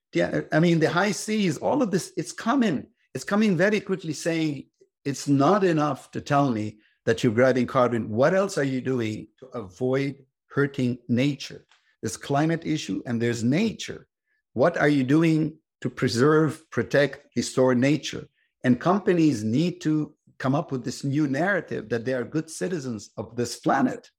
I 0.51 0.59
mean, 0.59 0.79
the 0.79 0.89
high 0.89 1.11
seas, 1.11 1.57
all 1.57 1.81
of 1.81 1.89
this, 1.89 2.11
it's 2.17 2.33
coming. 2.33 2.87
It's 3.13 3.23
coming 3.23 3.55
very 3.55 3.79
quickly 3.79 4.11
saying 4.11 4.65
it's 5.05 5.29
not 5.29 5.63
enough 5.63 6.11
to 6.11 6.19
tell 6.19 6.49
me 6.49 6.79
that 7.05 7.23
you're 7.23 7.33
grabbing 7.33 7.67
carbon. 7.67 8.09
What 8.09 8.33
else 8.33 8.57
are 8.57 8.63
you 8.63 8.81
doing 8.81 9.27
to 9.39 9.45
avoid 9.57 10.25
hurting 10.49 10.97
nature? 11.07 11.65
There's 12.01 12.17
climate 12.17 12.65
issue 12.65 13.01
and 13.05 13.21
there's 13.21 13.43
nature. 13.43 14.07
What 14.53 14.77
are 14.77 14.89
you 14.89 15.03
doing 15.03 15.57
to 15.81 15.89
preserve, 15.89 16.69
protect, 16.71 17.35
restore 17.35 17.75
nature? 17.75 18.27
And 18.63 18.79
companies 18.79 19.43
need 19.43 19.81
to 19.81 20.13
come 20.37 20.55
up 20.55 20.71
with 20.71 20.83
this 20.83 21.03
new 21.03 21.27
narrative 21.27 21.89
that 21.89 22.05
they 22.05 22.13
are 22.13 22.23
good 22.23 22.49
citizens 22.49 23.11
of 23.17 23.35
this 23.35 23.57
planet. 23.59 24.09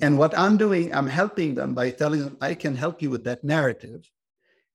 And 0.00 0.18
what 0.18 0.36
I'm 0.36 0.56
doing, 0.56 0.94
I'm 0.94 1.06
helping 1.06 1.54
them 1.54 1.74
by 1.74 1.90
telling 1.90 2.20
them 2.20 2.36
I 2.40 2.54
can 2.54 2.76
help 2.76 3.00
you 3.00 3.10
with 3.10 3.24
that 3.24 3.44
narrative. 3.44 4.10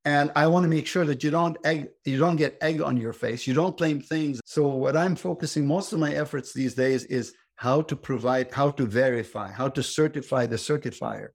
And 0.05 0.31
I 0.35 0.47
want 0.47 0.63
to 0.63 0.69
make 0.69 0.87
sure 0.87 1.05
that 1.05 1.23
you 1.23 1.29
don't 1.29 1.57
egg, 1.65 1.89
you 2.05 2.17
don't 2.17 2.37
get 2.37 2.57
egg 2.61 2.81
on 2.81 2.97
your 2.97 3.13
face. 3.13 3.45
You 3.45 3.53
don't 3.53 3.77
claim 3.77 3.99
things. 3.99 4.39
So 4.45 4.67
what 4.67 4.95
I'm 4.95 5.15
focusing 5.15 5.67
most 5.67 5.91
of 5.91 5.99
my 5.99 6.13
efforts 6.13 6.53
these 6.53 6.73
days 6.73 7.03
is 7.05 7.33
how 7.59 7.81
to 7.81 7.93
provide, 7.93 8.49
how 8.53 8.71
to 8.71 8.85
verify, 8.85 9.51
how 9.51 9.67
to 9.67 9.83
certify 9.83 10.45
the 10.45 10.55
certifier, 10.55 11.27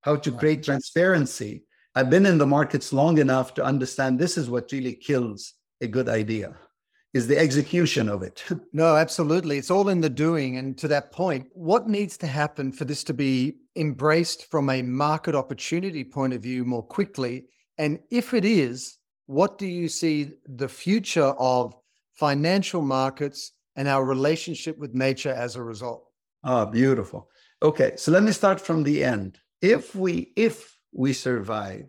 how 0.00 0.16
to 0.16 0.32
create 0.32 0.62
transparency. 0.62 1.62
I've 1.94 2.08
been 2.08 2.24
in 2.24 2.38
the 2.38 2.46
markets 2.46 2.94
long 2.94 3.18
enough 3.18 3.52
to 3.54 3.62
understand 3.62 4.18
this 4.18 4.38
is 4.38 4.48
what 4.48 4.72
really 4.72 4.94
kills 4.94 5.52
a 5.82 5.86
good 5.86 6.08
idea 6.08 6.56
is 7.12 7.26
the 7.26 7.36
execution 7.36 8.08
of 8.08 8.22
it. 8.22 8.42
no, 8.72 8.96
absolutely. 8.96 9.58
It's 9.58 9.70
all 9.70 9.90
in 9.90 10.00
the 10.00 10.08
doing. 10.08 10.56
And 10.56 10.78
to 10.78 10.88
that 10.88 11.12
point, 11.12 11.48
what 11.52 11.86
needs 11.86 12.16
to 12.18 12.26
happen 12.26 12.72
for 12.72 12.86
this 12.86 13.04
to 13.04 13.12
be 13.12 13.56
embraced 13.76 14.50
from 14.50 14.70
a 14.70 14.80
market 14.80 15.34
opportunity 15.34 16.04
point 16.04 16.32
of 16.32 16.42
view 16.42 16.64
more 16.64 16.84
quickly? 16.84 17.48
And 17.76 17.98
if 18.10 18.32
it 18.32 18.46
is, 18.46 18.96
what 19.26 19.58
do 19.58 19.66
you 19.66 19.88
see 19.88 20.32
the 20.46 20.68
future 20.68 21.34
of 21.38 21.74
financial 22.14 22.80
markets 22.80 23.52
and 23.80 23.88
our 23.88 24.04
relationship 24.04 24.76
with 24.78 24.94
nature 24.94 25.34
as 25.46 25.56
a 25.56 25.62
result? 25.72 26.02
Ah, 26.44 26.64
beautiful. 26.66 27.30
Okay, 27.62 27.92
so 27.96 28.12
let 28.12 28.22
me 28.22 28.32
start 28.32 28.60
from 28.60 28.82
the 28.82 29.02
end. 29.02 29.38
If 29.60 29.94
we 29.94 30.32
if 30.36 30.56
we 30.92 31.12
survive 31.12 31.86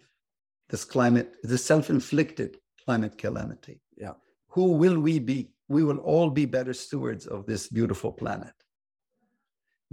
this 0.70 0.84
climate, 0.86 1.30
this 1.44 1.64
self-inflicted 1.66 2.52
climate 2.86 3.18
calamity, 3.18 3.82
yeah 3.98 4.16
who 4.52 4.74
will 4.74 5.00
we 5.00 5.20
be? 5.20 5.50
We 5.68 5.84
will 5.84 5.98
all 6.00 6.30
be 6.30 6.46
better 6.46 6.74
stewards 6.74 7.26
of 7.26 7.46
this 7.46 7.68
beautiful 7.68 8.12
planet. 8.12 8.54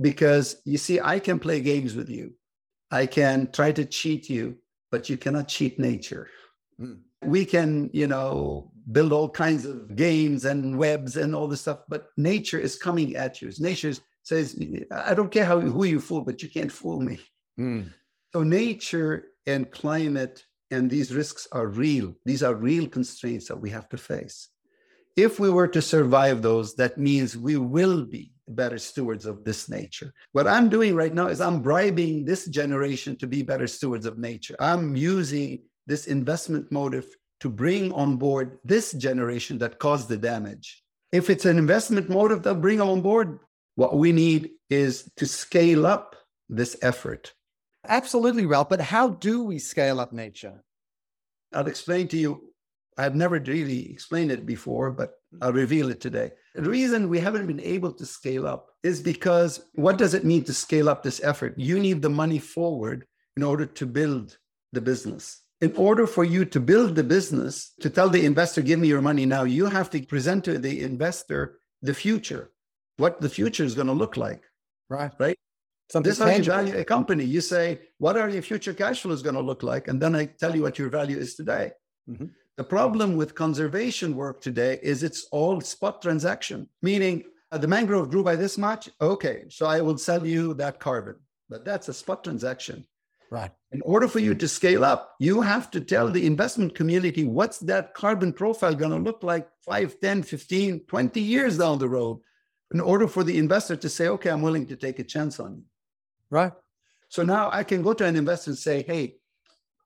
Because 0.01 0.61
you 0.65 0.79
see, 0.79 1.01
I 1.01 1.19
can 1.19 1.39
play 1.39 1.61
games 1.61 1.95
with 1.95 2.11
you, 2.11 2.35
I 2.91 3.07
can 3.07 3.51
try 3.53 3.73
to 3.73 3.85
cheat 3.85 4.29
you, 4.29 4.57
but 4.91 5.09
you 5.09 5.17
cannot 5.17 5.49
cheat 5.49 5.79
nature. 5.79 6.29
Mm. 6.81 7.01
We 7.23 7.45
can, 7.45 7.91
you 7.93 8.07
know, 8.07 8.71
build 8.91 9.13
all 9.13 9.29
kinds 9.29 9.65
of 9.65 9.95
games 9.97 10.45
and 10.45 10.79
webs 10.79 11.17
and 11.17 11.35
all 11.35 11.49
this 11.49 11.63
stuff, 11.63 11.81
but 11.89 12.09
nature 12.17 12.59
is 12.59 12.77
coming 12.77 13.17
at 13.17 13.43
you. 13.43 13.51
Nature 13.59 13.95
says, 14.23 14.59
I 14.91 15.15
don't 15.15 15.31
care 15.31 15.45
how 15.45 15.61
who 15.61 15.85
you 15.85 16.01
fool, 16.01 16.23
but 16.23 16.43
you 16.43 16.49
can't 16.49 16.73
fool 16.73 17.01
me. 17.01 17.19
Mm. 17.59 17.93
So 18.33 18.43
nature 18.43 19.29
and 19.47 19.71
climate 19.71 20.45
and 20.71 20.91
these 20.91 21.15
risks 21.15 21.49
are 21.53 21.67
real. 21.67 22.15
These 22.25 22.43
are 22.43 22.55
real 22.55 22.87
constraints 22.87 23.49
that 23.49 23.61
we 23.61 23.71
have 23.71 23.89
to 23.91 23.97
face. 23.97 24.49
If 25.17 25.41
we 25.41 25.51
were 25.51 25.69
to 25.69 25.83
survive 25.83 26.43
those, 26.43 26.75
that 26.77 26.99
means 26.99 27.37
we 27.37 27.57
will 27.57 28.05
be 28.05 28.33
better 28.47 28.79
stewards 28.79 29.27
of 29.27 29.45
this 29.45 29.69
nature. 29.69 30.13
What 30.33 30.47
I'm 30.47 30.69
doing 30.69 30.95
right 30.95 31.13
now 31.13 31.27
is 31.27 31.41
I'm 31.41 31.61
bribing 31.61 32.25
this 32.25 32.47
generation 32.47 33.17
to 33.17 33.27
be 33.27 33.43
better 33.43 33.67
stewards 33.67 34.07
of 34.07 34.19
nature. 34.19 34.57
I'm 34.61 34.95
using 34.95 35.63
this 35.87 36.07
investment 36.07 36.71
motive 36.71 37.09
to 37.41 37.49
bring 37.49 37.93
on 37.93 38.17
board 38.17 38.59
this 38.65 38.93
generation 38.93 39.59
that 39.59 39.79
caused 39.79 40.09
the 40.09 40.17
damage. 40.17 40.83
If 41.13 41.31
it's 41.31 41.45
an 41.45 41.59
investment 41.59 42.09
motive, 42.09 42.43
they'll 42.43 42.55
bring 42.55 42.79
them 42.79 42.89
on 42.89 43.01
board. 43.01 43.39
What 43.77 43.97
we 43.97 44.13
need 44.13 44.51
is 44.71 45.11
to 45.17 45.27
scale 45.27 45.87
up 45.87 46.17
this 46.49 46.77
effort 46.83 47.33
Absolutely, 47.89 48.47
Ralph. 48.47 48.69
But 48.69 48.81
how 48.81 49.09
do 49.09 49.45
we 49.45 49.59
scale 49.59 50.01
up 50.01 50.13
nature? 50.13 50.63
I'll 51.53 51.67
explain 51.67 52.09
to 52.09 52.17
you. 52.17 52.53
I've 52.99 53.15
never 53.15 53.39
really 53.39 53.91
explained 53.91 54.33
it 54.33 54.45
before, 54.45 54.91
but 54.91 55.13
I'll 55.41 55.53
reveal 55.53 55.89
it 55.91 56.01
today. 56.01 56.33
The 56.55 56.69
reason 56.69 57.09
we 57.09 57.21
haven't 57.21 57.47
been 57.47 57.61
able 57.61 57.93
to 57.93 58.05
scale 58.05 58.47
up 58.47 58.67
is 58.83 59.01
because 59.01 59.65
what 59.75 59.99
does 59.99 60.15
it 60.15 60.25
mean 60.25 60.43
to 60.45 60.53
scale 60.53 60.89
up 60.89 61.03
this 61.03 61.23
effort? 61.23 61.55
You 61.57 61.79
need 61.79 62.03
the 62.03 62.11
money 62.11 62.41
forward 62.41 63.07
in 63.37 63.45
order 63.45 63.67
to 63.67 63.87
build 63.87 64.37
the 64.73 64.81
business. 64.81 65.43
In 65.61 65.75
order 65.77 66.07
for 66.07 66.25
you 66.25 66.45
to 66.45 66.61
build 66.61 66.95
the 66.95 67.03
business, 67.03 67.73
to 67.81 67.91
tell 67.91 68.09
the 68.09 68.25
investor, 68.25 68.63
give 68.63 68.79
me 68.79 68.89
your 68.89 69.03
money 69.03 69.27
now, 69.27 69.43
you 69.43 69.67
have 69.67 69.91
to 69.91 70.01
present 70.07 70.45
to 70.45 70.59
the 70.59 70.83
investor 70.83 71.59
the 71.83 71.95
future, 71.95 72.53
what 72.97 73.21
the 73.21 73.29
future 73.29 73.65
is 73.65 73.75
going 73.75 73.89
to 73.89 73.93
look 73.93 74.17
like. 74.17 74.43
Right. 74.89 75.13
Right. 75.19 75.39
Something 75.91 76.11
this 76.11 76.19
is 76.19 76.25
how 76.25 76.31
you 76.31 76.43
value 76.45 76.77
a 76.77 76.85
company. 76.85 77.25
You 77.25 77.41
say, 77.41 77.81
what 77.99 78.17
are 78.17 78.29
your 78.29 78.43
future 78.43 78.75
cash 78.75 79.01
flows 79.03 79.23
going 79.23 79.35
to 79.35 79.41
look 79.41 79.63
like? 79.63 79.89
And 79.89 80.01
then 80.01 80.15
I 80.15 80.27
tell 80.27 80.55
you 80.55 80.63
what 80.63 80.79
your 80.79 80.91
value 80.91 81.17
is 81.17 81.35
today. 81.35 81.73
Mm-hmm. 82.09 82.27
The 82.59 82.65
problem 82.65 83.17
with 83.17 83.35
conservation 83.35 84.15
work 84.15 84.41
today 84.41 84.79
is 84.83 85.03
it's 85.03 85.27
all 85.33 85.61
spot 85.61 86.03
transaction, 86.03 86.69
meaning 86.83 87.25
uh, 87.51 87.59
the 87.59 87.69
mangrove 87.69 88.11
grew 88.11 88.23
by 88.23 88.37
this 88.37 88.59
much. 88.59 88.91
Okay, 89.01 89.45
so 89.49 89.65
I 89.67 89.81
will 89.81 89.97
sell 89.97 90.27
you 90.27 90.55
that 90.55 90.79
carbon, 90.79 91.17
but 91.49 91.65
that's 91.65 91.89
a 91.89 91.95
spot 91.95 92.25
transaction. 92.25 92.87
Right. 93.31 93.51
In 93.73 93.83
order 93.83 94.09
for 94.09 94.21
you 94.21 94.35
to 94.35 94.49
scale 94.49 94.85
up, 94.85 95.15
you 95.19 95.43
have 95.43 95.71
to 95.73 95.81
tell 95.81 96.09
the 96.09 96.27
investment 96.27 96.75
community 96.75 97.25
what's 97.25 97.59
that 97.61 97.93
carbon 97.93 98.33
profile 98.33 98.75
going 98.75 98.91
to 98.91 98.97
look 98.97 99.23
like 99.23 99.49
5, 99.67 100.01
10, 100.01 100.23
15, 100.23 100.81
20 100.87 101.21
years 101.21 101.59
down 101.59 101.79
the 101.79 101.89
road 101.89 102.21
in 102.73 102.81
order 102.81 103.07
for 103.07 103.25
the 103.25 103.39
investor 103.39 103.77
to 103.77 103.89
say, 103.89 104.09
okay, 104.09 104.31
I'm 104.31 104.43
willing 104.43 104.67
to 104.67 104.77
take 104.77 104.99
a 104.99 105.05
chance 105.05 105.39
on 105.41 105.57
you. 105.57 105.65
Right. 106.31 106.53
So 107.09 107.23
now 107.23 107.51
I 107.53 107.65
can 107.65 107.83
go 107.83 107.93
to 107.93 108.05
an 108.05 108.17
investor 108.17 108.51
and 108.51 108.59
say, 108.59 108.83
hey, 108.83 109.17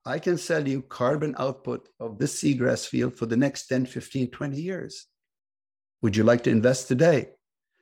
I 0.05 0.19
can 0.19 0.37
sell 0.37 0.67
you 0.67 0.81
carbon 0.81 1.35
output 1.37 1.87
of 1.99 2.17
this 2.19 2.41
seagrass 2.41 2.85
field 2.87 3.15
for 3.15 3.25
the 3.25 3.37
next 3.37 3.67
10, 3.67 3.85
15, 3.85 4.31
20 4.31 4.61
years. 4.61 5.07
Would 6.01 6.17
you 6.17 6.23
like 6.23 6.43
to 6.43 6.49
invest 6.49 6.89
today? 6.89 7.29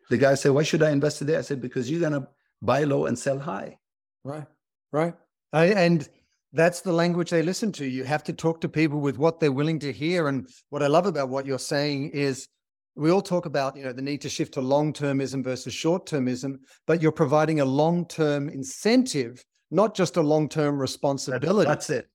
The 0.10 0.18
guy 0.18 0.36
said, 0.36 0.52
why 0.52 0.64
should 0.64 0.84
I 0.84 0.92
invest 0.92 1.18
today? 1.20 1.38
I 1.38 1.42
said, 1.42 1.62
because 1.62 1.90
you're 1.90 2.00
going 2.00 2.14
to 2.14 2.28
buy 2.62 2.84
low 2.84 3.06
and 3.06 3.18
sell 3.18 3.40
high. 3.40 3.80
Right. 4.24 4.46
Right. 4.92 5.16
And 5.54 6.08
that's 6.54 6.82
the 6.82 6.92
language 6.92 7.30
they 7.30 7.42
listen 7.42 7.72
to. 7.74 7.86
You 7.86 8.04
have 8.04 8.24
to 8.26 8.34
talk 8.34 8.62
to 8.62 8.70
people 8.70 9.00
with 9.00 9.18
what 9.18 9.40
they're 9.40 9.52
willing 9.52 9.80
to 9.80 9.92
hear. 9.92 10.28
And 10.28 10.48
what 10.70 10.84
I 10.84 10.88
love 10.88 11.06
about 11.06 11.30
what 11.30 11.46
you're 11.46 11.60
saying 11.60 12.10
is 12.12 12.48
we 12.96 13.10
all 13.10 13.22
talk 13.22 13.46
about 13.46 13.78
you 13.78 13.84
know 13.84 13.94
the 13.94 14.02
need 14.02 14.22
to 14.22 14.30
shift 14.30 14.54
to 14.56 14.62
long-termism 14.62 15.44
versus 15.44 15.74
short-termism, 15.74 16.58
but 16.88 17.02
you're 17.02 17.12
providing 17.12 17.62
a 17.62 17.66
long-term 17.66 18.50
incentive, 18.50 19.44
not 19.72 19.96
just 19.96 20.18
a 20.18 20.22
long-term 20.22 20.78
responsibility. 20.78 21.68
That's 21.68 21.90
it. 21.90 22.10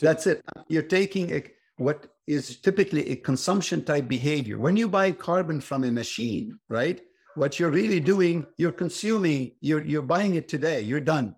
That's 0.00 0.26
it. 0.26 0.44
You're 0.68 0.82
taking 0.82 1.32
a, 1.32 1.42
what 1.76 2.06
is 2.26 2.60
typically 2.60 3.10
a 3.10 3.16
consumption 3.16 3.84
type 3.84 4.06
behavior. 4.08 4.58
When 4.58 4.76
you 4.76 4.88
buy 4.88 5.10
carbon 5.12 5.60
from 5.60 5.84
a 5.84 5.90
machine, 5.90 6.58
right? 6.68 7.00
What 7.34 7.58
you're 7.58 7.70
really 7.70 8.00
doing, 8.00 8.46
you're 8.58 8.72
consuming, 8.72 9.52
you're, 9.60 9.82
you're 9.84 10.02
buying 10.02 10.34
it 10.34 10.48
today, 10.48 10.82
you're 10.82 11.00
done. 11.00 11.34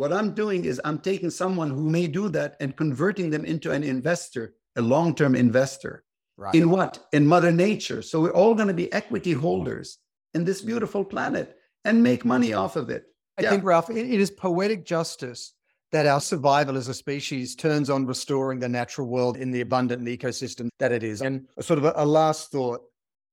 What 0.00 0.14
I'm 0.14 0.32
doing 0.32 0.64
is 0.64 0.80
I'm 0.82 0.98
taking 0.98 1.28
someone 1.28 1.68
who 1.68 1.90
may 1.90 2.06
do 2.06 2.30
that 2.30 2.56
and 2.58 2.74
converting 2.74 3.28
them 3.28 3.44
into 3.44 3.70
an 3.70 3.84
investor, 3.84 4.54
a 4.74 4.80
long 4.80 5.14
term 5.14 5.34
investor. 5.34 6.04
Right. 6.38 6.54
In 6.54 6.70
what? 6.70 7.06
In 7.12 7.26
Mother 7.26 7.52
Nature. 7.52 8.00
So 8.00 8.22
we're 8.22 8.32
all 8.32 8.54
going 8.54 8.68
to 8.68 8.72
be 8.72 8.90
equity 8.94 9.34
holders 9.34 9.98
in 10.32 10.46
this 10.46 10.62
beautiful 10.62 11.04
planet 11.04 11.54
and 11.84 12.02
make 12.02 12.24
money 12.24 12.54
off 12.54 12.76
of 12.76 12.88
it. 12.88 13.04
I 13.36 13.42
yeah. 13.42 13.50
think, 13.50 13.62
Ralph, 13.62 13.90
it, 13.90 13.98
it 13.98 14.20
is 14.20 14.30
poetic 14.30 14.86
justice 14.86 15.52
that 15.92 16.06
our 16.06 16.22
survival 16.22 16.78
as 16.78 16.88
a 16.88 16.94
species 16.94 17.54
turns 17.54 17.90
on 17.90 18.06
restoring 18.06 18.58
the 18.58 18.70
natural 18.70 19.06
world 19.06 19.36
in 19.36 19.50
the 19.50 19.60
abundant 19.60 20.06
ecosystem 20.06 20.70
that 20.78 20.92
it 20.92 21.02
is. 21.02 21.20
And 21.20 21.46
sort 21.60 21.78
of 21.78 21.84
a, 21.84 21.92
a 21.96 22.06
last 22.06 22.50
thought 22.50 22.80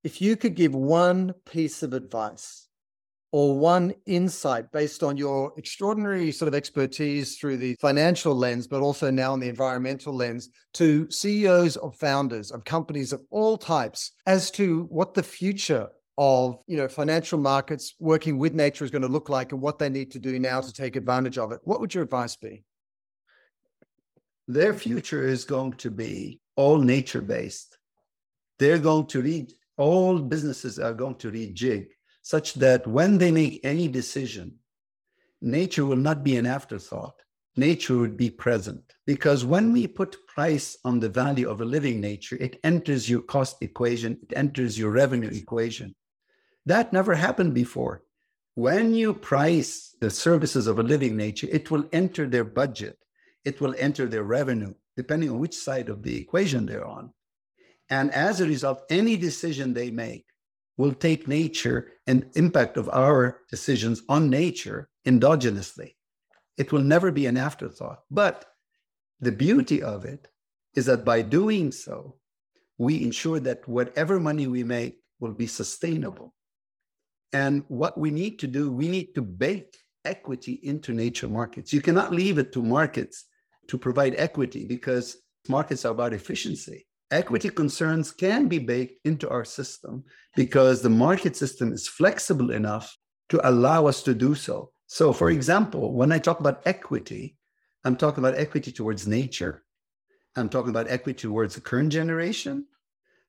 if 0.03 0.21
you 0.21 0.35
could 0.35 0.55
give 0.55 0.75
one 0.75 1.33
piece 1.45 1.81
of 1.81 1.93
advice 1.93 2.66
or 3.37 3.55
one 3.55 3.93
insight 4.07 4.71
based 4.71 5.03
on 5.03 5.15
your 5.15 5.53
extraordinary 5.57 6.31
sort 6.31 6.47
of 6.47 6.55
expertise 6.55 7.37
through 7.37 7.55
the 7.55 7.75
financial 7.79 8.33
lens, 8.33 8.65
but 8.65 8.81
also 8.81 9.11
now 9.11 9.31
in 9.35 9.39
the 9.39 9.47
environmental 9.47 10.11
lens 10.11 10.49
to 10.73 11.07
CEOs 11.11 11.75
of 11.77 11.95
founders 11.97 12.49
of 12.49 12.63
companies 12.63 13.13
of 13.13 13.21
all 13.29 13.55
types 13.55 14.13
as 14.25 14.49
to 14.49 14.87
what 14.89 15.13
the 15.13 15.21
future 15.21 15.87
of 16.17 16.57
you 16.65 16.77
know 16.77 16.87
financial 16.87 17.37
markets 17.37 17.93
working 17.99 18.39
with 18.39 18.55
nature 18.55 18.83
is 18.83 18.89
going 18.89 19.03
to 19.03 19.07
look 19.07 19.29
like 19.29 19.51
and 19.51 19.61
what 19.61 19.77
they 19.77 19.87
need 19.87 20.09
to 20.09 20.17
do 20.17 20.39
now 20.39 20.59
to 20.59 20.73
take 20.73 20.95
advantage 20.95 21.37
of 21.37 21.51
it. 21.51 21.59
What 21.63 21.79
would 21.79 21.93
your 21.93 22.05
advice 22.05 22.35
be? 22.35 22.63
Their 24.47 24.73
future 24.73 25.27
is 25.27 25.45
going 25.45 25.73
to 25.73 25.91
be 25.91 26.39
all 26.55 26.79
nature 26.79 27.21
based 27.21 27.77
they're 28.57 28.79
going 28.79 29.05
to 29.05 29.21
read 29.21 29.53
all 29.77 30.17
businesses 30.17 30.79
are 30.79 30.95
going 30.95 31.13
to 31.13 31.31
rejig 31.31 31.85
such 32.33 32.47
that 32.65 32.85
when 32.97 33.11
they 33.17 33.31
make 33.31 33.59
any 33.63 33.87
decision 33.99 34.47
nature 35.41 35.85
will 35.85 36.03
not 36.09 36.23
be 36.27 36.35
an 36.37 36.47
afterthought 36.57 37.17
nature 37.55 37.97
would 37.97 38.17
be 38.17 38.29
present 38.45 38.83
because 39.05 39.51
when 39.53 39.65
we 39.75 39.95
put 39.99 40.25
price 40.35 40.77
on 40.89 40.99
the 40.99 41.13
value 41.21 41.47
of 41.49 41.61
a 41.61 41.71
living 41.75 41.99
nature 42.09 42.37
it 42.47 42.59
enters 42.63 43.09
your 43.09 43.23
cost 43.35 43.55
equation 43.61 44.11
it 44.25 44.31
enters 44.43 44.77
your 44.79 44.91
revenue 44.91 45.31
equation 45.43 45.89
that 46.67 46.91
never 46.91 47.15
happened 47.15 47.53
before. 47.53 48.03
When 48.55 48.93
you 48.93 49.13
price 49.13 49.95
the 50.01 50.09
services 50.09 50.67
of 50.67 50.79
a 50.79 50.83
living 50.83 51.15
nature, 51.15 51.47
it 51.49 51.71
will 51.71 51.85
enter 51.93 52.27
their 52.27 52.43
budget, 52.43 52.97
it 53.45 53.61
will 53.61 53.73
enter 53.77 54.05
their 54.05 54.23
revenue, 54.23 54.73
depending 54.97 55.29
on 55.29 55.39
which 55.39 55.55
side 55.55 55.87
of 55.87 56.03
the 56.03 56.17
equation 56.17 56.65
they're 56.65 56.85
on. 56.85 57.13
And 57.89 58.11
as 58.11 58.41
a 58.41 58.45
result, 58.45 58.83
any 58.89 59.15
decision 59.15 59.73
they 59.73 59.91
make 59.91 60.25
will 60.77 60.93
take 60.93 61.27
nature 61.27 61.91
and 62.05 62.29
impact 62.35 62.77
of 62.77 62.87
our 62.89 63.41
decisions 63.49 64.03
on 64.07 64.29
nature 64.29 64.89
endogenously. 65.05 65.95
It 66.57 66.71
will 66.71 66.81
never 66.81 67.11
be 67.11 67.25
an 67.25 67.37
afterthought. 67.37 68.01
But 68.09 68.45
the 69.19 69.31
beauty 69.31 69.81
of 69.81 70.05
it 70.05 70.27
is 70.75 70.85
that 70.85 71.03
by 71.03 71.23
doing 71.23 71.71
so, 71.71 72.15
we 72.77 73.03
ensure 73.03 73.39
that 73.39 73.67
whatever 73.67 74.19
money 74.19 74.47
we 74.47 74.63
make 74.63 74.99
will 75.19 75.33
be 75.33 75.47
sustainable. 75.47 76.33
And 77.33 77.63
what 77.67 77.97
we 77.97 78.11
need 78.11 78.39
to 78.39 78.47
do, 78.47 78.71
we 78.71 78.87
need 78.87 79.15
to 79.15 79.21
bake 79.21 79.75
equity 80.05 80.59
into 80.63 80.93
nature 80.93 81.27
markets. 81.27 81.73
You 81.73 81.81
cannot 81.81 82.13
leave 82.13 82.37
it 82.37 82.53
to 82.53 82.61
markets 82.61 83.25
to 83.67 83.77
provide 83.77 84.15
equity 84.17 84.65
because 84.65 85.17
markets 85.49 85.85
are 85.85 85.91
about 85.91 86.13
efficiency. 86.13 86.86
Equity 87.11 87.49
concerns 87.49 88.11
can 88.11 88.47
be 88.47 88.59
baked 88.59 88.99
into 89.05 89.29
our 89.29 89.45
system 89.45 90.03
because 90.35 90.81
the 90.81 90.89
market 90.89 91.35
system 91.35 91.71
is 91.71 91.87
flexible 91.87 92.51
enough 92.51 92.97
to 93.29 93.49
allow 93.49 93.87
us 93.87 94.03
to 94.03 94.13
do 94.13 94.35
so. 94.35 94.71
So, 94.87 95.13
for 95.13 95.29
example, 95.29 95.93
when 95.93 96.11
I 96.11 96.19
talk 96.19 96.39
about 96.39 96.61
equity, 96.65 97.37
I'm 97.83 97.95
talking 97.95 98.23
about 98.23 98.37
equity 98.37 98.71
towards 98.71 99.07
nature. 99.07 99.63
I'm 100.35 100.49
talking 100.49 100.69
about 100.69 100.89
equity 100.89 101.21
towards 101.21 101.55
the 101.55 101.61
current 101.61 101.91
generation. 101.91 102.65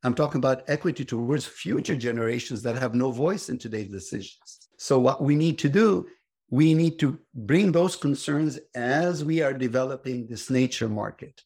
I'm 0.04 0.14
talking 0.14 0.38
about 0.38 0.62
equity 0.68 1.04
towards 1.04 1.46
future 1.46 1.96
generations 1.96 2.62
that 2.62 2.76
have 2.76 2.94
no 2.94 3.10
voice 3.10 3.48
in 3.48 3.58
today's 3.58 3.90
decisions. 3.90 4.68
So, 4.76 4.98
what 4.98 5.22
we 5.22 5.34
need 5.34 5.58
to 5.58 5.68
do, 5.68 6.06
we 6.50 6.74
need 6.74 6.98
to 7.00 7.18
bring 7.34 7.72
those 7.72 7.96
concerns 7.96 8.58
as 8.74 9.24
we 9.24 9.42
are 9.42 9.52
developing 9.52 10.26
this 10.26 10.50
nature 10.50 10.88
market, 10.88 11.42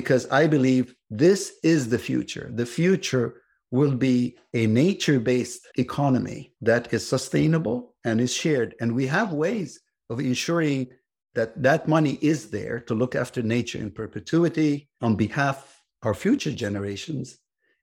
because 0.00 0.28
I 0.28 0.46
believe 0.46 0.94
this 1.10 1.54
is 1.64 1.88
the 1.88 1.98
future. 1.98 2.46
The 2.54 2.70
future 2.80 3.42
will 3.72 3.96
be 3.96 4.36
a 4.54 4.64
nature 4.84 5.18
based 5.18 5.62
economy 5.76 6.40
that 6.60 6.94
is 6.94 7.04
sustainable 7.14 7.96
and 8.04 8.20
is 8.20 8.32
shared. 8.32 8.76
And 8.80 8.94
we 8.94 9.08
have 9.08 9.32
ways 9.32 9.80
of 10.08 10.20
ensuring 10.20 10.86
that 11.34 11.50
that 11.64 11.88
money 11.88 12.16
is 12.32 12.48
there 12.48 12.78
to 12.86 12.94
look 12.94 13.16
after 13.16 13.42
nature 13.42 13.80
in 13.84 13.90
perpetuity 13.90 14.88
on 15.02 15.16
behalf 15.16 15.56
of 15.58 16.06
our 16.06 16.14
future 16.14 16.52
generations 16.52 17.36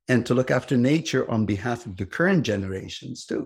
and 0.08 0.26
to 0.26 0.34
look 0.34 0.52
after 0.52 0.78
nature 0.78 1.30
on 1.30 1.46
behalf 1.46 1.86
of 1.86 1.98
the 1.98 2.06
current 2.06 2.44
generations 2.44 3.26
too. 3.26 3.44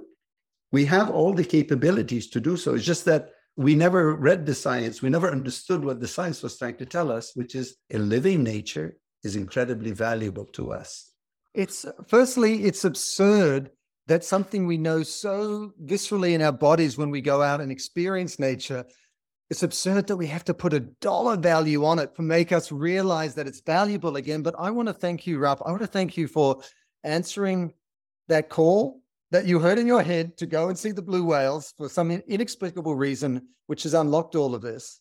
We 0.72 0.86
have 0.86 1.10
all 1.10 1.34
the 1.34 1.52
capabilities 1.58 2.30
to 2.34 2.40
do 2.40 2.56
so. 2.56 2.76
It's 2.76 2.86
just 2.86 3.06
that 3.06 3.32
we 3.56 3.76
never 3.76 4.16
read 4.16 4.46
the 4.46 4.56
science. 4.56 5.02
We 5.02 5.10
never 5.10 5.32
understood 5.32 5.84
what 5.84 6.00
the 6.00 6.08
science 6.08 6.42
was 6.42 6.58
trying 6.58 6.78
to 6.78 6.86
tell 6.86 7.12
us, 7.12 7.36
which 7.36 7.56
is 7.56 7.76
a 7.92 7.98
living 7.98 8.44
nature 8.44 8.98
is 9.24 9.36
incredibly 9.36 9.92
valuable 9.92 10.46
to 10.46 10.72
us. 10.72 11.12
It's 11.54 11.86
firstly, 12.08 12.64
it's 12.64 12.86
absurd 12.86 13.72
that 14.08 14.24
something 14.24 14.66
we 14.66 14.78
know 14.78 15.04
so 15.04 15.74
viscerally 15.84 16.34
in 16.34 16.42
our 16.42 16.52
bodies 16.52 16.98
when 16.98 17.10
we 17.10 17.22
go 17.22 17.42
out 17.42 17.60
and 17.62 17.72
experience 17.72 18.40
nature 18.40 18.86
it's 19.50 19.64
absurd 19.64 20.08
that 20.08 20.16
we 20.16 20.28
have 20.28 20.44
to 20.46 20.54
put 20.54 20.74
a 20.74 20.80
dollar 20.80 21.36
value 21.36 21.84
on 21.84 21.98
it 21.98 22.16
to 22.16 22.22
make 22.22 22.52
us 22.52 22.72
realize 22.72 23.34
that 23.36 23.48
it's 23.48 23.62
valuable 23.62 24.16
again. 24.16 24.44
But 24.44 24.56
I 24.60 24.70
want 24.70 24.88
to 24.90 24.94
thank 24.94 25.26
you, 25.26 25.40
Ralph. 25.40 25.62
I 25.66 25.72
want 25.72 25.82
to 25.82 25.88
thank 25.88 26.16
you 26.18 26.28
for 26.28 26.62
answering 27.04 27.74
that 28.28 28.50
call 28.50 29.02
that 29.32 29.46
you 29.46 29.60
heard 29.60 29.80
in 29.80 29.88
your 29.88 30.02
head 30.02 30.38
to 30.38 30.46
go 30.46 30.70
and 30.70 30.78
see 30.78 30.92
the 30.92 31.02
blue 31.02 31.24
whales 31.24 31.74
for 31.78 31.90
some 31.90 32.12
inexplicable 32.12 32.96
reason, 32.96 33.48
which 33.68 33.84
has 33.84 33.94
unlocked 33.94 34.36
all 34.36 34.56
of 34.56 34.62
this. 34.62 35.00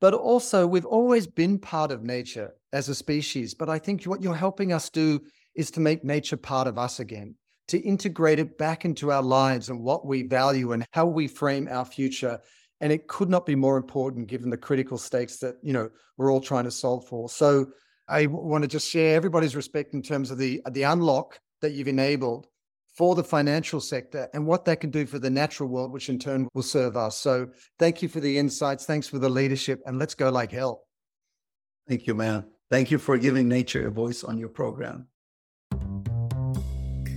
But 0.00 0.14
also, 0.14 0.66
we've 0.66 0.84
always 0.84 1.26
been 1.26 1.58
part 1.58 1.90
of 1.90 2.02
nature 2.02 2.52
as 2.72 2.88
a 2.88 2.94
species. 2.94 3.54
But 3.54 3.68
I 3.68 3.78
think 3.78 4.04
what 4.04 4.22
you're 4.22 4.34
helping 4.34 4.72
us 4.72 4.90
do 4.90 5.20
is 5.54 5.70
to 5.72 5.80
make 5.80 6.04
nature 6.04 6.36
part 6.36 6.66
of 6.66 6.78
us 6.78 7.00
again, 7.00 7.36
to 7.68 7.78
integrate 7.78 8.38
it 8.38 8.58
back 8.58 8.84
into 8.84 9.10
our 9.10 9.22
lives 9.22 9.68
and 9.70 9.80
what 9.80 10.06
we 10.06 10.22
value 10.22 10.72
and 10.72 10.86
how 10.92 11.06
we 11.06 11.26
frame 11.26 11.68
our 11.70 11.84
future 11.84 12.40
and 12.80 12.92
it 12.92 13.06
could 13.08 13.30
not 13.30 13.46
be 13.46 13.54
more 13.54 13.76
important 13.76 14.26
given 14.26 14.50
the 14.50 14.56
critical 14.56 14.98
stakes 14.98 15.38
that 15.38 15.56
you 15.62 15.72
know 15.72 15.88
we're 16.16 16.30
all 16.30 16.40
trying 16.40 16.64
to 16.64 16.70
solve 16.70 17.06
for 17.06 17.28
so 17.28 17.66
I 18.08 18.26
want 18.26 18.62
to 18.62 18.68
just 18.68 18.90
share 18.90 19.16
everybody's 19.16 19.56
respect 19.56 19.94
in 19.94 20.02
terms 20.02 20.30
of 20.30 20.38
the 20.38 20.60
the 20.70 20.82
unlock 20.82 21.40
that 21.62 21.72
you've 21.72 21.88
enabled 21.88 22.46
for 22.94 23.14
the 23.14 23.24
financial 23.24 23.80
sector 23.80 24.28
and 24.34 24.46
what 24.46 24.64
that 24.64 24.80
can 24.80 24.90
do 24.90 25.04
for 25.04 25.18
the 25.18 25.30
natural 25.30 25.68
world 25.68 25.92
which 25.92 26.08
in 26.08 26.18
turn 26.18 26.48
will 26.54 26.62
serve 26.62 26.96
us. 26.96 27.18
So 27.18 27.48
thank 27.78 28.02
you 28.02 28.08
for 28.08 28.20
the 28.20 28.38
insights. 28.38 28.86
Thanks 28.86 29.08
for 29.08 29.18
the 29.18 29.28
leadership 29.28 29.80
and 29.86 29.98
let's 29.98 30.14
go 30.14 30.30
like 30.30 30.52
hell. 30.52 30.82
Thank 31.88 32.06
you 32.06 32.14
man 32.14 32.44
thank 32.74 32.90
you 32.90 32.98
for 32.98 33.16
giving 33.16 33.48
nature 33.48 33.86
a 33.86 33.90
voice 33.90 34.24
on 34.24 34.36
your 34.36 34.48
program. 34.48 35.06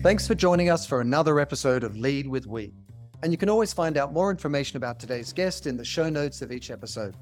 Thanks 0.03 0.27
for 0.27 0.35
joining 0.35 0.69
us 0.69 0.85
for 0.85 1.01
another 1.01 1.39
episode 1.39 1.83
of 1.83 1.97
lead 1.97 2.27
with 2.27 2.45
we. 2.45 2.73
And 3.23 3.31
you 3.31 3.39
can 3.39 3.49
always 3.49 3.73
find 3.73 3.97
out 3.97 4.13
more 4.13 4.29
information 4.29 4.77
about 4.77 4.99
today's 4.99 5.33
guest 5.33 5.65
in 5.65 5.75
the 5.75 5.83
show 5.83 6.09
notes 6.09 6.43
of 6.43 6.51
each 6.51 6.69
episode. 6.69 7.15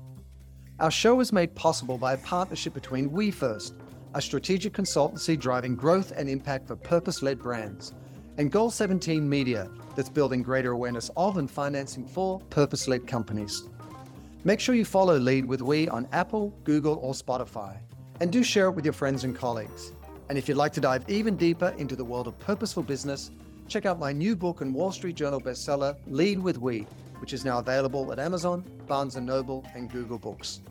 Our 0.82 0.92
show 0.92 1.22
is 1.22 1.32
made 1.32 1.56
possible 1.56 1.98
by 1.98 2.12
a 2.12 2.18
partnership 2.18 2.74
between 2.74 3.10
We 3.10 3.32
First, 3.32 3.76
a 4.14 4.22
strategic 4.22 4.74
consultancy 4.74 5.40
driving 5.40 5.78
growth 5.78 6.12
and 6.12 6.28
impact 6.28 6.68
for 6.68 6.76
purpose 6.76 7.22
led 7.22 7.40
brands, 7.40 7.94
and 8.38 8.52
Goal 8.52 8.70
17 8.70 9.28
Media, 9.28 9.70
that's 9.96 10.10
building 10.10 10.44
greater 10.44 10.72
awareness 10.72 11.10
of 11.16 11.38
and 11.38 11.50
financing 11.50 12.06
for 12.06 12.40
purpose 12.50 12.88
led 12.88 13.08
companies. 13.08 13.64
Make 14.44 14.60
sure 14.60 14.76
you 14.76 14.86
follow 14.86 15.18
Lead 15.18 15.46
with 15.46 15.62
We 15.62 15.88
on 15.88 16.08
Apple, 16.12 16.54
Google, 16.64 17.00
or 17.02 17.14
Spotify, 17.14 17.78
and 18.20 18.32
do 18.32 18.44
share 18.44 18.68
it 18.68 18.72
with 18.72 18.86
your 18.86 18.94
friends 18.94 19.24
and 19.24 19.36
colleagues. 19.36 19.92
And 20.30 20.38
if 20.38 20.48
you'd 20.48 20.58
like 20.58 20.74
to 20.74 20.82
dive 20.82 21.06
even 21.10 21.36
deeper 21.36 21.74
into 21.78 21.96
the 21.96 22.06
world 22.06 22.28
of 22.28 22.38
purposeful 22.40 22.84
business, 22.84 23.32
check 23.68 23.86
out 23.86 24.00
my 24.00 24.12
new 24.12 24.36
book 24.36 24.62
and 24.62 24.74
Wall 24.74 24.92
Street 24.92 25.16
Journal 25.16 25.40
bestseller, 25.40 25.96
Lead 26.08 26.40
with 26.40 26.58
We, 26.58 26.88
which 27.20 27.34
is 27.34 27.46
now 27.46 27.60
available 27.60 28.12
at 28.12 28.20
Amazon, 28.20 28.64
Barnes 28.88 29.16
& 29.16 29.22
Noble, 29.22 29.66
and 29.74 29.90
Google 29.90 30.20
Books. 30.20 30.62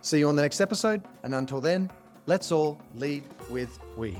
See 0.00 0.20
you 0.20 0.28
on 0.28 0.36
the 0.36 0.42
next 0.42 0.60
episode, 0.60 1.02
and 1.24 1.34
until 1.34 1.60
then, 1.60 1.90
let's 2.26 2.52
all 2.52 2.80
lead 2.94 3.24
with 3.50 3.78
we. 3.96 4.16